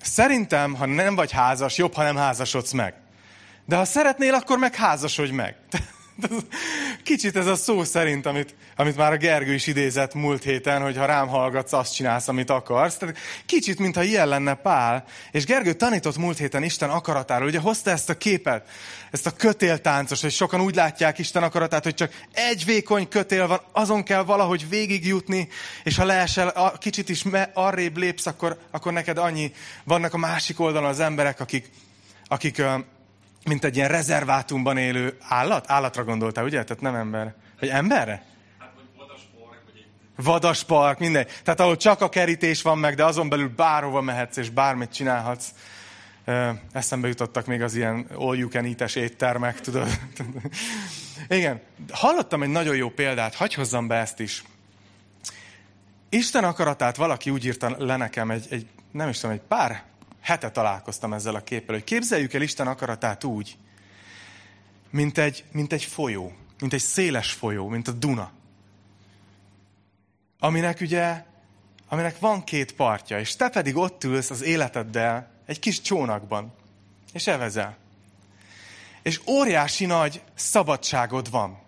szerintem, 0.00 0.74
ha 0.74 0.86
nem 0.86 1.14
vagy 1.14 1.30
házas, 1.30 1.76
jobb, 1.76 1.94
ha 1.94 2.02
nem 2.02 2.16
házasodsz 2.16 2.72
meg. 2.72 2.94
De 3.64 3.76
ha 3.76 3.84
szeretnél, 3.84 4.34
akkor 4.34 4.58
meg 4.58 4.74
házasodj 4.74 5.32
meg. 5.32 5.56
Kicsit 7.02 7.36
ez 7.36 7.46
a 7.46 7.54
szó 7.54 7.84
szerint, 7.84 8.26
amit, 8.26 8.54
amit 8.76 8.96
már 8.96 9.12
a 9.12 9.16
Gergő 9.16 9.54
is 9.54 9.66
idézett 9.66 10.14
múlt 10.14 10.42
héten, 10.42 10.82
hogy 10.82 10.96
ha 10.96 11.04
rám 11.04 11.28
hallgatsz, 11.28 11.72
azt 11.72 11.94
csinálsz, 11.94 12.28
amit 12.28 12.50
akarsz. 12.50 12.96
Tehát 12.96 13.16
kicsit, 13.46 13.78
mintha 13.78 14.02
ilyen 14.02 14.28
lenne 14.28 14.54
Pál. 14.54 15.04
És 15.30 15.44
Gergő 15.44 15.72
tanított 15.72 16.16
múlt 16.16 16.38
héten 16.38 16.62
Isten 16.62 16.90
akaratáról. 16.90 17.46
Ugye 17.46 17.58
hozta 17.58 17.90
ezt 17.90 18.10
a 18.10 18.16
képet, 18.16 18.68
ezt 19.10 19.26
a 19.26 19.30
kötéltáncos, 19.30 20.20
hogy 20.20 20.32
sokan 20.32 20.60
úgy 20.60 20.74
látják 20.74 21.18
Isten 21.18 21.42
akaratát, 21.42 21.84
hogy 21.84 21.94
csak 21.94 22.12
egy 22.32 22.64
vékony 22.64 23.08
kötél 23.08 23.46
van, 23.46 23.60
azon 23.72 24.02
kell 24.02 24.24
valahogy 24.24 24.68
végigjutni, 24.68 25.48
és 25.82 25.96
ha 25.96 26.04
leesel, 26.04 26.72
kicsit 26.78 27.08
is 27.08 27.24
arrébb 27.52 27.96
lépsz, 27.96 28.26
akkor, 28.26 28.58
akkor 28.70 28.92
neked 28.92 29.18
annyi. 29.18 29.52
Vannak 29.84 30.14
a 30.14 30.18
másik 30.18 30.60
oldalon 30.60 30.88
az 30.88 31.00
emberek, 31.00 31.40
akik, 31.40 31.70
akik 32.26 32.62
mint 33.44 33.64
egy 33.64 33.76
ilyen 33.76 33.88
rezervátumban 33.88 34.76
élő 34.76 35.16
állat? 35.28 35.70
Állatra 35.70 36.04
gondoltál, 36.04 36.44
ugye? 36.44 36.64
Tehát 36.64 36.82
nem 36.82 36.94
ember. 36.94 37.34
Vagy 37.60 37.68
emberre? 37.68 38.24
Hát, 38.58 38.72
vadaspark, 40.16 40.98
minden. 40.98 41.26
Tehát 41.42 41.60
ahol 41.60 41.76
csak 41.76 42.00
a 42.00 42.08
kerítés 42.08 42.62
van 42.62 42.78
meg, 42.78 42.94
de 42.94 43.04
azon 43.04 43.28
belül 43.28 43.48
bárhova 43.48 44.00
mehetsz, 44.00 44.36
és 44.36 44.50
bármit 44.50 44.92
csinálhatsz. 44.92 45.46
Eszembe 46.72 47.08
jutottak 47.08 47.46
még 47.46 47.62
az 47.62 47.74
ilyen 47.74 48.06
all 48.14 48.36
you 48.36 48.48
can 48.48 48.64
eat 48.64 48.96
éttermek, 48.96 49.60
tudod. 49.60 49.88
Igen. 51.28 51.60
Hallottam 51.92 52.42
egy 52.42 52.48
nagyon 52.48 52.76
jó 52.76 52.88
példát, 52.88 53.34
hagyj 53.34 53.54
hozzam 53.54 53.86
be 53.86 53.94
ezt 53.94 54.20
is. 54.20 54.44
Isten 56.08 56.44
akaratát 56.44 56.96
valaki 56.96 57.30
úgy 57.30 57.44
írta 57.44 57.74
le 57.78 57.96
nekem 57.96 58.30
egy, 58.30 58.46
egy 58.50 58.66
nem 58.90 59.08
is 59.08 59.18
tudom, 59.18 59.36
egy 59.36 59.42
pár 59.48 59.82
hete 60.22 60.50
találkoztam 60.50 61.12
ezzel 61.12 61.34
a 61.34 61.42
képpel, 61.42 61.74
hogy 61.74 61.84
képzeljük 61.84 62.32
el 62.32 62.42
Isten 62.42 62.66
akaratát 62.66 63.24
úgy, 63.24 63.56
mint 64.90 65.18
egy, 65.18 65.44
mint 65.52 65.72
egy 65.72 65.84
folyó, 65.84 66.32
mint 66.60 66.72
egy 66.72 66.80
széles 66.80 67.32
folyó, 67.32 67.68
mint 67.68 67.88
a 67.88 67.92
Duna. 67.92 68.30
Aminek 70.38 70.80
ugye, 70.80 71.24
aminek 71.88 72.18
van 72.18 72.44
két 72.44 72.72
partja, 72.74 73.18
és 73.18 73.36
te 73.36 73.48
pedig 73.48 73.76
ott 73.76 74.04
ülsz 74.04 74.30
az 74.30 74.42
életeddel 74.42 75.30
egy 75.46 75.58
kis 75.58 75.80
csónakban, 75.80 76.52
és 77.12 77.26
evezel. 77.26 77.76
És 79.02 79.20
óriási 79.26 79.86
nagy 79.86 80.22
szabadságod 80.34 81.30
van, 81.30 81.58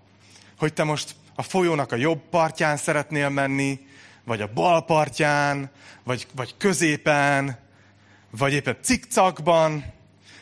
hogy 0.58 0.72
te 0.72 0.84
most 0.84 1.14
a 1.34 1.42
folyónak 1.42 1.92
a 1.92 1.96
jobb 1.96 2.20
partján 2.30 2.76
szeretnél 2.76 3.28
menni, 3.28 3.86
vagy 4.24 4.40
a 4.40 4.52
bal 4.52 4.84
partján, 4.84 5.70
vagy, 6.02 6.26
vagy 6.34 6.54
középen, 6.56 7.63
vagy 8.38 8.52
éppen 8.52 8.76
cikcakban, 8.82 9.92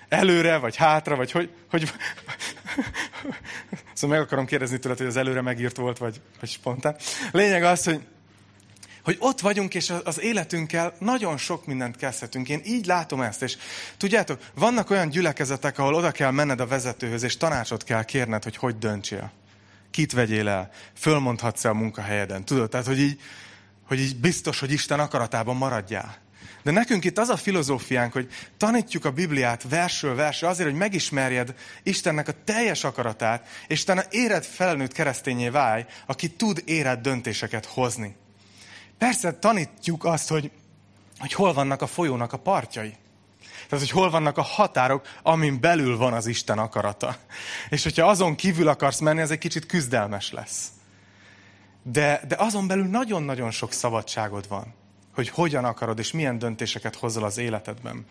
előre, 0.09 0.57
vagy 0.57 0.77
hátra, 0.77 1.17
vagy 1.17 1.31
hogy, 1.31 1.51
hogy 1.71 1.93
Szóval 3.95 4.17
meg 4.17 4.27
akarom 4.27 4.47
kérdezni 4.47 4.79
tőled, 4.79 4.99
hogy 4.99 5.07
az 5.07 5.17
előre 5.17 5.41
megírt 5.41 5.77
volt, 5.77 5.99
vagy, 5.99 6.21
vagy 6.41 6.49
spontán. 6.49 6.97
Lényeg 7.31 7.63
az, 7.63 7.85
hogy, 7.85 8.01
hogy 9.05 9.17
ott 9.19 9.41
vagyunk, 9.41 9.75
és 9.75 9.93
az 10.05 10.21
életünkkel 10.21 10.95
nagyon 10.99 11.37
sok 11.37 11.67
mindent 11.67 11.97
kezdhetünk. 11.97 12.49
Én 12.49 12.61
így 12.65 12.87
látom 12.87 13.21
ezt, 13.21 13.43
és 13.43 13.57
tudjátok, 13.97 14.41
vannak 14.55 14.91
olyan 14.91 15.09
gyülekezetek, 15.09 15.79
ahol 15.79 15.95
oda 15.95 16.11
kell 16.11 16.31
menned 16.31 16.61
a 16.61 16.67
vezetőhöz, 16.67 17.23
és 17.23 17.37
tanácsot 17.37 17.85
kell 17.85 18.05
kérned, 18.05 18.43
hogy 18.43 18.57
hogy 18.57 18.79
döntsél. 18.79 19.33
Kit 19.91 20.13
vegyél 20.13 20.49
el, 20.49 20.71
fölmondhatsz-e 20.95 21.69
a 21.69 21.75
munkahelyeden. 21.75 22.45
Tudod, 22.45 22.71
tehát, 22.71 22.87
hogy 22.87 23.01
így, 23.01 23.21
hogy 23.87 24.01
így 24.01 24.17
biztos, 24.17 24.61
hogy 24.61 24.73
Isten 24.73 25.01
akaratában 25.01 25.57
maradjál. 25.57 26.17
De 26.63 26.71
nekünk 26.71 27.05
itt 27.05 27.19
az 27.19 27.29
a 27.29 27.37
filozófiánk, 27.37 28.13
hogy 28.13 28.29
tanítjuk 28.57 29.05
a 29.05 29.11
Bibliát 29.11 29.69
versről 29.69 30.15
versre 30.15 30.49
azért, 30.49 30.69
hogy 30.69 30.79
megismerjed 30.79 31.55
Istennek 31.83 32.29
a 32.29 32.35
teljes 32.45 32.85
akaratát, 32.85 33.47
és 33.67 33.83
utána 33.83 34.03
éred 34.11 34.45
felnőtt 34.45 34.93
keresztényé 34.93 35.49
válj, 35.49 35.85
aki 36.07 36.31
tud 36.31 36.63
érett 36.65 37.03
döntéseket 37.03 37.67
hozni. 37.67 38.17
Persze 38.99 39.39
tanítjuk 39.39 40.05
azt, 40.05 40.29
hogy, 40.29 40.51
hogy 41.19 41.33
hol 41.33 41.53
vannak 41.53 41.83
a 41.83 41.87
folyónak 41.87 42.33
a 42.33 42.39
partjai. 42.39 42.95
Tehát, 43.69 43.85
hogy 43.85 43.91
hol 43.91 44.11
vannak 44.11 44.39
a 44.39 44.43
határok, 44.43 45.07
amin 45.23 45.61
belül 45.61 45.97
van 45.97 46.13
az 46.13 46.27
Isten 46.27 46.59
akarata. 46.59 47.17
És 47.69 47.83
hogyha 47.83 48.09
azon 48.09 48.35
kívül 48.35 48.69
akarsz 48.69 48.99
menni, 48.99 49.21
ez 49.21 49.31
egy 49.31 49.39
kicsit 49.39 49.67
küzdelmes 49.67 50.33
lesz. 50.33 50.69
De, 51.83 52.21
de 52.29 52.37
azon 52.39 52.67
belül 52.67 52.87
nagyon-nagyon 52.87 53.51
sok 53.51 53.73
szabadságod 53.73 54.49
van 54.49 54.75
hogy 55.15 55.29
hogyan 55.29 55.65
akarod, 55.65 55.99
és 55.99 56.13
milyen 56.13 56.39
döntéseket 56.39 56.97
hozol 56.97 57.25
az 57.25 57.39
életedben. 57.39 58.07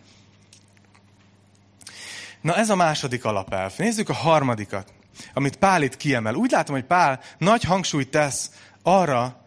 Na 2.41 2.55
ez 2.55 2.69
a 2.69 2.75
második 2.75 3.25
alapelv. 3.25 3.73
Nézzük 3.77 4.09
a 4.09 4.13
harmadikat, 4.13 4.93
amit 5.33 5.55
Pál 5.55 5.81
itt 5.81 5.97
kiemel. 5.97 6.35
Úgy 6.35 6.51
látom, 6.51 6.75
hogy 6.75 6.85
Pál 6.85 7.19
nagy 7.37 7.63
hangsúlyt 7.63 8.09
tesz 8.09 8.51
arra, 8.83 9.45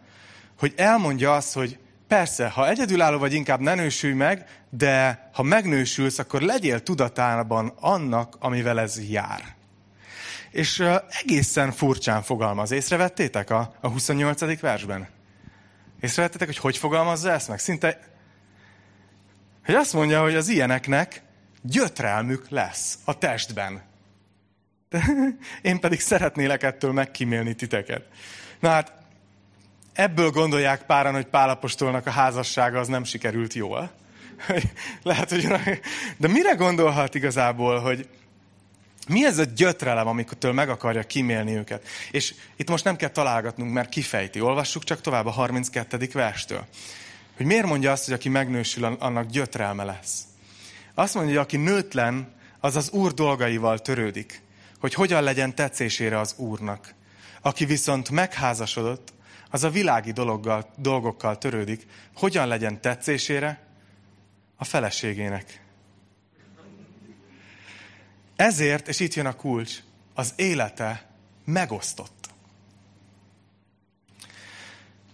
hogy 0.59 0.73
elmondja 0.75 1.35
azt, 1.35 1.53
hogy 1.53 1.79
persze, 2.07 2.49
ha 2.49 2.69
egyedülálló 2.69 3.17
vagy, 3.17 3.33
inkább 3.33 3.59
ne 3.59 3.75
nősülj 3.75 4.13
meg, 4.13 4.63
de 4.69 5.29
ha 5.33 5.43
megnősülsz, 5.43 6.19
akkor 6.19 6.41
legyél 6.41 6.83
tudatában 6.83 7.73
annak, 7.79 8.35
amivel 8.39 8.79
ez 8.79 9.09
jár. 9.09 9.55
És 10.51 10.83
egészen 11.23 11.71
furcsán 11.71 12.21
fogalmaz. 12.21 12.71
Észrevettétek 12.71 13.49
a, 13.49 13.73
a 13.81 13.87
28. 13.87 14.59
versben? 14.59 15.14
Észrevettetek, 16.01 16.47
hogy 16.47 16.57
hogy 16.57 16.77
fogalmazza 16.77 17.31
ezt 17.31 17.47
meg? 17.47 17.59
Szinte, 17.59 17.99
hogy 19.65 19.75
azt 19.75 19.93
mondja, 19.93 20.21
hogy 20.21 20.35
az 20.35 20.47
ilyeneknek 20.47 21.21
gyötrelmük 21.61 22.49
lesz 22.49 22.97
a 23.03 23.17
testben. 23.17 23.83
De 24.89 25.03
én 25.61 25.79
pedig 25.79 25.99
szeretnélek 25.99 26.63
ettől 26.63 26.91
megkímélni 26.91 27.53
titeket. 27.55 28.07
Na 28.59 28.69
hát, 28.69 28.93
ebből 29.93 30.29
gondolják 30.29 30.85
páran, 30.85 31.13
hogy 31.13 31.25
Pálapostolnak 31.25 32.05
a 32.05 32.11
házassága 32.11 32.79
az 32.79 32.87
nem 32.87 33.03
sikerült 33.03 33.53
jól. 33.53 33.91
Lehet, 35.03 35.29
hogy... 35.29 35.47
De 36.17 36.27
mire 36.27 36.53
gondolhat 36.53 37.15
igazából, 37.15 37.79
hogy, 37.79 38.09
mi 39.07 39.25
ez 39.25 39.37
a 39.37 39.43
gyötrelem, 39.43 40.07
amikor 40.07 40.51
meg 40.51 40.69
akarja 40.69 41.03
kimélni 41.03 41.55
őket? 41.55 41.87
És 42.11 42.33
itt 42.55 42.69
most 42.69 42.83
nem 42.83 42.95
kell 42.95 43.09
találgatnunk, 43.09 43.73
mert 43.73 43.89
kifejti. 43.89 44.41
Olvassuk 44.41 44.83
csak 44.83 45.01
tovább 45.01 45.25
a 45.25 45.31
32. 45.31 46.09
verstől. 46.13 46.65
Hogy 47.37 47.45
miért 47.45 47.65
mondja 47.65 47.91
azt, 47.91 48.05
hogy 48.05 48.13
aki 48.13 48.29
megnősül, 48.29 48.83
annak 48.83 49.29
gyötrelme 49.29 49.83
lesz. 49.83 50.21
Azt 50.93 51.13
mondja, 51.13 51.33
hogy 51.33 51.43
aki 51.43 51.57
nőtlen, 51.57 52.33
az 52.59 52.75
az 52.75 52.89
Úr 52.89 53.13
dolgaival 53.13 53.79
törődik. 53.79 54.41
Hogy 54.79 54.93
hogyan 54.93 55.23
legyen 55.23 55.55
tetszésére 55.55 56.19
az 56.19 56.33
Úrnak. 56.37 56.93
Aki 57.41 57.65
viszont 57.65 58.09
megházasodott, 58.09 59.13
az 59.49 59.63
a 59.63 59.69
világi 59.69 60.11
dologgal, 60.11 60.69
dolgokkal 60.77 61.37
törődik. 61.37 61.85
Hogyan 62.15 62.47
legyen 62.47 62.81
tetszésére 62.81 63.59
a 64.55 64.63
feleségének. 64.63 65.64
Ezért, 68.35 68.87
és 68.87 68.99
itt 68.99 69.13
jön 69.13 69.25
a 69.25 69.35
kulcs, 69.35 69.79
az 70.13 70.33
élete 70.35 71.09
megosztott. 71.45 72.29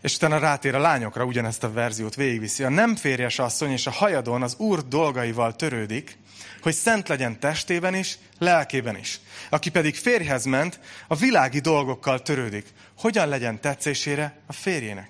És 0.02 0.16
utána 0.16 0.38
rátér 0.38 0.76
a 0.76 0.80
lányokra, 0.80 1.26
ugyanezt 1.26 1.64
a 1.64 1.72
verziót 1.72 2.16
végigviszi. 2.16 2.64
A 2.64 2.70
nem 2.70 2.96
férjes 2.96 3.40
asszony 3.40 3.72
és 3.72 3.88
a 3.88 3.92
hajadon 3.92 4.42
az 4.42 4.56
úr 4.58 4.88
dolgaival 4.88 5.56
törődik, 5.56 6.18
hogy 6.62 6.74
szent 6.74 7.08
legyen 7.08 7.40
testében 7.40 7.96
is, 7.96 8.18
lelkében 8.38 8.98
is. 8.98 9.20
Aki 9.50 9.70
pedig 9.70 9.96
férjhez 9.96 10.46
ment, 10.46 10.80
a 11.08 11.16
világi 11.16 11.60
dolgokkal 11.60 12.22
törődik. 12.22 12.74
Hogyan 12.98 13.28
legyen 13.28 13.62
tetszésére 13.62 14.38
a 14.46 14.54
férjének? 14.54 15.10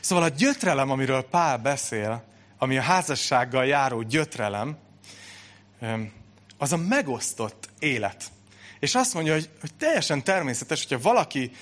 Szóval 0.00 0.24
a 0.24 0.28
gyötrelem, 0.28 0.90
amiről 0.90 1.22
Pál 1.22 1.56
beszél, 1.56 2.24
ami 2.58 2.78
a 2.78 2.82
házassággal 2.82 3.66
járó 3.66 4.02
gyötrelem, 4.02 4.76
az 6.60 6.72
a 6.72 6.76
megosztott 6.76 7.68
élet. 7.78 8.24
És 8.78 8.94
azt 8.94 9.14
mondja, 9.14 9.32
hogy, 9.32 9.48
hogy 9.60 9.74
teljesen 9.74 10.22
természetes, 10.22 10.86
hogyha 10.86 11.08
valaki, 11.08 11.52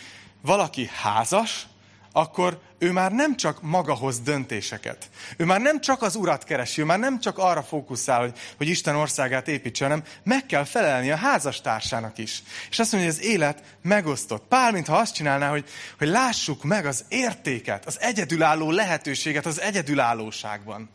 valaki 0.41 0.91
házas, 1.03 1.67
akkor 2.13 2.61
ő 2.79 2.93
már 2.93 3.13
nem 3.13 3.37
csak 3.37 3.63
maga 3.63 3.95
hoz 3.95 4.21
döntéseket. 4.21 5.11
Ő 5.37 5.45
már 5.45 5.61
nem 5.61 5.81
csak 5.81 6.03
az 6.03 6.15
urat 6.15 6.45
keresi, 6.45 6.81
ő 6.81 6.85
már 6.85 6.99
nem 6.99 7.21
csak 7.21 7.39
arra 7.39 7.63
fókuszál, 7.63 8.21
hogy, 8.21 8.39
hogy 8.57 8.69
Isten 8.69 8.97
országát 8.97 9.49
építse, 9.49 9.85
hanem 9.85 10.03
meg 10.23 10.47
kell 10.47 10.65
felelni 10.65 11.11
a 11.11 11.17
házastársának 11.17 12.19
is. 12.19 12.43
És 12.71 12.79
azt 12.79 12.93
mondja, 12.93 13.11
hogy 13.11 13.21
az 13.21 13.27
élet 13.27 13.63
megosztott. 13.83 14.45
Pál, 14.49 14.73
mintha 14.73 14.97
azt 14.97 15.15
csinálná, 15.15 15.51
hogy, 15.51 15.69
hogy 15.99 16.09
lássuk 16.09 16.65
meg 16.65 16.87
az 16.87 17.05
értéket, 17.09 17.87
az 17.87 18.01
egyedülálló 18.01 18.71
lehetőséget 18.71 19.47
az 19.47 19.61
egyedülállóságban. 19.61 20.91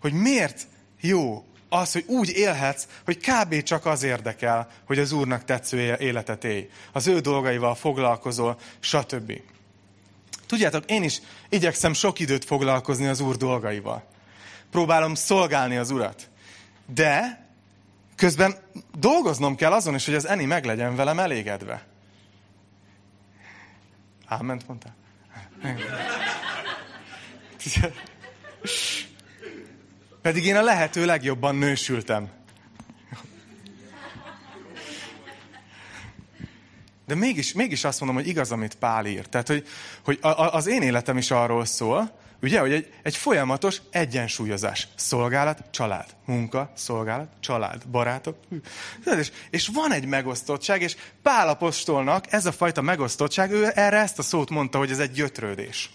Hogy 0.00 0.12
miért 0.12 0.66
jó 1.00 1.44
az, 1.68 1.92
hogy 1.92 2.04
úgy 2.06 2.30
élhetsz, 2.30 2.86
hogy 3.04 3.16
kb. 3.16 3.62
csak 3.62 3.86
az 3.86 4.02
érdekel, 4.02 4.68
hogy 4.86 4.98
az 4.98 5.12
Úrnak 5.12 5.44
tetsző 5.44 5.96
életet 5.98 6.44
élj. 6.44 6.68
Az 6.92 7.06
ő 7.06 7.20
dolgaival 7.20 7.74
foglalkozol, 7.74 8.58
stb. 8.80 9.32
Tudjátok, 10.46 10.90
én 10.90 11.02
is 11.02 11.20
igyekszem 11.48 11.92
sok 11.92 12.18
időt 12.18 12.44
foglalkozni 12.44 13.06
az 13.06 13.20
Úr 13.20 13.36
dolgaival. 13.36 14.04
Próbálom 14.70 15.14
szolgálni 15.14 15.76
az 15.76 15.90
Urat. 15.90 16.28
De 16.94 17.46
közben 18.16 18.54
dolgoznom 18.98 19.56
kell 19.56 19.72
azon 19.72 19.94
is, 19.94 20.04
hogy 20.04 20.14
az 20.14 20.26
Eni 20.26 20.44
meg 20.44 20.64
legyen 20.64 20.96
velem 20.96 21.18
elégedve. 21.18 21.86
Áment 24.26 24.66
mondtál? 24.68 24.94
Pedig 30.28 30.44
én 30.44 30.56
a 30.56 30.62
lehető 30.62 31.04
legjobban 31.04 31.54
nősültem. 31.54 32.28
De 37.06 37.14
mégis, 37.14 37.52
mégis 37.52 37.84
azt 37.84 38.00
mondom, 38.00 38.18
hogy 38.18 38.28
igaz, 38.28 38.52
amit 38.52 38.74
Pál 38.74 39.06
ír. 39.06 39.26
Tehát, 39.26 39.46
hogy, 39.48 39.66
hogy 40.04 40.18
a, 40.20 40.28
a, 40.28 40.54
az 40.54 40.66
én 40.66 40.82
életem 40.82 41.16
is 41.16 41.30
arról 41.30 41.64
szól, 41.64 42.18
ugye, 42.42 42.60
hogy 42.60 42.72
egy, 42.72 42.92
egy 43.02 43.16
folyamatos 43.16 43.80
egyensúlyozás. 43.90 44.88
Szolgálat, 44.96 45.64
család. 45.70 46.06
Munka, 46.24 46.72
szolgálat, 46.74 47.28
család, 47.40 47.86
barátok. 47.86 48.36
És, 49.18 49.32
és 49.50 49.68
van 49.72 49.92
egy 49.92 50.06
megosztottság, 50.06 50.82
és 50.82 50.96
Pál 51.22 51.48
apostolnak 51.48 52.32
ez 52.32 52.46
a 52.46 52.52
fajta 52.52 52.82
megosztottság, 52.82 53.50
ő 53.50 53.70
erre 53.74 53.98
ezt 53.98 54.18
a 54.18 54.22
szót 54.22 54.50
mondta, 54.50 54.78
hogy 54.78 54.90
ez 54.90 54.98
egy 54.98 55.12
gyötrődés. 55.12 55.90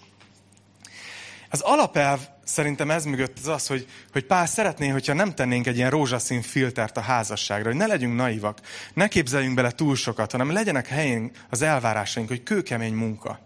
Az 1.50 1.60
alapelv 1.60 2.32
szerintem 2.44 2.90
ez 2.90 3.04
mögött 3.04 3.38
az 3.38 3.48
az, 3.48 3.66
hogy, 3.66 3.86
hogy 4.12 4.24
Pál 4.24 4.46
szeretné, 4.46 4.88
hogyha 4.88 5.12
nem 5.12 5.34
tennénk 5.34 5.66
egy 5.66 5.76
ilyen 5.76 5.90
rózsaszín 5.90 6.42
filtert 6.42 6.96
a 6.96 7.00
házasságra, 7.00 7.68
hogy 7.68 7.78
ne 7.78 7.86
legyünk 7.86 8.16
naivak, 8.16 8.58
ne 8.94 9.08
képzeljünk 9.08 9.54
bele 9.54 9.70
túl 9.70 9.96
sokat, 9.96 10.30
hanem 10.30 10.52
legyenek 10.52 10.86
helyén 10.86 11.30
az 11.50 11.62
elvárásaink, 11.62 12.28
hogy 12.28 12.42
kőkemény 12.42 12.94
munka. 12.94 13.40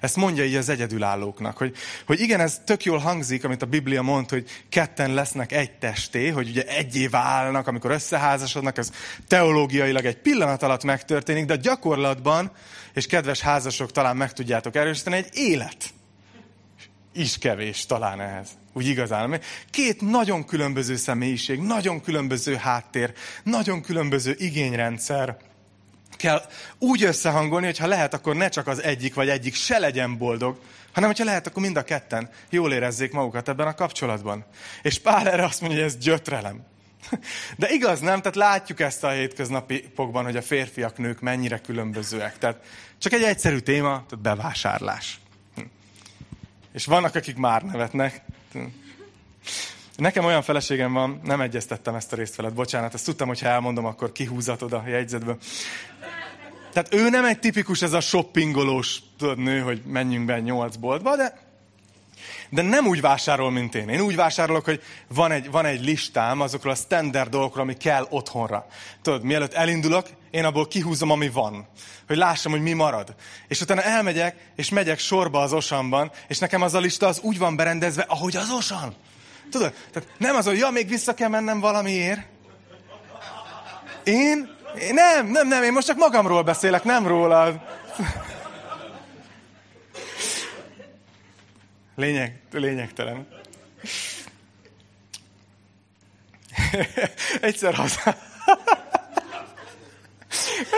Ezt 0.00 0.16
mondja 0.16 0.44
így 0.44 0.54
az 0.54 0.68
egyedülállóknak, 0.68 1.56
hogy, 1.56 1.76
hogy 2.06 2.20
igen, 2.20 2.40
ez 2.40 2.60
tök 2.64 2.84
jól 2.84 2.98
hangzik, 2.98 3.44
amit 3.44 3.62
a 3.62 3.66
Biblia 3.66 4.02
mond, 4.02 4.30
hogy 4.30 4.64
ketten 4.68 5.14
lesznek 5.14 5.52
egy 5.52 5.72
testé, 5.72 6.28
hogy 6.28 6.48
ugye 6.48 6.62
egyé 6.62 7.06
válnak, 7.06 7.66
amikor 7.66 7.90
összeházasodnak, 7.90 8.78
ez 8.78 8.90
teológiailag 9.28 10.04
egy 10.04 10.16
pillanat 10.16 10.62
alatt 10.62 10.84
megtörténik, 10.84 11.44
de 11.44 11.56
gyakorlatban, 11.56 12.50
és 12.94 13.06
kedves 13.06 13.40
házasok 13.40 13.92
talán 13.92 14.16
meg 14.16 14.32
tudjátok 14.32 14.76
erősíteni, 14.76 15.16
egy 15.16 15.28
élet 15.32 15.92
is 17.14 17.38
kevés 17.38 17.86
talán 17.86 18.20
ehhez. 18.20 18.48
Úgy 18.72 18.86
igazán. 18.86 19.40
Két 19.70 20.00
nagyon 20.00 20.44
különböző 20.44 20.96
személyiség, 20.96 21.60
nagyon 21.60 22.00
különböző 22.00 22.54
háttér, 22.54 23.12
nagyon 23.42 23.82
különböző 23.82 24.34
igényrendszer 24.38 25.36
kell 26.16 26.42
úgy 26.78 27.02
összehangolni, 27.02 27.66
hogy 27.66 27.78
ha 27.78 27.86
lehet, 27.86 28.14
akkor 28.14 28.36
ne 28.36 28.48
csak 28.48 28.66
az 28.66 28.82
egyik 28.82 29.14
vagy 29.14 29.28
egyik 29.28 29.54
se 29.54 29.78
legyen 29.78 30.18
boldog, 30.18 30.58
hanem 30.92 31.08
hogyha 31.08 31.24
lehet, 31.24 31.46
akkor 31.46 31.62
mind 31.62 31.76
a 31.76 31.82
ketten 31.82 32.30
jól 32.50 32.72
érezzék 32.72 33.12
magukat 33.12 33.48
ebben 33.48 33.66
a 33.66 33.74
kapcsolatban. 33.74 34.44
És 34.82 34.98
Pál 34.98 35.28
erre 35.28 35.44
azt 35.44 35.60
mondja, 35.60 35.78
hogy 35.78 35.88
ez 35.88 35.96
gyötrelem. 35.96 36.66
De 37.56 37.68
igaz, 37.70 38.00
nem? 38.00 38.18
Tehát 38.18 38.36
látjuk 38.36 38.80
ezt 38.80 39.04
a 39.04 39.10
hétköznapokban, 39.10 40.24
hogy 40.24 40.36
a 40.36 40.42
férfiak, 40.42 40.98
nők 40.98 41.20
mennyire 41.20 41.58
különbözőek. 41.58 42.38
Tehát 42.38 42.56
csak 42.98 43.12
egy 43.12 43.22
egyszerű 43.22 43.58
téma, 43.58 43.88
tehát 43.88 44.20
bevásárlás. 44.20 45.20
És 46.74 46.84
vannak, 46.84 47.14
akik 47.14 47.36
már 47.36 47.62
nevetnek. 47.62 48.22
Nekem 49.96 50.24
olyan 50.24 50.42
feleségem 50.42 50.92
van, 50.92 51.20
nem 51.24 51.40
egyeztettem 51.40 51.94
ezt 51.94 52.12
a 52.12 52.16
részt 52.16 52.36
veled, 52.36 52.52
bocsánat, 52.52 52.94
ezt 52.94 53.04
tudtam, 53.04 53.28
hogy 53.28 53.40
ha 53.40 53.48
elmondom, 53.48 53.84
akkor 53.84 54.12
kihúzatod 54.12 54.72
a 54.72 54.84
jegyzetből. 54.86 55.38
Tehát 56.72 56.94
ő 56.94 57.08
nem 57.08 57.24
egy 57.24 57.38
tipikus 57.38 57.82
ez 57.82 57.92
a 57.92 58.00
shoppingolós 58.00 59.02
tudod, 59.18 59.38
nő, 59.38 59.60
hogy 59.60 59.82
menjünk 59.86 60.26
be 60.26 60.40
nyolc 60.40 60.76
boltba, 60.76 61.16
de, 61.16 61.38
de 62.48 62.62
nem 62.62 62.86
úgy 62.86 63.00
vásárol, 63.00 63.50
mint 63.50 63.74
én. 63.74 63.88
Én 63.88 64.00
úgy 64.00 64.16
vásárolok, 64.16 64.64
hogy 64.64 64.82
van 65.08 65.30
egy, 65.30 65.50
van 65.50 65.64
egy 65.64 65.84
listám 65.84 66.40
azokról 66.40 66.72
a 66.72 66.76
standard 66.76 67.30
dolgokról, 67.30 67.62
ami 67.62 67.76
kell 67.76 68.06
otthonra. 68.10 68.66
Tudod, 69.02 69.22
mielőtt 69.22 69.52
elindulok, 69.52 70.08
én 70.34 70.44
abból 70.44 70.68
kihúzom, 70.68 71.10
ami 71.10 71.28
van. 71.28 71.66
Hogy 72.06 72.16
lássam, 72.16 72.52
hogy 72.52 72.62
mi 72.62 72.72
marad. 72.72 73.14
És 73.48 73.60
utána 73.60 73.82
elmegyek, 73.82 74.50
és 74.56 74.68
megyek 74.68 74.98
sorba 74.98 75.40
az 75.40 75.52
osamban, 75.52 76.10
és 76.28 76.38
nekem 76.38 76.62
az 76.62 76.74
a 76.74 76.78
lista 76.78 77.06
az 77.06 77.20
úgy 77.20 77.38
van 77.38 77.56
berendezve, 77.56 78.04
ahogy 78.08 78.36
az 78.36 78.50
osan. 78.50 78.94
Tudod? 79.50 79.72
Tehát 79.92 80.08
nem 80.18 80.36
az, 80.36 80.44
hogy 80.44 80.58
ja, 80.58 80.70
még 80.70 80.88
vissza 80.88 81.14
kell 81.14 81.28
mennem 81.28 81.60
valamiért. 81.60 82.20
Én? 84.04 84.56
én 84.80 84.94
nem, 84.94 85.26
nem, 85.26 85.48
nem, 85.48 85.62
én 85.62 85.72
most 85.72 85.86
csak 85.86 85.96
magamról 85.96 86.42
beszélek, 86.42 86.84
nem 86.84 87.06
rólad. 87.06 87.60
Lényeg, 91.96 92.40
lényegtelen. 92.52 93.28
Egyszer 97.40 97.74
haza... 97.74 98.16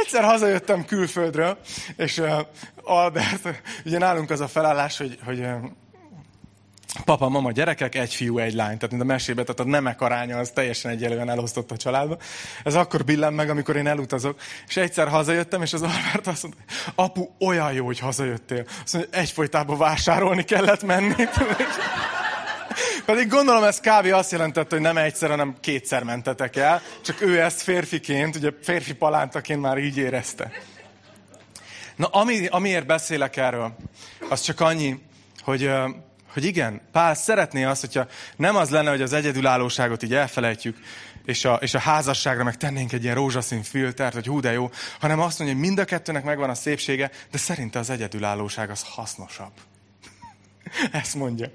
Egyszer 0.07 0.25
hazajöttem 0.25 0.85
külföldről, 0.85 1.59
és 1.97 2.19
uh, 2.19 2.39
Albert, 2.83 3.63
ugye 3.85 3.99
nálunk 3.99 4.31
az 4.31 4.41
a 4.41 4.49
felállás, 4.49 4.99
hogy, 4.99 5.19
hogy 5.25 5.47
papa, 7.05 7.29
mama, 7.29 7.53
gyerekek, 7.53 7.95
egy 7.95 8.15
fiú, 8.15 8.39
egy 8.39 8.55
lány. 8.55 8.77
Tehát 8.77 8.91
mint 8.91 9.03
a 9.03 9.05
mesében, 9.05 9.45
tehát 9.45 9.61
a 9.61 9.65
nemek 9.65 10.01
aránya 10.01 10.39
az 10.39 10.51
teljesen 10.51 10.91
egyelően 10.91 11.31
elosztott 11.31 11.71
a 11.71 11.77
családba. 11.77 12.17
Ez 12.65 12.75
akkor 12.75 13.05
billen 13.05 13.33
meg, 13.33 13.51
amikor 13.51 13.77
én 13.77 13.87
elutazok. 13.87 14.41
És 14.69 14.77
egyszer 14.77 15.09
hazajöttem, 15.09 15.63
és 15.63 15.73
az 15.73 15.83
Albert 15.83 16.27
azt 16.27 16.43
mondta, 16.43 16.63
apu, 16.95 17.29
olyan 17.47 17.73
jó, 17.73 17.87
hogy 17.87 17.99
hazajöttél. 17.99 18.65
Azt 18.85 18.93
mondja, 18.93 19.19
egyfolytában 19.19 19.79
vásárolni 19.79 20.45
kellett 20.45 20.83
menni. 20.83 21.15
Pedig 23.07 23.29
gondolom 23.29 23.63
ez 23.63 23.81
kb. 23.81 24.13
azt 24.13 24.31
jelentette, 24.31 24.75
hogy 24.75 24.85
nem 24.85 24.97
egyszer, 24.97 25.31
hanem 25.31 25.57
kétszer 25.61 26.03
mentetek 26.03 26.57
el. 26.57 26.83
Csak 27.05 27.21
ő 27.21 27.41
ezt 27.41 27.63
férfiként, 27.63 28.37
ugye 28.37 28.51
férfi 28.63 28.95
palántaként 28.95 29.61
már 29.61 29.79
így 29.79 29.97
érezte. 29.97 30.53
Na, 31.97 32.07
ami, 32.07 32.47
amiért 32.47 32.87
beszélek 32.87 33.37
erről, 33.37 33.77
az 34.29 34.41
csak 34.41 34.61
annyi, 34.61 35.03
hogy 35.41 35.71
hogy 36.33 36.45
igen, 36.45 36.81
Pál 36.93 37.15
szeretné 37.15 37.65
azt, 37.65 37.81
hogyha 37.81 38.07
nem 38.37 38.57
az 38.57 38.71
lenne, 38.71 38.91
hogy 38.91 39.03
az 39.03 39.13
egyedülállóságot 39.13 40.03
így 40.03 40.15
elfelejtjük, 40.15 40.77
és 41.25 41.45
a, 41.45 41.55
és 41.55 41.75
a 41.75 41.79
házasságra 41.79 42.45
meg 42.45 42.57
tennénk 42.57 42.93
egy 42.93 43.03
ilyen 43.03 43.15
rózsaszín 43.15 43.63
filtert, 43.63 44.15
hogy 44.15 44.27
hú 44.27 44.41
de 44.41 44.53
jó, 44.53 44.71
hanem 45.01 45.21
azt 45.21 45.39
mondja, 45.39 45.57
hogy 45.57 45.67
mind 45.67 45.79
a 45.79 45.85
kettőnek 45.85 46.25
megvan 46.25 46.51
a 46.51 46.55
szépsége, 46.55 47.11
de 47.31 47.39
szerinte 47.39 47.79
az 47.79 47.91
egyedülállóság 47.91 48.71
az 48.71 48.83
hasznosabb. 48.83 49.53
Ezt 50.93 51.15
mondja. 51.15 51.51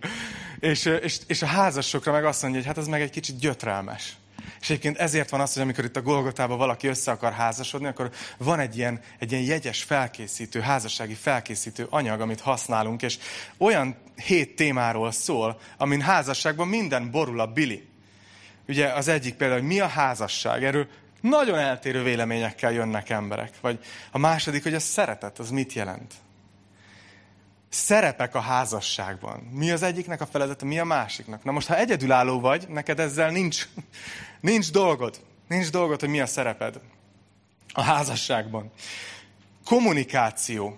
És, 0.59 0.85
és, 0.85 1.19
és 1.27 1.41
a 1.41 1.45
házasokra 1.45 2.11
meg 2.11 2.25
azt 2.25 2.41
mondja, 2.41 2.59
hogy 2.59 2.67
hát 2.67 2.77
az 2.77 2.87
meg 2.87 3.01
egy 3.01 3.09
kicsit 3.09 3.39
gyötrelmes. 3.39 4.15
És 4.61 4.69
egyébként 4.69 4.97
ezért 4.97 5.29
van 5.29 5.41
az, 5.41 5.53
hogy 5.53 5.61
amikor 5.61 5.83
itt 5.83 5.95
a 5.95 6.01
Golgotában 6.01 6.57
valaki 6.57 6.87
össze 6.87 7.11
akar 7.11 7.31
házasodni, 7.31 7.87
akkor 7.87 8.11
van 8.37 8.59
egy 8.59 8.77
ilyen, 8.77 8.99
egy 9.19 9.31
ilyen 9.31 9.43
jegyes 9.43 9.83
felkészítő, 9.83 10.59
házassági 10.59 11.13
felkészítő 11.13 11.87
anyag, 11.89 12.21
amit 12.21 12.41
használunk, 12.41 13.01
és 13.01 13.17
olyan 13.57 13.95
hét 14.15 14.55
témáról 14.55 15.11
szól, 15.11 15.59
amin 15.77 16.01
házasságban 16.01 16.67
minden 16.67 17.11
borul 17.11 17.39
a 17.39 17.47
bili. 17.47 17.87
Ugye 18.67 18.87
az 18.87 19.07
egyik 19.07 19.33
például, 19.33 19.59
hogy 19.59 19.69
mi 19.69 19.79
a 19.79 19.87
házasság, 19.87 20.63
erről 20.63 20.87
nagyon 21.21 21.57
eltérő 21.57 22.03
véleményekkel 22.03 22.71
jönnek 22.71 23.09
emberek. 23.09 23.51
Vagy 23.61 23.79
a 24.11 24.17
második, 24.17 24.63
hogy 24.63 24.73
a 24.73 24.79
szeretet, 24.79 25.39
az 25.39 25.49
mit 25.49 25.73
jelent? 25.73 26.13
Szerepek 27.71 28.35
a 28.35 28.39
házasságban. 28.39 29.39
Mi 29.39 29.71
az 29.71 29.83
egyiknek 29.83 30.21
a 30.21 30.25
feladata, 30.25 30.65
mi 30.65 30.79
a 30.79 30.85
másiknak. 30.85 31.43
Na 31.43 31.51
most, 31.51 31.67
ha 31.67 31.77
egyedülálló 31.77 32.39
vagy, 32.39 32.65
neked 32.69 32.99
ezzel 32.99 33.29
nincs, 33.29 33.67
nincs 34.41 34.71
dolgod. 34.71 35.19
Nincs 35.47 35.69
dolgod, 35.69 35.99
hogy 35.99 36.09
mi 36.09 36.19
a 36.19 36.25
szereped 36.25 36.79
a 37.73 37.81
házasságban. 37.81 38.71
Kommunikáció. 39.65 40.77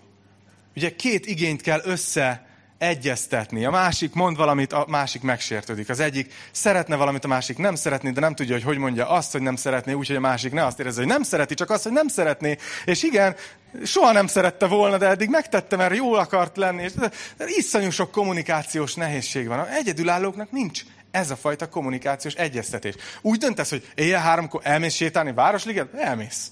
Ugye 0.76 0.96
két 0.96 1.26
igényt 1.26 1.62
kell 1.62 1.82
össze 1.84 2.48
egyeztetni. 2.78 3.66
A 3.66 3.70
másik 3.70 4.14
mond 4.14 4.38
valamit, 4.38 4.74
a 4.74 4.86
másik 4.88 5.22
megsértődik. 5.22 5.90
Az 5.90 6.00
egyik 6.00 6.34
szeretne 6.52 6.96
valamit, 6.96 7.24
a 7.24 7.28
másik 7.28 7.58
nem 7.58 7.76
szeretné, 7.76 8.10
de 8.10 8.20
nem 8.20 8.36
tudja, 8.36 8.54
hogy 8.54 8.64
hogy 8.64 8.78
mondja 8.78 9.10
azt, 9.10 9.32
hogy 9.32 9.42
nem 9.42 9.56
szeretné, 9.56 9.94
úgyhogy 9.94 10.16
a 10.16 10.20
másik 10.20 10.52
ne 10.52 10.66
azt 10.66 10.80
érezze, 10.80 11.00
hogy 11.00 11.10
nem 11.10 11.24
szereti, 11.24 11.54
csak 11.54 11.70
azt, 11.70 11.84
hogy 11.84 11.92
nem 11.92 12.08
szeretné. 12.08 12.58
És 12.86 13.04
igen, 13.04 13.36
soha 13.84 14.12
nem 14.12 14.28
szerette 14.28 14.68
volna, 14.68 14.98
de 14.98 15.08
eddig 15.08 15.30
megtette, 15.30 15.76
mert 15.76 15.96
jól 15.96 16.18
akart 16.18 16.58
lenni. 16.58 16.84
És 16.84 16.94
iszonyú 17.46 17.90
sok 17.90 18.12
kommunikációs 18.12 18.94
nehézség 18.94 19.48
van. 19.48 19.66
Egyedülállóknak 19.66 20.52
nincs 20.52 20.82
ez 21.12 21.32
a 21.32 21.36
fajta 21.36 21.70
kommunikációs 21.70 22.34
egyeztetés. 22.34 22.96
Úgy 23.22 23.38
döntesz, 23.38 23.70
hogy 23.70 23.88
éjjel 23.96 24.22
háromkor 24.22 24.62
elmész 24.64 24.94
sétálni 24.96 25.34
Városliget? 25.34 25.94
Elmész. 25.94 26.52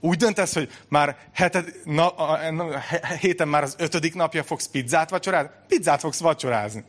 Úgy 0.00 0.16
döntesz, 0.16 0.54
hogy 0.54 0.70
már 0.88 1.16
heted, 1.32 1.74
na, 1.84 2.08
a, 2.08 2.32
a, 2.32 2.80
héten 3.20 3.48
már 3.48 3.62
az 3.62 3.74
ötödik 3.78 4.14
napja 4.14 4.42
fogsz 4.42 4.66
pizzát 4.66 5.10
vacsorázni? 5.10 5.50
Pizzát 5.68 6.00
fogsz 6.00 6.20
vacsorázni. 6.20 6.84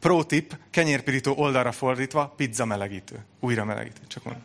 Pro 0.00 0.24
tip, 0.24 0.56
kenyérpirító 0.70 1.34
oldalra 1.36 1.72
fordítva, 1.72 2.34
pizza 2.36 2.64
melegítő. 2.64 3.24
Újra 3.40 3.64
melegítő, 3.64 4.00
csak 4.08 4.24
mondom. 4.24 4.42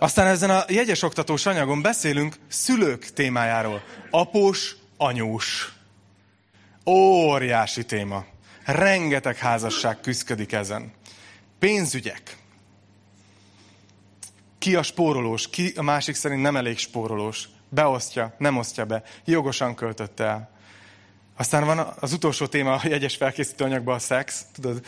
Aztán 0.00 0.26
ezen 0.26 0.50
a 0.50 0.64
jegyes 0.68 1.02
oktatós 1.02 1.46
anyagon 1.46 1.82
beszélünk 1.82 2.36
szülők 2.48 3.04
témájáról. 3.12 3.82
Após, 4.10 4.76
anyós. 4.96 5.72
Óriási 6.86 7.84
téma. 7.84 8.24
Rengeteg 8.64 9.36
házasság 9.36 10.00
küzdik 10.00 10.52
ezen. 10.52 10.92
Pénzügyek. 11.58 12.36
Ki 14.58 14.76
a 14.76 14.82
spórolós, 14.82 15.50
ki 15.50 15.72
a 15.76 15.82
másik 15.82 16.14
szerint 16.14 16.42
nem 16.42 16.56
elég 16.56 16.78
spórolós. 16.78 17.48
Beosztja, 17.68 18.34
nem 18.38 18.56
osztja 18.56 18.84
be. 18.84 19.02
Jogosan 19.24 19.74
költötte 19.74 20.24
el. 20.24 20.50
Aztán 21.36 21.64
van 21.64 21.94
az 22.00 22.12
utolsó 22.12 22.46
téma 22.46 22.72
a 22.72 22.80
jegyes 22.84 23.16
felkészítő 23.16 23.64
anyagban 23.64 23.94
a 23.94 23.98
szex, 23.98 24.46
tudod? 24.52 24.84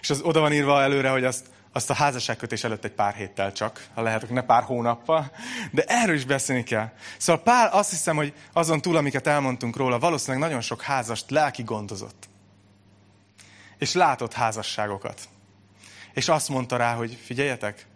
És 0.00 0.10
az 0.10 0.20
oda 0.22 0.40
van 0.40 0.52
írva 0.52 0.82
előre, 0.82 1.08
hogy 1.08 1.24
azt, 1.24 1.46
azt 1.72 1.90
a 1.90 1.94
házasságkötés 1.94 2.64
előtt 2.64 2.84
egy 2.84 2.92
pár 2.92 3.14
héttel 3.14 3.52
csak, 3.52 3.86
ha 3.94 4.02
lehet, 4.02 4.30
ne 4.30 4.42
pár 4.42 4.62
hónappal, 4.62 5.30
de 5.70 5.84
erről 5.86 6.14
is 6.14 6.24
beszélni 6.24 6.62
kell. 6.62 6.92
Szóval 7.18 7.42
Pál 7.42 7.68
azt 7.68 7.90
hiszem, 7.90 8.16
hogy 8.16 8.34
azon 8.52 8.80
túl, 8.80 8.96
amiket 8.96 9.26
elmondtunk 9.26 9.76
róla, 9.76 9.98
valószínűleg 9.98 10.48
nagyon 10.48 10.60
sok 10.60 10.82
házast 10.82 11.30
lelki 11.30 11.62
gondozott. 11.62 12.28
És 13.78 13.92
látott 13.92 14.32
házasságokat. 14.32 15.28
És 16.12 16.28
azt 16.28 16.48
mondta 16.48 16.76
rá, 16.76 16.94
hogy 16.94 17.18
figyeljetek, 17.24 17.86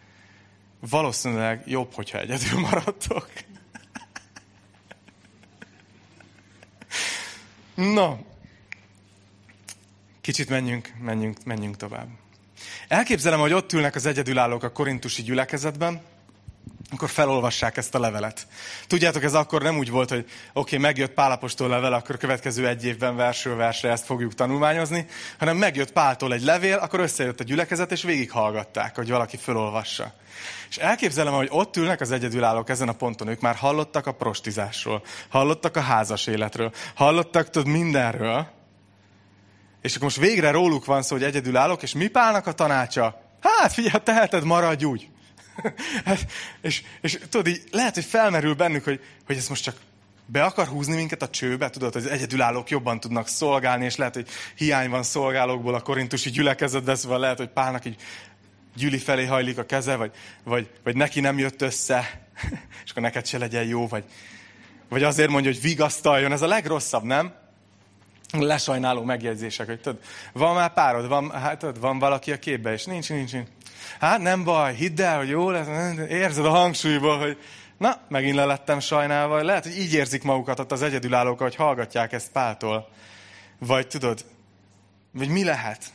valószínűleg 0.80 1.62
jobb, 1.66 1.94
hogyha 1.94 2.18
egyedül 2.18 2.60
maradtok. 2.60 3.28
Na, 7.94 8.18
kicsit 10.20 10.48
menjünk, 10.48 10.94
menjünk, 11.00 11.44
menjünk 11.44 11.76
tovább. 11.76 12.08
Elképzelem, 12.88 13.40
hogy 13.40 13.53
ott 13.53 13.72
ülnek 13.72 13.94
az 13.94 14.07
egyedülállók 14.07 14.62
a 14.62 14.72
korintusi 14.72 15.22
gyülekezetben, 15.22 16.03
akkor 16.90 17.09
felolvassák 17.09 17.77
ezt 17.77 17.94
a 17.94 17.98
levelet. 17.98 18.46
Tudjátok, 18.87 19.22
ez 19.22 19.35
akkor 19.35 19.62
nem 19.62 19.79
úgy 19.79 19.90
volt, 19.90 20.09
hogy 20.09 20.18
oké, 20.18 20.31
okay, 20.53 20.79
megjött 20.79 21.11
Pálapostól 21.11 21.68
level, 21.68 21.92
akkor 21.92 22.16
következő 22.16 22.68
egy 22.68 22.85
évben 22.85 23.16
versről 23.16 23.57
versre 23.57 23.90
ezt 23.90 24.05
fogjuk 24.05 24.35
tanulmányozni, 24.35 25.07
hanem 25.38 25.57
megjött 25.57 25.92
Páltól 25.92 26.33
egy 26.33 26.42
levél, 26.42 26.77
akkor 26.77 27.00
összejött 27.00 27.40
a 27.40 27.44
gyülekezet, 27.44 27.92
és 27.92 28.03
végighallgatták, 28.03 28.94
hogy 28.94 29.09
valaki 29.09 29.37
felolvassa. 29.37 30.12
És 30.68 30.77
elképzelem, 30.77 31.33
hogy 31.33 31.48
ott 31.50 31.77
ülnek 31.77 32.00
az 32.00 32.11
egyedülállók 32.11 32.68
ezen 32.68 32.88
a 32.88 32.92
ponton, 32.92 33.29
ők 33.29 33.40
már 33.40 33.55
hallottak 33.55 34.07
a 34.07 34.12
prostizásról, 34.12 35.03
hallottak 35.29 35.77
a 35.77 35.81
házas 35.81 36.27
életről, 36.27 36.72
hallottak 36.94 37.50
tudod 37.50 37.68
mindenről, 37.68 38.48
és 39.85 39.94
akkor 39.94 40.05
most 40.05 40.20
végre 40.20 40.51
róluk 40.51 40.85
van 40.85 41.03
szó, 41.03 41.14
hogy 41.14 41.25
egyedülállók, 41.25 41.83
és 41.83 41.92
mi 41.92 42.07
Pálnak 42.07 42.47
a 42.47 42.53
tanácsa? 42.53 43.20
Hát 43.40 43.73
figyelj, 43.73 44.03
teheted, 44.03 44.44
maradj 44.44 44.85
úgy. 44.85 45.09
Hát, 46.05 46.27
és, 46.61 46.83
és 47.01 47.18
tudod, 47.31 47.47
így 47.47 47.62
lehet, 47.70 47.94
hogy 47.94 48.05
felmerül 48.05 48.55
bennük, 48.55 48.85
hogy, 48.85 49.01
hogy 49.27 49.37
ez 49.37 49.49
most 49.49 49.62
csak 49.62 49.77
be 50.27 50.44
akar 50.44 50.66
húzni 50.66 50.94
minket 50.94 51.23
a 51.23 51.29
csőbe, 51.29 51.70
tudod, 51.70 51.92
hogy 51.92 52.05
az 52.05 52.11
egyedülállók 52.11 52.70
jobban 52.70 53.01
tudnak 53.01 53.29
szolgálni, 53.29 53.85
és 53.85 53.97
lehet, 53.97 54.14
hogy 54.14 54.29
hiány 54.57 54.90
van 54.90 55.03
szolgálókból 55.03 55.75
a 55.75 55.81
korintusi 55.81 56.31
gyülekezetben, 56.31 56.97
szóval 56.97 57.18
lehet, 57.18 57.38
hogy 57.38 57.49
Pálnak 57.49 57.85
így 57.85 57.97
Gyüli 58.77 58.99
felé 58.99 59.25
hajlik 59.25 59.59
a 59.59 59.66
keze, 59.66 59.97
vagy, 59.97 60.12
vagy, 60.44 60.70
vagy 60.83 60.97
neki 60.97 61.20
nem 61.20 61.38
jött 61.38 61.62
össze, 61.62 62.29
és 62.85 62.90
akkor 62.90 63.03
neked 63.03 63.27
se 63.27 63.38
legyen 63.38 63.64
jó, 63.64 63.88
vagy, 63.88 64.05
vagy 64.88 65.03
azért 65.03 65.31
mondja, 65.31 65.51
hogy 65.51 65.61
vigasztaljon. 65.61 66.33
Ez 66.33 66.42
a 66.42 66.47
legrosszabb, 66.47 67.03
nem? 67.03 67.42
Lesajnáló 68.38 69.03
megjegyzések, 69.03 69.66
hogy 69.66 69.81
tudod, 69.81 70.01
van 70.33 70.55
már 70.55 70.73
párod, 70.73 71.09
van, 71.09 71.31
hát, 71.31 71.59
tudod, 71.59 71.81
van 71.81 71.99
valaki 71.99 72.33
a 72.33 72.38
képbe, 72.38 72.73
és 72.73 72.85
nincs, 72.85 73.09
nincs, 73.09 73.33
nincs. 73.33 73.49
Hát 74.01 74.20
nem 74.20 74.44
baj, 74.44 74.75
hidd 74.75 75.01
el, 75.01 75.16
hogy 75.16 75.29
jó 75.29 75.51
lesz, 75.51 75.97
érzed 76.09 76.44
a 76.44 76.51
hangsúlyból, 76.51 77.18
hogy 77.18 77.38
na, 77.79 78.01
megint 78.09 78.35
lelettem 78.35 78.81
sajnálva. 78.81 79.42
Lehet, 79.42 79.62
hogy 79.62 79.79
így 79.79 79.92
érzik 79.92 80.23
magukat 80.23 80.59
ott 80.59 80.73
az 80.73 80.83
egyedülállók, 80.83 81.38
hogy 81.38 81.55
hallgatják 81.55 82.12
ezt 82.12 82.31
Páltól. 82.33 82.88
Vagy 83.59 83.87
tudod, 83.87 84.25
vagy 85.11 85.29
mi 85.29 85.44
lehet? 85.44 85.92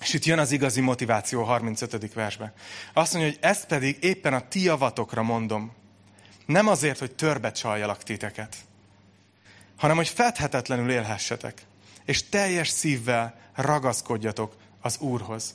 És 0.00 0.14
itt 0.14 0.24
jön 0.24 0.38
az 0.38 0.52
igazi 0.52 0.80
motiváció 0.80 1.42
a 1.42 1.44
35. 1.44 2.14
versben. 2.14 2.52
Azt 2.92 3.12
mondja, 3.12 3.30
hogy 3.30 3.40
ezt 3.42 3.66
pedig 3.66 3.96
éppen 4.00 4.34
a 4.34 4.48
ti 4.48 4.62
javatokra 4.62 5.22
mondom. 5.22 5.72
Nem 6.46 6.68
azért, 6.68 6.98
hogy 6.98 7.12
törbe 7.14 7.52
csaljalak 7.52 8.02
titeket, 8.02 8.56
hanem 9.78 9.96
hogy 9.96 10.08
fedhetetlenül 10.08 10.90
élhessetek, 10.90 11.62
és 12.04 12.28
teljes 12.28 12.68
szívvel 12.68 13.34
ragaszkodjatok 13.54 14.56
az 14.80 14.98
Úrhoz. 14.98 15.54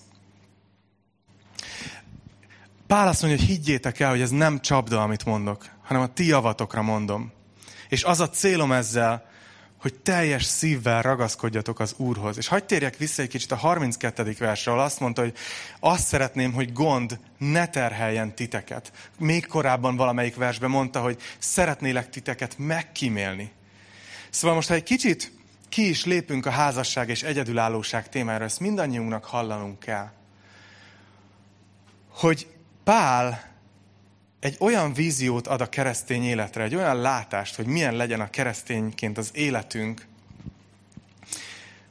Pál 2.88 3.08
azt 3.08 3.22
mondja, 3.22 3.40
hogy 3.40 3.50
higgyétek 3.50 4.00
el, 4.00 4.10
hogy 4.10 4.22
ez 4.22 4.30
nem 4.30 4.62
csapda, 4.62 5.02
amit 5.02 5.26
mondok, 5.26 5.66
hanem 5.84 6.02
a 6.02 6.14
ti 6.14 6.26
javatokra 6.26 6.82
mondom. 6.82 7.32
És 7.90 8.04
az 8.04 8.20
a 8.20 8.30
célom 8.30 8.72
ezzel, 8.72 9.32
hogy 9.84 9.94
teljes 9.94 10.44
szívvel 10.44 11.02
ragaszkodjatok 11.02 11.80
az 11.80 11.94
Úrhoz. 11.98 12.38
És 12.38 12.48
hagyd 12.48 12.66
térjek 12.66 12.98
vissza 12.98 13.22
egy 13.22 13.28
kicsit 13.28 13.52
a 13.52 13.56
32. 13.56 14.36
versre, 14.40 14.72
ahol 14.72 14.84
azt 14.84 15.00
mondta, 15.00 15.22
hogy 15.22 15.34
azt 15.80 16.08
szeretném, 16.08 16.54
hogy 16.54 16.74
gond 16.74 17.20
ne 17.38 17.68
terheljen 17.68 18.36
titeket. 18.36 18.92
Még 19.20 19.48
korábban 19.48 19.96
valamelyik 19.96 20.36
versben 20.36 20.70
mondta, 20.70 21.02
hogy 21.02 21.22
szeretnélek 21.40 22.10
titeket 22.10 22.58
megkímélni. 22.58 23.52
Szóval 24.34 24.56
most, 24.56 24.68
ha 24.68 24.74
egy 24.74 24.84
kicsit 24.84 25.32
ki 25.70 25.90
is 25.90 26.06
lépünk 26.06 26.46
a 26.46 26.50
házasság 26.50 27.10
és 27.10 27.24
egyedülállóság 27.24 28.10
témára, 28.10 28.44
ezt 28.44 28.60
mindannyiunknak 28.60 29.26
hallanunk 29.26 29.80
kell. 29.80 30.12
Hogy 32.10 32.48
Pál 32.84 33.52
egy 34.40 34.56
olyan 34.60 34.94
víziót 34.94 35.48
ad 35.48 35.62
a 35.62 35.70
keresztény 35.70 36.24
életre, 36.24 36.64
egy 36.64 36.76
olyan 36.76 37.02
látást, 37.02 37.56
hogy 37.56 37.66
milyen 37.66 37.96
legyen 37.96 38.20
a 38.20 38.30
keresztényként 38.30 39.18
az 39.18 39.30
életünk, 39.34 40.06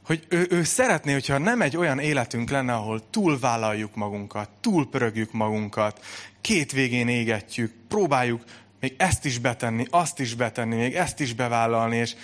hogy 0.05 0.25
ő, 0.29 0.47
ő 0.49 0.63
szeretné, 0.63 1.13
hogyha 1.13 1.37
nem 1.37 1.61
egy 1.61 1.77
olyan 1.77 1.99
életünk 1.99 2.49
lenne, 2.49 2.73
ahol 2.73 3.09
túlvállaljuk 3.09 3.95
magunkat, 3.95 4.49
túlpörögjük 4.61 5.31
magunkat, 5.31 6.05
két 6.41 6.71
végén 6.71 7.07
égetjük, 7.07 7.73
próbáljuk 7.87 8.43
még 8.83 8.95
ezt 8.97 9.25
is 9.25 9.39
betenni, 9.39 9.85
azt 9.89 10.19
is 10.19 10.35
betenni, 10.35 10.75
még 10.75 10.95
ezt 10.95 11.19
is 11.19 11.33
bevállalni, 11.33 11.97
és 11.97 12.15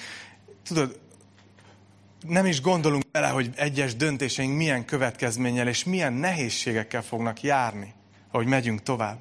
tudod, 0.63 1.00
nem 2.28 2.45
is 2.45 2.62
gondolunk 2.62 3.12
bele, 3.12 3.28
hogy 3.28 3.50
egyes 3.56 3.95
döntéseink 3.95 4.58
milyen 4.58 4.86
következménnyel 4.86 5.67
és 5.67 5.84
milyen 5.84 6.13
nehézségekkel 6.13 7.02
fognak 7.02 7.41
járni, 7.41 7.93
ahogy 8.32 8.45
megyünk 8.45 8.84
tovább. 8.84 9.17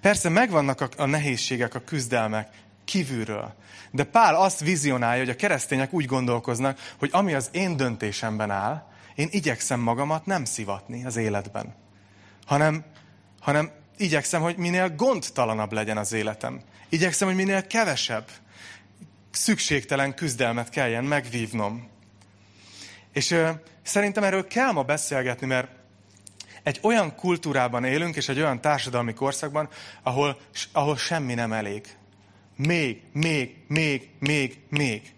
Persze 0.00 0.28
megvannak 0.28 0.88
a, 0.96 1.06
nehézségek, 1.06 1.74
a 1.74 1.84
küzdelmek 1.84 2.48
kívülről. 2.84 3.54
De 3.90 4.04
Pál 4.04 4.34
azt 4.34 4.60
vizionálja, 4.60 5.24
hogy 5.24 5.32
a 5.32 5.36
keresztények 5.36 5.92
úgy 5.92 6.06
gondolkoznak, 6.06 6.78
hogy 6.98 7.08
ami 7.12 7.34
az 7.34 7.48
én 7.52 7.76
döntésemben 7.76 8.50
áll, 8.50 8.86
én 9.14 9.28
igyekszem 9.30 9.80
magamat 9.80 10.26
nem 10.26 10.44
szivatni 10.44 11.04
az 11.04 11.16
életben. 11.16 11.74
Hanem, 12.46 12.84
hanem 13.40 13.70
igyekszem, 14.02 14.42
hogy 14.42 14.56
minél 14.56 14.94
gondtalanabb 14.96 15.72
legyen 15.72 15.96
az 15.96 16.12
életem. 16.12 16.60
Igyekszem, 16.88 17.28
hogy 17.28 17.36
minél 17.36 17.66
kevesebb 17.66 18.28
szükségtelen 19.30 20.14
küzdelmet 20.14 20.68
kelljen 20.68 21.04
megvívnom. 21.04 21.88
És 23.12 23.30
ö, 23.30 23.50
szerintem 23.82 24.24
erről 24.24 24.46
kell 24.46 24.72
ma 24.72 24.82
beszélgetni, 24.82 25.46
mert 25.46 25.68
egy 26.62 26.78
olyan 26.82 27.14
kultúrában 27.14 27.84
élünk, 27.84 28.16
és 28.16 28.28
egy 28.28 28.38
olyan 28.38 28.60
társadalmi 28.60 29.14
korszakban, 29.14 29.68
ahol, 30.02 30.40
ahol 30.72 30.96
semmi 30.96 31.34
nem 31.34 31.52
elég. 31.52 31.86
Még, 32.56 33.02
még, 33.12 33.56
még, 33.68 34.10
még, 34.18 34.60
még. 34.68 35.12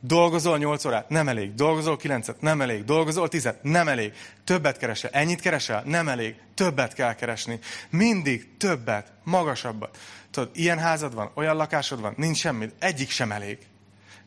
Dolgozol 0.00 0.58
8 0.58 0.84
órát? 0.84 1.08
Nem 1.08 1.28
elég. 1.28 1.54
Dolgozol 1.54 1.96
9 1.96 2.28
Nem 2.40 2.60
elég. 2.60 2.84
Dolgozol 2.84 3.28
10 3.28 3.48
Nem 3.62 3.88
elég. 3.88 4.12
Többet 4.44 4.78
keresel? 4.78 5.10
Ennyit 5.12 5.40
keresel? 5.40 5.82
Nem 5.86 6.08
elég. 6.08 6.36
Többet 6.54 6.94
kell 6.94 7.14
keresni. 7.14 7.58
Mindig 7.90 8.56
többet, 8.56 9.12
magasabbat. 9.24 9.98
Tudod, 10.30 10.50
ilyen 10.54 10.78
házad 10.78 11.14
van, 11.14 11.30
olyan 11.34 11.56
lakásod 11.56 12.00
van, 12.00 12.14
nincs 12.16 12.36
semmi, 12.36 12.68
egyik 12.78 13.10
sem 13.10 13.32
elég. 13.32 13.58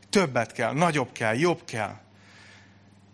Többet 0.10 0.52
kell, 0.52 0.74
nagyobb 0.74 1.12
kell, 1.12 1.36
jobb 1.36 1.66
kell. 1.66 1.96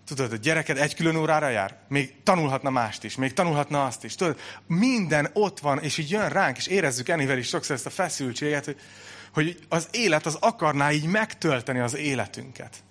Tudod, 0.05 0.31
a 0.31 0.35
gyereked 0.35 0.77
egy 0.77 0.95
külön 0.95 1.15
órára 1.15 1.49
jár? 1.49 1.75
Még 1.87 2.23
tanulhatna 2.23 2.69
mást 2.69 3.03
is, 3.03 3.15
még 3.15 3.33
tanulhatna 3.33 3.85
azt 3.85 4.03
is. 4.03 4.15
Tudod, 4.15 4.39
minden 4.67 5.29
ott 5.33 5.59
van, 5.59 5.79
és 5.79 5.97
így 5.97 6.11
jön 6.11 6.29
ránk, 6.29 6.57
és 6.57 6.67
érezzük 6.67 7.09
enivel 7.09 7.37
is 7.37 7.47
sokszor 7.47 7.75
ezt 7.75 7.85
a 7.85 7.89
feszültséget, 7.89 8.65
hogy, 8.65 8.79
hogy 9.33 9.65
az 9.69 9.87
élet 9.91 10.25
az 10.25 10.37
akarná 10.39 10.91
így 10.91 11.05
megtölteni 11.05 11.79
az 11.79 11.95
életünket. 11.95 12.83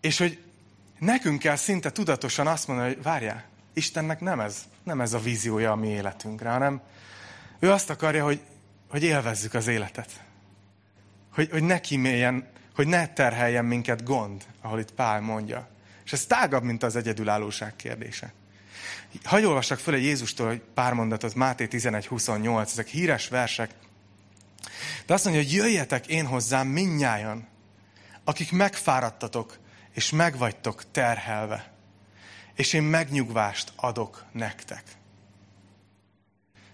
És 0.00 0.18
hogy 0.18 0.38
nekünk 0.98 1.38
kell 1.38 1.56
szinte 1.56 1.90
tudatosan 1.90 2.46
azt 2.46 2.66
mondani, 2.66 2.94
hogy 2.94 3.02
várjál, 3.02 3.44
Istennek 3.74 4.20
nem 4.20 4.40
ez, 4.40 4.56
nem 4.82 5.00
ez 5.00 5.12
a 5.12 5.18
víziója 5.18 5.70
a 5.70 5.76
mi 5.76 5.88
életünkre, 5.88 6.50
hanem 6.50 6.80
ő 7.58 7.70
azt 7.70 7.90
akarja, 7.90 8.24
hogy, 8.24 8.40
hogy 8.88 9.02
élvezzük 9.02 9.54
az 9.54 9.66
életet. 9.66 10.24
Hogy, 11.32 11.50
hogy 11.50 11.62
ne 11.62 11.80
kiméljen, 11.80 12.48
hogy 12.74 12.86
ne 12.86 13.08
terheljen 13.08 13.64
minket 13.64 14.04
gond, 14.04 14.44
ahol 14.60 14.78
itt 14.78 14.92
Pál 14.92 15.20
mondja. 15.20 15.68
És 16.04 16.12
ez 16.12 16.26
tágabb, 16.26 16.62
mint 16.62 16.82
az 16.82 16.96
egyedülállóság 16.96 17.76
kérdése. 17.76 18.32
Hagy 19.22 19.44
olvassak 19.44 19.78
föl 19.78 19.94
egy 19.94 20.02
Jézustól 20.02 20.60
pár 20.74 20.92
mondatot, 20.92 21.34
Máté 21.34 21.68
11.28, 21.70 22.62
ezek 22.62 22.86
híres 22.86 23.28
versek. 23.28 23.70
De 25.06 25.14
azt 25.14 25.24
mondja, 25.24 25.42
hogy 25.42 25.52
jöjjetek 25.52 26.06
én 26.06 26.26
hozzám 26.26 26.66
minnyájan, 26.66 27.48
akik 28.24 28.52
megfáradtatok, 28.52 29.58
és 29.92 30.10
megvagytok 30.10 30.90
terhelve, 30.90 31.72
és 32.54 32.72
én 32.72 32.82
megnyugvást 32.82 33.72
adok 33.76 34.24
nektek. 34.32 34.82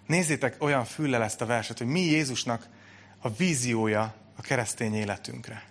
Nézzétek 0.07 0.63
olyan 0.63 0.85
füllel 0.85 1.23
ezt 1.23 1.41
a 1.41 1.47
verset, 1.47 1.79
hogy 1.79 1.87
mi 1.87 2.01
Jézusnak 2.01 2.69
a 3.19 3.31
víziója 3.31 4.15
a 4.37 4.43
keresztény 4.43 4.95
életünkre. 4.95 5.63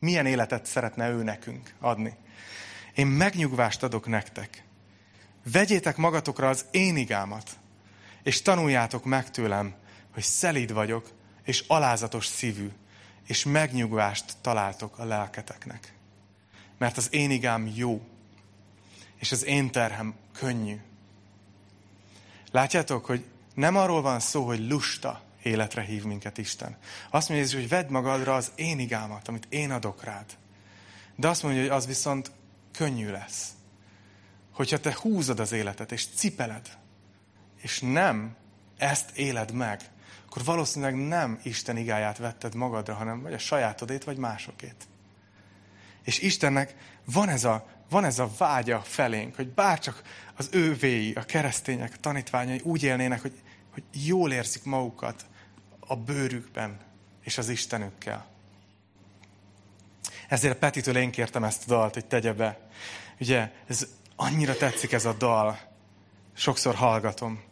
Milyen 0.00 0.26
életet 0.26 0.66
szeretne 0.66 1.08
ő 1.10 1.22
nekünk 1.22 1.74
adni. 1.80 2.16
Én 2.94 3.06
megnyugvást 3.06 3.82
adok 3.82 4.06
nektek. 4.06 4.64
Vegyétek 5.52 5.96
magatokra 5.96 6.48
az 6.48 6.64
én 6.70 6.96
igámat, 6.96 7.50
és 8.22 8.42
tanuljátok 8.42 9.04
meg 9.04 9.30
tőlem, 9.30 9.74
hogy 10.12 10.22
szelíd 10.22 10.72
vagyok, 10.72 11.10
és 11.48 11.64
alázatos 11.66 12.26
szívű, 12.26 12.70
és 13.26 13.44
megnyugvást 13.44 14.36
találtok 14.40 14.98
a 14.98 15.04
lelketeknek. 15.04 15.92
Mert 16.78 16.96
az 16.96 17.12
én 17.12 17.30
igám 17.30 17.72
jó, 17.74 18.06
és 19.16 19.32
az 19.32 19.44
én 19.44 19.70
terhem 19.70 20.14
könnyű. 20.32 20.76
Látjátok, 22.50 23.04
hogy 23.04 23.24
nem 23.54 23.76
arról 23.76 24.02
van 24.02 24.20
szó, 24.20 24.46
hogy 24.46 24.68
lusta 24.68 25.22
életre 25.42 25.82
hív 25.82 26.04
minket 26.04 26.38
Isten. 26.38 26.76
Azt 27.10 27.28
mondja, 27.28 27.58
hogy 27.58 27.68
vedd 27.68 27.90
magadra 27.90 28.34
az 28.34 28.52
én 28.54 28.78
igámat, 28.78 29.28
amit 29.28 29.46
én 29.48 29.70
adok 29.70 30.04
rád. 30.04 30.36
De 31.16 31.28
azt 31.28 31.42
mondja, 31.42 31.60
hogy 31.60 31.70
az 31.70 31.86
viszont 31.86 32.30
könnyű 32.72 33.10
lesz. 33.10 33.48
Hogyha 34.52 34.80
te 34.80 34.96
húzod 35.00 35.40
az 35.40 35.52
életet, 35.52 35.92
és 35.92 36.06
cipeled, 36.14 36.78
és 37.56 37.80
nem 37.80 38.36
ezt 38.76 39.16
éled 39.16 39.52
meg, 39.52 39.90
akkor 40.28 40.44
valószínűleg 40.44 40.94
nem 40.94 41.40
Isten 41.42 41.76
igáját 41.76 42.18
vetted 42.18 42.54
magadra, 42.54 42.94
hanem 42.94 43.22
vagy 43.22 43.32
a 43.32 43.38
sajátodét, 43.38 44.04
vagy 44.04 44.16
másokét. 44.16 44.88
És 46.04 46.18
Istennek 46.18 46.74
van 47.04 47.28
ez 47.28 47.44
a, 47.44 47.66
van 47.88 48.04
ez 48.04 48.18
a 48.18 48.30
vágya 48.38 48.80
felénk, 48.80 49.36
hogy 49.36 49.48
bárcsak 49.48 50.02
az 50.36 50.48
ővéi, 50.52 51.12
a 51.12 51.22
keresztények, 51.22 51.92
a 51.94 52.00
tanítványai 52.00 52.60
úgy 52.64 52.82
élnének, 52.82 53.20
hogy, 53.20 53.42
hogy 53.72 53.82
jól 54.06 54.32
érzik 54.32 54.64
magukat 54.64 55.26
a 55.80 55.96
bőrükben 55.96 56.76
és 57.22 57.38
az 57.38 57.48
Istenükkel. 57.48 58.26
Ezért 60.28 60.58
Petitől 60.58 60.96
én 60.96 61.10
kértem 61.10 61.44
ezt 61.44 61.62
a 61.62 61.74
dalt, 61.74 61.94
hogy 61.94 62.06
tegye 62.06 62.32
be. 62.32 62.58
Ugye, 63.20 63.52
ez 63.66 63.86
annyira 64.16 64.56
tetszik 64.56 64.92
ez 64.92 65.04
a 65.04 65.12
dal. 65.12 65.58
Sokszor 66.34 66.74
hallgatom. 66.74 67.47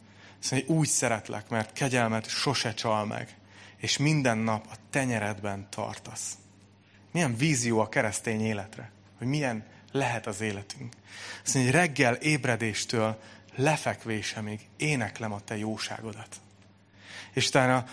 Azt 0.46 0.54
mondja, 0.54 0.74
úgy 0.74 0.88
szeretlek, 0.88 1.48
mert 1.48 1.72
kegyelmet 1.72 2.28
sose 2.28 2.74
csal 2.74 3.06
meg. 3.06 3.36
és 3.76 3.96
minden 3.96 4.38
nap 4.38 4.66
a 4.70 4.74
tenyeredben 4.90 5.66
tartasz. 5.70 6.36
Milyen 7.12 7.36
vízió 7.36 7.80
a 7.80 7.88
keresztény 7.88 8.40
életre, 8.40 8.90
hogy 9.18 9.26
milyen 9.26 9.64
lehet 9.92 10.26
az 10.26 10.40
életünk. 10.40 10.94
Azt 11.44 11.54
mondja, 11.54 11.72
hogy 11.72 11.80
reggel 11.80 12.14
ébredéstől 12.14 13.20
lefekvésemig 13.56 14.60
éneklem 14.76 15.32
a 15.32 15.40
te 15.40 15.56
jóságodat. 15.56 16.36
És 17.32 17.48
utána 17.48 17.84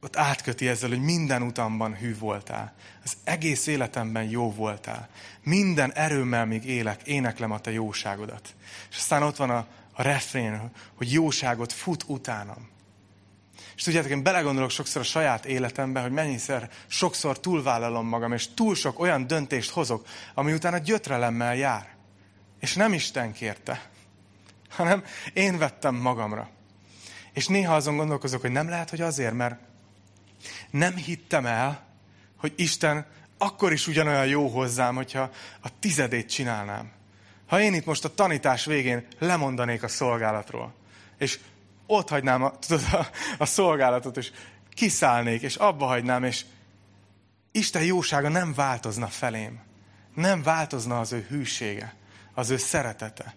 ott 0.00 0.16
átköti 0.16 0.68
ezzel, 0.68 0.88
hogy 0.88 1.02
minden 1.02 1.42
utamban 1.42 1.96
hű 1.96 2.18
voltál. 2.18 2.74
Az 3.04 3.16
egész 3.24 3.66
életemben 3.66 4.24
jó 4.24 4.52
voltál. 4.52 5.08
Minden 5.42 5.92
erőmmel 5.92 6.46
még 6.46 6.64
élek, 6.64 7.02
éneklem 7.02 7.50
a 7.50 7.60
te 7.60 7.70
jóságodat. 7.70 8.54
És 8.90 8.96
aztán 8.96 9.22
ott 9.22 9.36
van 9.36 9.50
a, 9.50 9.66
a 9.92 10.02
refrén, 10.02 10.70
hogy 10.94 11.12
jóságot 11.12 11.72
fut 11.72 12.04
utánam. 12.06 12.68
És 13.76 13.82
tudjátok, 13.82 14.10
én 14.10 14.22
belegondolok 14.22 14.70
sokszor 14.70 15.00
a 15.00 15.04
saját 15.04 15.44
életembe, 15.44 16.00
hogy 16.00 16.12
mennyiszer 16.12 16.70
sokszor 16.86 17.40
túlvállalom 17.40 18.06
magam, 18.06 18.32
és 18.32 18.48
túl 18.54 18.74
sok 18.74 18.98
olyan 18.98 19.26
döntést 19.26 19.70
hozok, 19.70 20.06
ami 20.34 20.52
utána 20.52 20.78
gyötrelemmel 20.78 21.56
jár. 21.56 21.88
És 22.58 22.74
nem 22.74 22.92
Isten 22.92 23.32
kérte, 23.32 23.90
hanem 24.68 25.04
én 25.32 25.58
vettem 25.58 25.94
magamra. 25.94 26.50
És 27.32 27.46
néha 27.46 27.74
azon 27.74 27.96
gondolkozok, 27.96 28.40
hogy 28.40 28.50
nem 28.50 28.68
lehet, 28.68 28.90
hogy 28.90 29.00
azért, 29.00 29.34
mert 29.34 29.58
nem 30.70 30.96
hittem 30.96 31.46
el, 31.46 31.86
hogy 32.36 32.52
Isten 32.56 33.06
akkor 33.38 33.72
is 33.72 33.86
ugyanolyan 33.86 34.26
jó 34.26 34.48
hozzám, 34.48 34.94
hogyha 34.94 35.30
a 35.60 35.78
tizedét 35.78 36.30
csinálnám. 36.30 36.90
Ha 37.50 37.60
én 37.60 37.74
itt 37.74 37.84
most 37.84 38.04
a 38.04 38.14
tanítás 38.14 38.64
végén 38.64 39.06
lemondanék 39.18 39.82
a 39.82 39.88
szolgálatról, 39.88 40.74
és 41.18 41.38
ott 41.86 42.08
hagynám 42.08 42.42
a, 42.42 42.58
tudod, 42.58 42.82
a, 42.92 43.06
a 43.38 43.44
szolgálatot, 43.44 44.16
és 44.16 44.30
kiszállnék, 44.74 45.42
és 45.42 45.56
abba 45.56 45.86
hagynám, 45.86 46.24
és 46.24 46.44
Isten 47.52 47.84
jósága 47.84 48.28
nem 48.28 48.54
változna 48.54 49.06
felém. 49.06 49.60
Nem 50.14 50.42
változna 50.42 51.00
az 51.00 51.12
ő 51.12 51.26
hűsége, 51.28 51.94
az 52.34 52.50
ő 52.50 52.56
szeretete. 52.56 53.34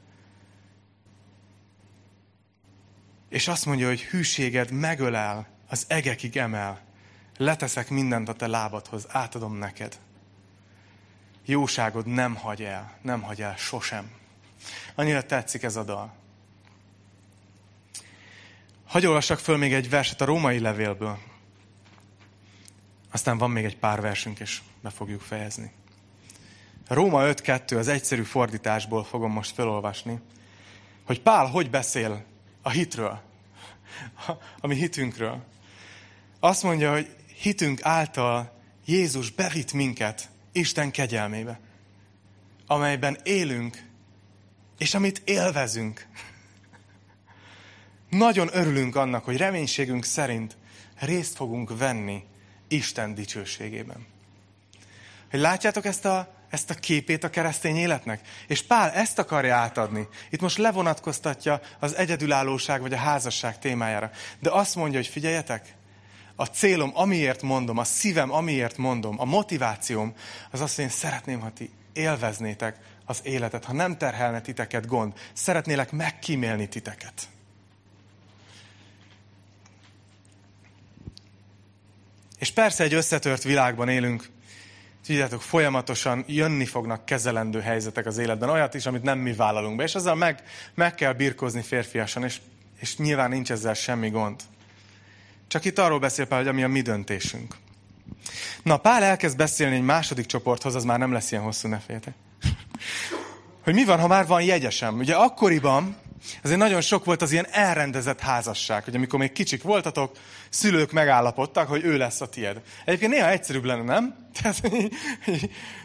És 3.30 3.47
azt 3.47 3.66
mondja, 3.66 3.88
hogy 3.88 4.01
hűséged 4.01 4.72
megölel, 4.72 5.47
az 5.68 5.86
egekig 5.88 6.38
emel. 6.38 6.82
Leteszek 7.38 7.89
mindent 7.89 8.30
a 8.30 8.34
te 8.34 8.47
lábadhoz, 8.47 9.05
átadom 9.09 9.55
neked. 9.55 9.99
Jóságod 11.45 12.05
nem 12.05 12.35
hagy 12.35 12.61
el, 12.61 12.97
nem 13.01 13.21
hagy 13.21 13.41
el 13.41 13.55
sosem. 13.57 14.11
Annyira 14.95 15.25
tetszik 15.25 15.63
ez 15.63 15.75
a 15.75 15.83
dal. 15.83 16.13
Hagy 18.85 19.05
olvassak 19.05 19.39
föl 19.39 19.57
még 19.57 19.73
egy 19.73 19.89
verset 19.89 20.21
a 20.21 20.25
római 20.25 20.59
levélből. 20.59 21.19
Aztán 23.11 23.37
van 23.37 23.51
még 23.51 23.65
egy 23.65 23.77
pár 23.77 24.01
versünk, 24.01 24.39
és 24.39 24.61
be 24.81 24.89
fogjuk 24.89 25.21
fejezni. 25.21 25.71
Róma 26.87 27.23
5.2 27.23 27.77
az 27.77 27.87
egyszerű 27.87 28.23
fordításból 28.23 29.03
fogom 29.03 29.31
most 29.31 29.53
felolvasni, 29.53 30.19
hogy 31.03 31.21
Pál 31.21 31.45
hogy 31.45 31.69
beszél 31.69 32.25
a 32.61 32.69
hitről, 32.69 33.21
a 34.59 34.67
mi 34.67 34.75
hitünkről. 34.75 35.43
Azt 36.39 36.63
mondja, 36.63 36.91
hogy 36.91 37.15
hitünk 37.35 37.83
által 37.83 38.59
Jézus 38.85 39.29
bevitt 39.31 39.73
minket 39.73 40.29
Isten 40.54 40.91
kegyelmébe, 40.91 41.60
amelyben 42.68 43.18
élünk, 43.24 43.84
és 44.78 44.93
amit 44.93 45.22
élvezünk. 45.26 46.08
Nagyon 48.10 48.49
örülünk 48.51 48.95
annak, 48.95 49.26
hogy 49.26 49.38
reménységünk 49.38 50.04
szerint 50.04 50.58
részt 50.99 51.36
fogunk 51.36 51.78
venni 51.78 52.24
Isten 52.68 53.14
dicsőségében. 53.14 54.06
Hogy 55.30 55.39
látjátok 55.39 55.86
ezt 55.86 56.06
a, 56.06 56.34
ezt 56.49 56.70
a 56.70 56.74
képét 56.74 57.24
a 57.24 57.30
keresztény 57.30 57.76
életnek? 57.76 58.28
És 58.47 58.62
Pál 58.62 58.91
ezt 58.91 59.20
akarja 59.20 59.56
átadni. 59.56 60.08
Itt 60.30 60.41
most 60.41 60.58
levonatkoztatja 60.58 61.62
az 61.80 61.95
egyedülállóság 61.95 62.82
vagy 62.82 62.93
a 62.93 62.97
házasság 62.97 63.60
témájára. 63.60 64.12
De 64.39 64.49
azt 64.49 64.76
mondja, 64.76 64.99
hogy 64.99 65.08
figyeljetek, 65.08 65.76
a 66.36 66.45
célom, 66.45 66.91
amiért 66.93 67.41
mondom, 67.41 67.77
a 67.77 67.84
szívem, 67.84 68.31
amiért 68.31 68.77
mondom, 68.77 69.19
a 69.19 69.25
motivációm, 69.25 70.13
az 70.51 70.61
azt, 70.61 70.75
hogy 70.75 70.84
én 70.84 70.89
szeretném, 70.89 71.39
ha 71.39 71.51
ti 71.53 71.69
élveznétek 71.93 72.77
az 73.05 73.19
életet, 73.23 73.65
ha 73.65 73.73
nem 73.73 73.97
terhelne 73.97 74.41
titeket 74.41 74.88
gond. 74.88 75.13
Szeretnélek 75.34 75.91
megkímélni 75.91 76.67
titeket. 76.67 77.27
És 82.39 82.51
persze 82.51 82.84
egy 82.84 82.93
összetört 82.93 83.43
világban 83.43 83.89
élünk, 83.89 84.29
tudjátok, 85.05 85.41
folyamatosan 85.41 86.23
jönni 86.27 86.65
fognak 86.65 87.05
kezelendő 87.05 87.61
helyzetek 87.61 88.05
az 88.05 88.17
életben, 88.17 88.49
olyat 88.49 88.73
is, 88.73 88.86
amit 88.86 89.03
nem 89.03 89.19
mi 89.19 89.34
vállalunk 89.34 89.75
be, 89.75 89.84
és 89.84 89.95
azzal 89.95 90.15
meg, 90.15 90.43
meg 90.73 90.95
kell 90.95 91.13
birkózni 91.13 91.61
férfiasan, 91.61 92.23
és, 92.23 92.41
és 92.79 92.97
nyilván 92.97 93.29
nincs 93.29 93.51
ezzel 93.51 93.73
semmi 93.73 94.09
gond. 94.09 94.41
Csak 95.54 95.66
itt 95.66 95.80
arról 95.80 95.99
beszél 95.99 96.26
Pál, 96.26 96.39
hogy 96.39 96.47
ami 96.47 96.64
a 96.64 96.68
mi 96.68 96.82
döntésünk. 96.82 97.56
Na, 98.64 98.78
Pál 98.78 99.04
elkezd 99.04 99.38
beszélni 99.38 99.76
egy 99.76 99.82
második 99.82 100.26
csoporthoz, 100.26 100.76
az 100.76 100.84
már 100.84 100.99
nem 100.99 101.12
lesz 101.12 101.32
ilyen 101.32 101.43
hosszú, 101.43 101.68
ne 101.68 101.80
féltek. 101.80 102.14
Hogy 103.64 103.74
mi 103.74 103.86
van, 103.86 103.99
ha 103.99 104.08
már 104.08 104.28
van 104.28 104.41
jegyesem? 104.41 104.97
Ugye 104.97 105.16
akkoriban 105.16 105.97
azért 106.43 106.60
nagyon 106.60 106.82
sok 106.82 107.06
volt 107.06 107.22
az 107.22 107.32
ilyen 107.32 107.47
elrendezett 107.51 108.20
házasság, 108.20 108.84
hogy 108.84 108.95
amikor 108.95 109.20
még 109.20 109.32
kicsik 109.32 109.64
voltatok, 109.64 110.18
szülők 110.49 110.91
megállapodtak, 110.91 111.68
hogy 111.68 111.84
ő 111.84 111.97
lesz 111.97 112.22
a 112.22 112.30
tied. 112.30 112.62
Egyébként 112.86 113.12
néha 113.12 113.30
egyszerűbb 113.30 113.64
lenne, 113.64 113.84
nem? 113.84 114.16
Tehát 114.41 114.62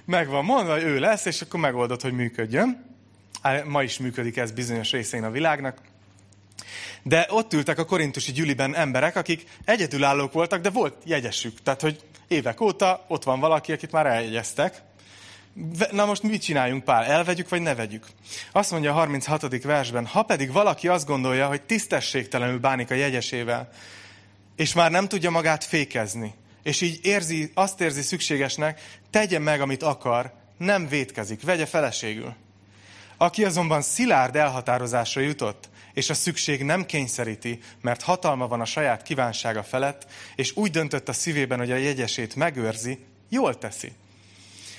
meg 0.05 0.29
van 0.29 0.45
mondva, 0.45 0.73
hogy 0.73 0.83
ő 0.83 0.99
lesz, 0.99 1.25
és 1.25 1.41
akkor 1.41 1.61
megoldod, 1.61 2.01
hogy 2.01 2.12
működjön. 2.12 2.97
Ma 3.64 3.83
is 3.83 3.99
működik 3.99 4.37
ez 4.37 4.51
bizonyos 4.51 4.91
részén 4.91 5.25
a 5.25 5.31
világnak. 5.31 5.79
De 7.03 7.27
ott 7.31 7.53
ültek 7.53 7.79
a 7.79 7.85
korintusi 7.85 8.33
gyüliben 8.33 8.75
emberek, 8.75 9.16
akik 9.16 9.47
egyedülállók 9.64 10.33
voltak, 10.33 10.61
de 10.61 10.71
volt 10.71 10.95
jegyesük. 11.05 11.62
Tehát, 11.62 11.81
hogy 11.81 12.01
évek 12.29 12.61
óta 12.61 13.05
ott 13.09 13.25
van 13.25 13.41
valaki, 13.41 13.73
akit 13.73 13.93
már 13.93 14.07
eljegyeztek. 14.07 14.83
Na 15.91 16.05
most 16.05 16.23
mit 16.23 16.43
csináljunk, 16.43 16.85
Pál? 16.85 17.05
Elvegyük, 17.05 17.49
vagy 17.49 17.62
ne 17.62 17.75
vegyük? 17.75 18.07
Azt 18.53 18.71
mondja 18.71 18.91
a 18.91 18.95
36. 18.95 19.62
versben, 19.62 20.07
ha 20.07 20.23
pedig 20.23 20.53
valaki 20.53 20.89
azt 20.89 21.07
gondolja, 21.07 21.47
hogy 21.47 21.62
tisztességtelenül 21.62 22.59
bánik 22.59 22.91
a 22.91 22.95
jegyesével, 22.95 23.69
és 24.57 24.75
már 24.75 24.91
nem 24.91 25.09
tudja 25.09 25.31
magát 25.31 25.64
fékezni, 25.64 26.35
és 26.62 26.81
így 26.81 26.99
érzi, 27.03 27.51
azt 27.55 27.81
érzi 27.81 28.03
szükségesnek, 28.03 28.81
tegye 29.11 29.39
meg, 29.39 29.61
amit 29.61 29.83
akar, 29.83 30.33
nem 30.59 30.89
vétkezik, 30.89 31.43
vegye 31.43 31.66
feleségül. 31.66 32.35
Aki 33.16 33.45
azonban 33.45 33.83
szilárd 33.83 34.37
elhatározásra 34.37 35.21
jutott, 35.21 35.69
és 35.99 36.11
a 36.11 36.14
szükség 36.14 36.62
nem 36.62 36.86
kényszeríti, 36.86 37.59
mert 37.80 38.03
hatalma 38.03 38.49
van 38.49 38.61
a 38.61 38.64
saját 38.64 39.03
kívánsága 39.03 39.62
felett, 39.62 40.07
és 40.34 40.57
úgy 40.57 40.70
döntött 40.70 41.09
a 41.09 41.12
szívében, 41.12 41.59
hogy 41.59 41.70
a 41.70 41.76
jegyesét 41.76 42.34
megőrzi, 42.34 42.99
jól 43.28 43.59
teszi. 43.59 43.92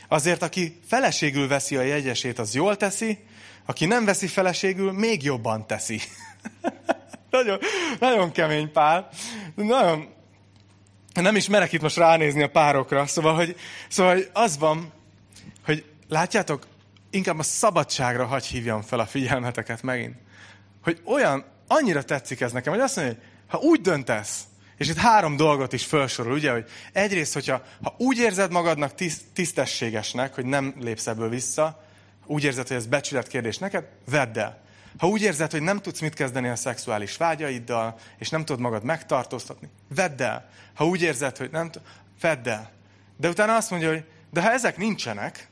Azért, 0.07 0.41
aki 0.41 0.79
feleségül 0.87 1.47
veszi 1.47 1.75
a 1.75 1.81
jegyesét, 1.81 2.39
az 2.39 2.55
jól 2.55 2.77
teszi, 2.77 3.17
aki 3.65 3.85
nem 3.85 4.05
veszi 4.05 4.27
feleségül, 4.27 4.91
még 4.91 5.23
jobban 5.23 5.67
teszi. 5.67 6.01
nagyon, 7.29 7.59
nagyon 7.99 8.31
kemény 8.31 8.71
pál. 8.71 9.09
Nagyon, 9.55 10.07
nem 11.13 11.35
is 11.35 11.47
merek 11.47 11.71
itt 11.71 11.81
most 11.81 11.97
ránézni 11.97 12.43
a 12.43 12.49
párokra. 12.49 13.05
Szóval, 13.05 13.35
hogy, 13.35 13.55
szóval 13.87 14.13
hogy 14.13 14.29
az 14.33 14.57
van, 14.57 14.91
hogy 15.65 15.85
látjátok, 16.07 16.67
inkább 17.09 17.39
a 17.39 17.43
szabadságra 17.43 18.25
hagy 18.25 18.45
hívjam 18.45 18.81
fel 18.81 18.99
a 18.99 19.05
figyelmeteket 19.05 19.81
megint 19.81 20.27
hogy 20.83 21.01
olyan, 21.05 21.45
annyira 21.67 22.03
tetszik 22.03 22.41
ez 22.41 22.51
nekem, 22.51 22.73
hogy 22.73 22.81
azt 22.81 22.95
mondja, 22.95 23.13
hogy 23.13 23.23
ha 23.47 23.57
úgy 23.57 23.81
döntesz, 23.81 24.43
és 24.77 24.87
itt 24.87 24.97
három 24.97 25.35
dolgot 25.35 25.73
is 25.73 25.85
felsorol, 25.85 26.33
ugye, 26.33 26.51
hogy 26.51 26.65
egyrészt, 26.93 27.33
hogyha 27.33 27.61
ha 27.83 27.95
úgy 27.97 28.17
érzed 28.17 28.51
magadnak 28.51 28.93
tisztességesnek, 29.33 30.35
hogy 30.35 30.45
nem 30.45 30.73
lépsz 30.79 31.07
ebből 31.07 31.29
vissza, 31.29 31.83
úgy 32.25 32.43
érzed, 32.43 32.67
hogy 32.67 32.77
ez 32.77 32.85
becsület 32.85 33.27
kérdés 33.27 33.57
neked, 33.57 33.85
vedd 34.09 34.39
el. 34.39 34.61
Ha 34.97 35.07
úgy 35.07 35.21
érzed, 35.21 35.51
hogy 35.51 35.61
nem 35.61 35.79
tudsz 35.79 35.99
mit 35.99 36.13
kezdeni 36.13 36.47
a 36.47 36.55
szexuális 36.55 37.17
vágyaiddal, 37.17 37.99
és 38.17 38.29
nem 38.29 38.45
tudod 38.45 38.61
magad 38.61 38.83
megtartóztatni, 38.83 39.69
vedd 39.95 40.21
el. 40.21 40.49
Ha 40.73 40.85
úgy 40.85 41.01
érzed, 41.01 41.37
hogy 41.37 41.51
nem 41.51 41.71
tudod, 41.71 41.87
vedd 42.21 42.49
el. 42.49 42.71
De 43.17 43.29
utána 43.29 43.55
azt 43.55 43.69
mondja, 43.69 43.89
hogy 43.89 44.03
de 44.31 44.41
ha 44.41 44.51
ezek 44.51 44.77
nincsenek, 44.77 45.47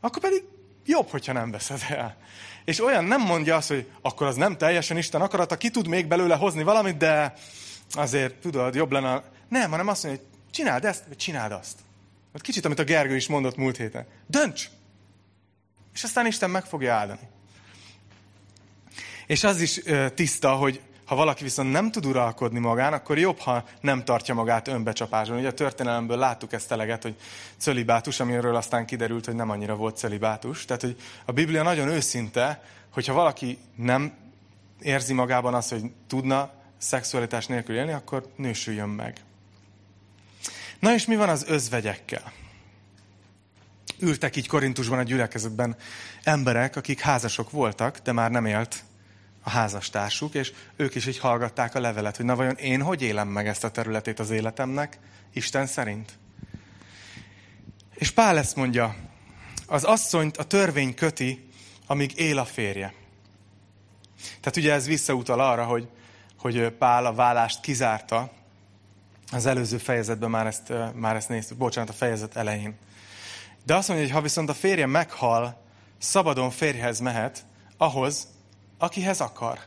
akkor 0.00 0.22
pedig 0.22 0.42
jobb, 0.86 1.08
hogyha 1.08 1.32
nem 1.32 1.50
veszed 1.50 1.80
el. 1.88 2.16
És 2.64 2.84
olyan 2.84 3.04
nem 3.04 3.20
mondja 3.20 3.56
azt, 3.56 3.68
hogy 3.68 3.90
akkor 4.02 4.26
az 4.26 4.36
nem 4.36 4.56
teljesen 4.56 4.96
Isten 4.96 5.20
akarata, 5.20 5.56
ki 5.56 5.70
tud 5.70 5.86
még 5.86 6.06
belőle 6.06 6.34
hozni 6.34 6.62
valamit, 6.62 6.96
de 6.96 7.34
azért 7.92 8.34
tudod, 8.34 8.74
jobb 8.74 8.92
lenne. 8.92 9.22
Nem, 9.48 9.70
hanem 9.70 9.88
azt 9.88 10.04
mondja, 10.04 10.22
hogy 10.22 10.32
csináld 10.50 10.84
ezt, 10.84 11.04
vagy 11.06 11.16
csináld 11.16 11.52
azt. 11.52 11.78
Hát 12.32 12.42
kicsit, 12.42 12.64
amit 12.64 12.78
a 12.78 12.84
Gergő 12.84 13.16
is 13.16 13.26
mondott 13.26 13.56
múlt 13.56 13.76
héten. 13.76 14.06
Dönts! 14.26 14.68
És 15.94 16.04
aztán 16.04 16.26
Isten 16.26 16.50
meg 16.50 16.64
fogja 16.64 16.94
áldani. 16.94 17.28
És 19.26 19.44
az 19.44 19.60
is 19.60 19.80
tiszta, 20.14 20.54
hogy 20.54 20.80
ha 21.04 21.14
valaki 21.14 21.42
viszont 21.42 21.72
nem 21.72 21.90
tud 21.90 22.06
uralkodni 22.06 22.58
magán, 22.58 22.92
akkor 22.92 23.18
jobb, 23.18 23.38
ha 23.38 23.64
nem 23.80 24.04
tartja 24.04 24.34
magát 24.34 24.68
önbecsapáson. 24.68 25.38
Ugye 25.38 25.48
a 25.48 25.54
történelemből 25.54 26.16
láttuk 26.16 26.52
ezt 26.52 26.72
eleget, 26.72 27.02
hogy 27.02 27.16
cölibátus, 27.56 28.20
amiről 28.20 28.56
aztán 28.56 28.86
kiderült, 28.86 29.24
hogy 29.24 29.34
nem 29.34 29.50
annyira 29.50 29.74
volt 29.74 29.96
cölibátus. 29.96 30.64
Tehát, 30.64 30.82
hogy 30.82 30.96
a 31.24 31.32
Biblia 31.32 31.62
nagyon 31.62 31.88
őszinte, 31.88 32.62
hogyha 32.90 33.12
valaki 33.12 33.58
nem 33.76 34.12
érzi 34.80 35.12
magában 35.12 35.54
azt, 35.54 35.70
hogy 35.70 35.90
tudna 36.06 36.50
szexualitás 36.78 37.46
nélkül 37.46 37.76
élni, 37.76 37.92
akkor 37.92 38.32
nősüljön 38.36 38.88
meg. 38.88 39.20
Na 40.78 40.94
és 40.94 41.06
mi 41.06 41.16
van 41.16 41.28
az 41.28 41.44
özvegyekkel? 41.48 42.32
Ültek 43.98 44.36
így 44.36 44.48
Korintusban 44.48 44.98
a 44.98 45.02
gyülekezetben 45.02 45.76
emberek, 46.22 46.76
akik 46.76 47.00
házasok 47.00 47.50
voltak, 47.50 47.98
de 47.98 48.12
már 48.12 48.30
nem 48.30 48.46
élt 48.46 48.84
a 49.44 49.50
házastársuk, 49.50 50.34
és 50.34 50.52
ők 50.76 50.94
is 50.94 51.06
így 51.06 51.18
hallgatták 51.18 51.74
a 51.74 51.80
levelet, 51.80 52.16
hogy 52.16 52.24
na 52.24 52.36
vajon 52.36 52.56
én 52.56 52.82
hogy 52.82 53.02
élem 53.02 53.28
meg 53.28 53.46
ezt 53.46 53.64
a 53.64 53.70
területét 53.70 54.18
az 54.18 54.30
életemnek, 54.30 54.98
Isten 55.32 55.66
szerint. 55.66 56.18
És 57.94 58.10
Pál 58.10 58.38
ezt 58.38 58.56
mondja, 58.56 58.96
az 59.66 59.84
asszonyt 59.84 60.36
a 60.36 60.44
törvény 60.44 60.94
köti, 60.94 61.48
amíg 61.86 62.18
él 62.18 62.38
a 62.38 62.44
férje. 62.44 62.94
Tehát 64.40 64.56
ugye 64.56 64.72
ez 64.72 64.86
visszautal 64.86 65.40
arra, 65.40 65.64
hogy, 65.64 65.88
hogy 66.38 66.70
Pál 66.70 67.06
a 67.06 67.14
vállást 67.14 67.60
kizárta, 67.60 68.32
az 69.32 69.46
előző 69.46 69.78
fejezetben 69.78 70.30
már 70.30 70.46
ezt, 70.46 70.72
már 70.94 71.16
ezt 71.16 71.28
néztük, 71.28 71.56
bocsánat, 71.56 71.90
a 71.90 71.92
fejezet 71.92 72.36
elején. 72.36 72.74
De 73.64 73.74
azt 73.74 73.88
mondja, 73.88 74.06
hogy 74.06 74.14
ha 74.14 74.22
viszont 74.22 74.48
a 74.48 74.54
férje 74.54 74.86
meghal, 74.86 75.62
szabadon 75.98 76.50
férjhez 76.50 77.00
mehet, 77.00 77.44
ahhoz, 77.76 78.28
akihez 78.78 79.20
akar, 79.20 79.58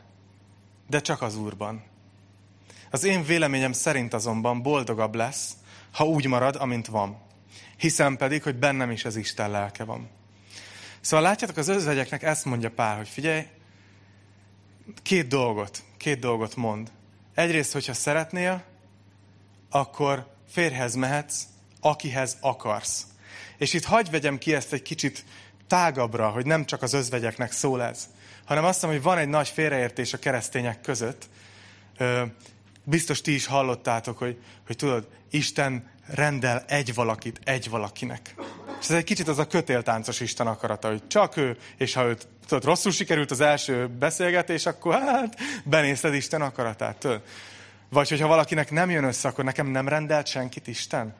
de 0.88 1.00
csak 1.00 1.22
az 1.22 1.36
Úrban. 1.36 1.82
Az 2.90 3.04
én 3.04 3.24
véleményem 3.24 3.72
szerint 3.72 4.14
azonban 4.14 4.62
boldogabb 4.62 5.14
lesz, 5.14 5.52
ha 5.92 6.04
úgy 6.04 6.26
marad, 6.26 6.56
amint 6.56 6.86
van. 6.86 7.18
Hiszem 7.76 8.16
pedig, 8.16 8.42
hogy 8.42 8.56
bennem 8.56 8.90
is 8.90 9.04
az 9.04 9.16
Isten 9.16 9.50
lelke 9.50 9.84
van. 9.84 10.08
Szóval 11.00 11.26
látjátok, 11.26 11.56
az 11.56 11.68
özvegyeknek 11.68 12.22
ezt 12.22 12.44
mondja 12.44 12.70
Pál, 12.70 12.96
hogy 12.96 13.08
figyelj, 13.08 13.46
két 15.02 15.28
dolgot, 15.28 15.82
két 15.96 16.18
dolgot 16.18 16.56
mond. 16.56 16.90
Egyrészt, 17.34 17.72
hogyha 17.72 17.92
szeretnél, 17.92 18.64
akkor 19.70 20.34
férhez 20.48 20.94
mehetsz, 20.94 21.42
akihez 21.80 22.36
akarsz. 22.40 23.06
És 23.56 23.72
itt 23.72 23.84
hagyj 23.84 24.10
vegyem 24.10 24.38
ki 24.38 24.54
ezt 24.54 24.72
egy 24.72 24.82
kicsit 24.82 25.24
tágabbra, 25.66 26.28
hogy 26.28 26.46
nem 26.46 26.64
csak 26.64 26.82
az 26.82 26.92
özvegyeknek 26.92 27.52
szól 27.52 27.82
ez, 27.82 28.08
hanem 28.48 28.64
azt 28.64 28.82
mondom, 28.82 29.00
hogy 29.00 29.10
van 29.10 29.18
egy 29.18 29.28
nagy 29.28 29.48
félreértés 29.48 30.12
a 30.12 30.18
keresztények 30.18 30.80
között. 30.80 31.28
Biztos 32.84 33.20
ti 33.20 33.34
is 33.34 33.46
hallottátok, 33.46 34.18
hogy, 34.18 34.38
hogy 34.66 34.76
tudod, 34.76 35.06
Isten 35.30 35.90
rendel 36.06 36.64
egy 36.68 36.94
valakit 36.94 37.40
egy 37.44 37.70
valakinek. 37.70 38.34
És 38.80 38.88
ez 38.88 38.96
egy 38.96 39.04
kicsit 39.04 39.28
az 39.28 39.38
a 39.38 39.46
kötéltáncos 39.46 40.20
Isten 40.20 40.46
akarata, 40.46 40.88
hogy 40.88 41.06
csak 41.06 41.36
ő, 41.36 41.56
és 41.76 41.94
ha 41.94 42.04
őt 42.04 42.28
tudod, 42.46 42.64
rosszul 42.64 42.92
sikerült 42.92 43.30
az 43.30 43.40
első 43.40 43.88
beszélgetés, 43.88 44.66
akkor 44.66 44.94
hát 44.94 45.36
benézted 45.64 46.14
Isten 46.14 46.42
akaratát. 46.42 46.96
Tudod? 46.96 47.22
Vagy 47.88 48.08
hogyha 48.08 48.26
valakinek 48.26 48.70
nem 48.70 48.90
jön 48.90 49.04
össze, 49.04 49.28
akkor 49.28 49.44
nekem 49.44 49.66
nem 49.66 49.88
rendelt 49.88 50.26
senkit 50.26 50.66
Isten? 50.66 51.14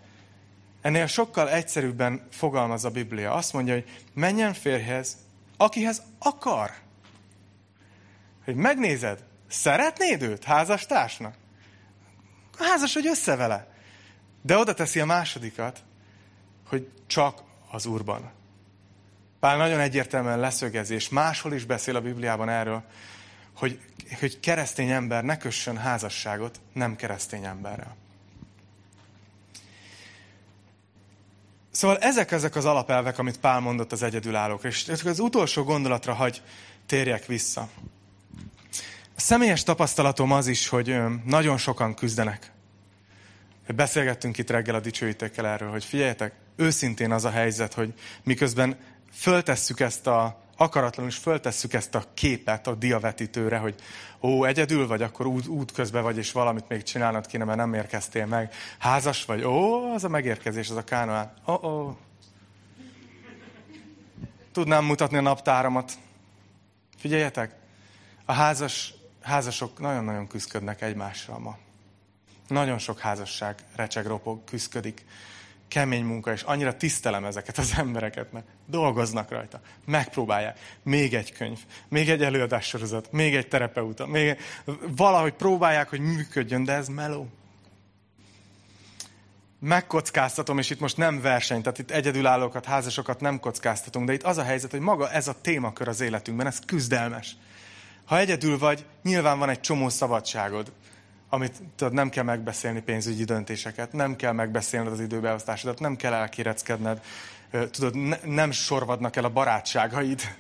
Ennél 0.81 1.07
sokkal 1.07 1.51
egyszerűbben 1.51 2.27
fogalmaz 2.31 2.85
a 2.85 2.91
Biblia. 2.91 3.33
Azt 3.33 3.53
mondja, 3.53 3.75
hogy 3.75 3.85
menjen 4.15 4.55
férhez, 4.55 5.17
akihez 5.57 6.03
akar. 6.19 6.87
Hogy 8.49 8.57
megnézed, 8.57 9.25
szeretnéd 9.49 10.23
őt 10.23 10.45
házastársnak? 10.45 11.35
Házas 12.59 12.95
hogy 12.95 13.07
össze 13.07 13.37
vele. 13.37 13.69
De 14.43 14.57
oda 14.57 14.75
teszi 14.75 15.01
a 15.01 15.05
másodikat, 15.05 15.83
hogy 16.69 16.89
csak 17.07 17.43
az 17.71 17.87
Úrban. 17.87 18.31
Pál 19.41 19.57
nagyon 19.57 19.81
egyértelműen 19.81 20.39
leszögezi, 20.39 20.95
és 20.95 21.09
máshol 21.09 21.53
is 21.53 21.65
beszél 21.65 21.97
a 21.97 22.01
Bibliában 22.01 22.49
erről, 22.49 22.83
hogy, 23.57 23.81
hogy 24.21 24.41
keresztény 24.41 24.91
ember 24.91 25.25
ne 25.25 25.37
kössön 25.37 25.77
házasságot 25.77 26.61
nem 26.73 26.97
keresztény 26.97 27.45
emberrel. 27.45 27.97
Szóval 31.71 31.99
ezek 31.99 32.31
ezek 32.31 32.57
az 32.57 32.65
alapelvek, 32.65 33.19
amit 33.19 33.41
Pál 33.41 33.61
mondott 33.61 33.93
az 33.93 34.03
egyedülállók, 34.03 34.65
és 34.65 34.89
az 35.05 35.19
utolsó 35.19 35.63
gondolatra 35.63 36.15
hagy 36.15 36.43
térjek 36.87 37.27
vissza. 37.27 37.69
A 39.19 39.21
személyes 39.21 39.63
tapasztalatom 39.63 40.33
az 40.33 40.47
is, 40.47 40.69
hogy 40.69 40.97
nagyon 41.25 41.57
sokan 41.57 41.95
küzdenek. 41.95 42.53
Beszélgettünk 43.75 44.39
itt 44.39 44.51
reggel 44.51 44.75
a 44.75 44.81
dicsőítekkel 44.81 45.47
erről, 45.47 45.71
hogy 45.71 45.85
figyeljetek, 45.85 46.33
őszintén 46.57 47.13
az 47.13 47.25
a 47.25 47.31
helyzet, 47.31 47.75
hogy 47.75 47.95
miközben 48.23 48.77
föltesszük 49.13 49.81
ezt 49.81 50.07
a, 50.07 50.41
akaratlanul 50.57 51.11
is 51.11 51.17
föltesszük 51.17 51.73
ezt 51.73 51.95
a 51.95 52.05
képet 52.15 52.67
a 52.67 52.75
diavetítőre, 52.75 53.57
hogy 53.57 53.75
ó, 54.21 54.45
egyedül 54.45 54.87
vagy, 54.87 55.03
akkor 55.03 55.27
út, 55.27 55.47
út 55.47 55.73
közben 55.73 56.03
vagy, 56.03 56.17
és 56.17 56.33
valamit 56.33 56.69
még 56.69 56.83
csinálnod 56.83 57.27
kéne, 57.27 57.45
mert 57.45 57.59
nem 57.59 57.75
érkeztél 57.75 58.27
meg. 58.27 58.53
Házas 58.79 59.25
vagy, 59.25 59.45
ó, 59.45 59.85
az 59.93 60.05
a 60.05 60.09
megérkezés, 60.09 60.71
az 60.71 60.77
a 60.77 60.85
kánoán. 60.85 61.33
Ó, 61.47 61.53
ó. 61.53 61.97
Tudnám 64.53 64.85
mutatni 64.85 65.17
a 65.17 65.21
naptáramat. 65.21 65.93
Figyeljetek, 66.97 67.57
a 68.25 68.33
házas, 68.33 68.97
házasok 69.23 69.79
nagyon-nagyon 69.79 70.27
küzdködnek 70.27 70.83
egymással 70.83 71.39
ma. 71.39 71.59
Nagyon 72.49 72.79
sok 72.79 72.99
házasság 72.99 73.57
recseg, 73.77 74.07
ropog, 74.07 74.45
küzdködik 74.45 75.05
kemény 75.69 76.05
munka, 76.05 76.33
és 76.33 76.43
annyira 76.43 76.77
tisztelem 76.77 77.25
ezeket 77.25 77.59
az 77.59 77.73
embereket, 77.77 78.33
mert 78.33 78.47
dolgoznak 78.67 79.31
rajta, 79.31 79.61
megpróbálják. 79.85 80.59
Még 80.83 81.15
egy 81.15 81.33
könyv, 81.33 81.59
még 81.89 82.11
egy 82.11 82.23
előadássorozat, 82.23 83.13
még 83.13 83.35
egy 83.35 83.49
terapeuta, 83.49 84.07
még 84.07 84.39
valahogy 84.97 85.33
próbálják, 85.33 85.89
hogy 85.89 86.01
működjön, 86.01 86.65
de 86.65 86.73
ez 86.73 86.89
meló. 86.89 87.29
Megkockáztatom, 89.61 90.59
és 90.59 90.71
itt 90.71 90.81
most 90.81 90.97
nem 90.97 91.21
verseny, 91.21 91.63
tehát 91.63 91.79
itt 91.79 91.91
egyedülállókat, 91.91 92.65
házasokat 92.65 93.21
nem 93.21 93.41
kockáztatunk, 93.41 94.07
de 94.07 94.13
itt 94.13 94.23
az 94.23 94.39
a 94.39 94.43
helyzet, 94.43 94.71
hogy 94.71 94.81
maga 94.81 95.11
ez 95.11 95.29
a 95.29 95.41
témakör 95.41 95.89
az 95.89 96.01
életünkben, 96.01 96.47
ez 96.47 96.59
küzdelmes. 96.67 97.37
Ha 98.09 98.19
egyedül 98.19 98.59
vagy, 98.59 98.87
nyilván 99.03 99.39
van 99.39 99.49
egy 99.49 99.61
csomó 99.61 99.89
szabadságod 99.89 100.73
amit 101.29 101.63
tudod, 101.77 101.93
nem 101.93 102.09
kell 102.09 102.25
megbeszélni 102.25 102.81
pénzügyi 102.81 103.25
döntéseket, 103.25 103.93
nem 103.93 104.17
kell 104.17 104.33
megbeszélned 104.33 104.93
az 104.93 105.01
időbeosztásodat, 105.01 105.81
nem 105.81 105.97
kell 105.97 106.13
elkéreckedned, 106.13 107.01
tudod, 107.71 107.95
ne, 107.95 108.17
nem 108.25 108.51
sorvadnak 108.51 109.17
el 109.17 109.25
a 109.25 109.31
barátságaid. 109.31 110.37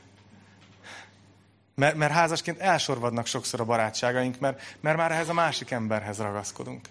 Mert, 1.74 1.96
mert 1.96 2.12
házasként 2.12 2.58
elsorvadnak 2.58 3.26
sokszor 3.26 3.60
a 3.60 3.64
barátságaink, 3.64 4.38
mert, 4.38 4.76
mert 4.80 4.96
már 4.96 5.12
ehhez 5.12 5.28
a 5.28 5.32
másik 5.32 5.70
emberhez 5.70 6.18
ragaszkodunk. 6.18 6.88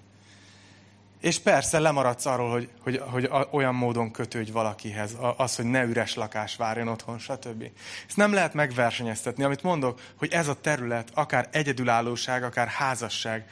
És 1.21 1.39
persze 1.39 1.79
lemaradsz 1.79 2.25
arról, 2.25 2.49
hogy, 2.49 2.69
hogy, 2.79 3.01
hogy 3.09 3.29
olyan 3.51 3.75
módon 3.75 4.11
kötődj 4.11 4.51
valakihez, 4.51 5.17
az, 5.37 5.55
hogy 5.55 5.65
ne 5.65 5.83
üres 5.83 6.13
lakás 6.13 6.55
várjon 6.55 6.87
otthon, 6.87 7.19
stb. 7.19 7.63
Ezt 8.07 8.17
nem 8.17 8.33
lehet 8.33 8.53
megversenyeztetni. 8.53 9.43
Amit 9.43 9.63
mondok, 9.63 9.99
hogy 10.15 10.31
ez 10.31 10.47
a 10.47 10.61
terület, 10.61 11.09
akár 11.13 11.49
egyedülállóság, 11.51 12.43
akár 12.43 12.67
házasság, 12.67 13.45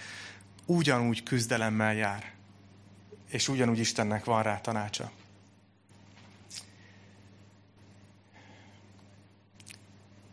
ugyanúgy 0.65 1.23
küzdelemmel 1.23 1.93
jár. 1.93 2.31
És 3.29 3.47
ugyanúgy 3.47 3.79
Istennek 3.79 4.25
van 4.25 4.43
rá 4.43 4.61
tanácsa. 4.61 5.11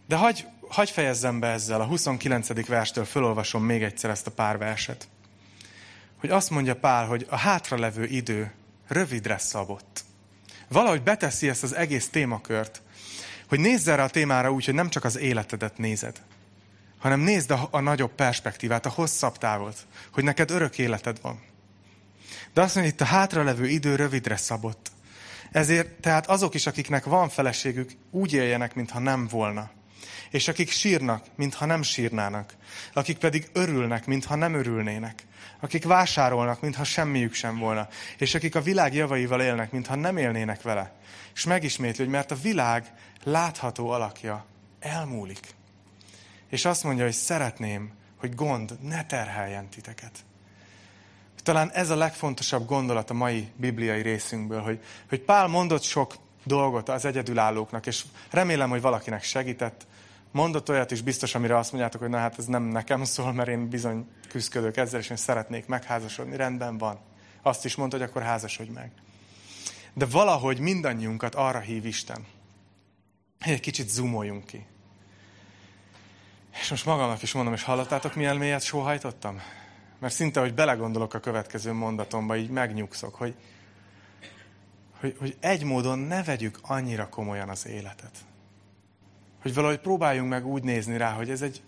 De 0.07 0.17
hagy, 0.17 0.47
hagy 0.69 0.91
fejezzem 0.91 1.41
be 1.41 1.47
ezzel, 1.47 1.81
a 1.81 1.85
29. 1.85 2.67
verstől 2.67 3.05
fölolvasom 3.05 3.65
még 3.65 3.83
egyszer 3.83 4.11
ezt 4.11 4.27
a 4.27 4.31
pár 4.31 4.59
verset. 4.59 5.09
Hogy 6.23 6.31
azt 6.31 6.51
mondja 6.51 6.77
Pál, 6.77 7.07
hogy 7.07 7.27
a 7.31 7.37
hátralevő 7.37 8.05
idő 8.05 8.53
rövidre 8.89 9.39
szabott. 9.39 10.05
Valahogy 10.69 11.03
beteszi 11.03 11.49
ezt 11.49 11.63
az 11.63 11.75
egész 11.75 12.09
témakört, 12.09 12.83
hogy 13.49 13.61
nézz 13.61 13.89
erre 13.89 14.03
a 14.03 14.09
témára 14.09 14.53
úgy, 14.53 14.65
hogy 14.65 14.75
nem 14.75 14.89
csak 14.89 15.05
az 15.05 15.19
életedet 15.19 15.79
nézed, 15.79 16.23
hanem 16.99 17.21
nézd 17.21 17.51
a, 17.51 17.69
a 17.71 17.81
nagyobb 17.81 18.11
perspektívát, 18.11 18.87
a 18.87 18.91
hosszabb 18.91 19.39
távot, 19.39 19.87
hogy 20.13 20.25
neked 20.25 20.51
örök 20.51 20.79
életed 20.79 21.19
van. 21.23 21.41
De 22.55 22.61
azt 22.61 22.75
mondja, 22.75 22.93
itt 22.93 23.01
a 23.01 23.05
hátralevő 23.05 23.69
idő 23.69 23.97
rövidre 23.97 24.37
szabott. 24.37 24.91
Ezért 25.53 25.89
tehát 25.89 26.27
azok 26.27 26.55
is, 26.55 26.67
akiknek 26.67 27.05
van 27.05 27.29
feleségük, 27.29 27.91
úgy 28.11 28.33
éljenek, 28.33 28.75
mintha 28.75 28.99
nem 28.99 29.27
volna. 29.27 29.71
És 30.31 30.49
akik 30.49 30.71
sírnak, 30.71 31.25
mintha 31.35 31.67
nem 31.67 31.83
sírnának. 31.83 32.55
Akik 32.93 33.19
pedig 33.19 33.51
örülnek, 33.53 34.07
mintha 34.07 34.35
nem 34.35 34.55
örülnének. 34.55 35.27
Akik 35.61 35.85
vásárolnak, 35.85 36.61
mintha 36.61 36.85
semmiük 36.85 37.35
sem 37.35 37.59
volna. 37.59 37.89
És 38.19 38.35
akik 38.35 38.55
a 38.55 38.63
világ 38.63 38.95
javaival 38.95 39.41
élnek, 39.41 39.71
mintha 39.71 39.95
nem 39.95 40.17
élnének 40.17 40.63
vele. 40.63 40.93
És 41.35 41.45
megismétli, 41.45 42.05
hogy 42.05 42.13
mert 42.13 42.31
a 42.31 42.37
világ 42.43 42.93
látható 43.25 43.91
alakja 43.91 44.47
elmúlik. 44.81 45.55
És 46.49 46.65
azt 46.65 46.85
mondja, 46.85 47.05
hogy 47.05 47.13
szeretném, 47.13 47.93
hogy 48.17 48.35
gond 48.35 48.79
ne 48.81 49.05
terheljen 49.07 49.69
titeket. 49.69 50.13
Talán 51.43 51.71
ez 51.71 51.91
a 51.91 51.97
legfontosabb 51.97 52.67
gondolat 52.67 53.11
a 53.11 53.15
mai 53.15 53.49
bibliai 53.57 54.03
részünkből, 54.03 54.61
hogy, 54.61 54.81
hogy 55.09 55.21
Pál 55.21 55.47
mondott 55.47 55.83
sok 55.83 56.15
dolgot 56.45 56.89
az 56.89 57.05
egyedülállóknak, 57.05 57.87
és 57.87 58.05
remélem, 58.31 58.71
hogy 58.71 58.81
valakinek 58.81 59.23
segített. 59.23 59.87
Mondott 60.33 60.69
olyat 60.69 60.91
is 60.91 61.03
biztos, 61.03 61.35
amire 61.35 61.57
azt 61.59 61.73
mondjátok, 61.73 62.01
hogy 62.01 62.11
na 62.11 62.19
hát 62.19 62.39
ez 62.39 62.47
nem 62.47 62.63
nekem 62.63 63.05
szól, 63.05 63.33
mert 63.33 63.49
én 63.49 63.69
bizony 63.69 64.07
küzdök 64.29 64.77
ezzel, 64.77 65.01
és 65.01 65.11
én 65.11 65.17
szeretnék 65.17 65.67
megházasodni. 65.67 66.37
Rendben 66.37 66.79
van. 66.79 66.99
Azt 67.43 67.65
is 67.65 67.75
mondta, 67.75 67.97
hogy 67.97 68.07
akkor 68.07 68.23
házasodj 68.23 68.71
meg. 68.71 68.91
De 69.95 70.07
valahogy 70.07 70.59
mindannyiunkat 70.59 71.35
arra 71.35 71.59
hív 71.59 71.87
Isten, 71.87 72.27
hogy 73.41 73.53
egy 73.53 73.61
kicsit 73.61 73.89
zoomoljunk 73.89 74.47
ki. 74.47 74.67
És 76.61 76.71
most 76.71 76.87
magamnak 76.87 77.23
is 77.23 77.33
mondom, 77.33 77.53
és 77.53 77.63
hallottátok, 77.63 78.15
milyen 78.15 78.37
mélyet 78.37 78.63
sóhajtottam? 78.63 79.41
Mert 79.99 80.15
szinte, 80.15 80.41
hogy 80.41 80.55
belegondolok 80.55 81.15
a 81.15 81.21
következő 81.21 81.73
mondatomba, 81.73 82.37
így 82.37 82.51
megnyugszok, 82.51 83.15
hogy, 83.15 83.35
hogy, 85.01 85.17
hogy 85.19 85.37
egy 85.41 85.65
módon 85.65 85.99
ne 85.99 86.23
vegyük 86.23 86.59
annyira 86.63 87.09
komolyan 87.09 87.49
az 87.49 87.67
életet. 87.67 88.25
Hogy 89.43 89.55
valahogy 89.55 89.79
próbáljunk 89.79 90.29
meg 90.29 90.47
úgy 90.47 90.63
nézni 90.63 90.97
rá, 90.97 91.13
hogy 91.13 91.31
ez, 91.31 91.43
egy, 91.43 91.63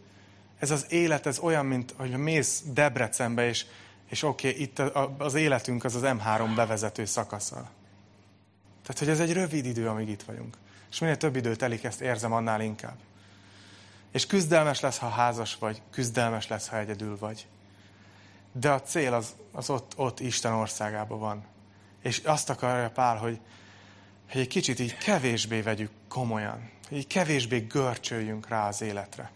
ez 0.59 0.71
az 0.71 0.87
élet, 0.89 1.27
ez 1.27 1.39
olyan, 1.39 1.67
mint 1.67 1.95
hogy 1.97 2.11
mész 2.11 2.63
Debrecenbe, 2.67 3.49
és, 3.49 3.67
és 4.09 4.23
oké, 4.23 4.49
okay, 4.49 4.63
itt 4.63 4.79
az 5.19 5.35
életünk 5.35 5.85
az 5.85 5.95
az 5.95 6.03
M3 6.05 6.53
bevezető 6.55 7.05
szakasza. 7.05 7.71
Tehát, 8.83 8.99
hogy 8.99 9.09
ez 9.09 9.21
egy 9.21 9.33
rövid 9.33 9.67
idő, 9.67 9.89
amíg 9.89 10.09
itt 10.09 10.23
vagyunk. 10.23 10.57
És 10.91 10.99
minél 10.99 11.17
több 11.17 11.37
idő 11.37 11.57
telik, 11.57 11.85
ezt 11.85 12.01
érzem 12.01 12.33
annál 12.33 12.61
inkább. 12.61 12.97
És 14.13 14.27
küzdelmes 14.27 14.81
lesz, 14.81 14.99
ha 14.99 15.09
házas 15.09 15.57
vagy, 15.57 15.83
küzdelmes 15.91 16.49
lesz, 16.49 16.69
ha 16.69 16.79
egyedül 16.79 17.19
vagy. 17.19 17.47
De 18.53 18.71
a 18.71 18.81
cél 18.81 19.15
az, 19.15 19.35
az 19.53 19.71
ott, 19.71 19.93
ott 19.97 20.21
Isten 20.21 20.53
országában 20.53 21.19
van. 21.19 21.45
És 22.03 22.19
azt 22.19 22.51
akarja 22.51 22.91
Pál, 22.91 23.17
hogy, 23.17 23.41
hogy 24.31 24.41
egy 24.41 24.49
kicsit 24.49 24.79
így 24.79 24.97
kevésbé 24.97 25.61
vegyük 25.61 25.91
komolyan. 26.09 26.71
Hogy 26.89 27.07
kevésbé 27.07 27.59
görcsöljünk 27.59 28.49
rá 28.49 28.69
az 28.69 28.83
életre. 28.83 29.31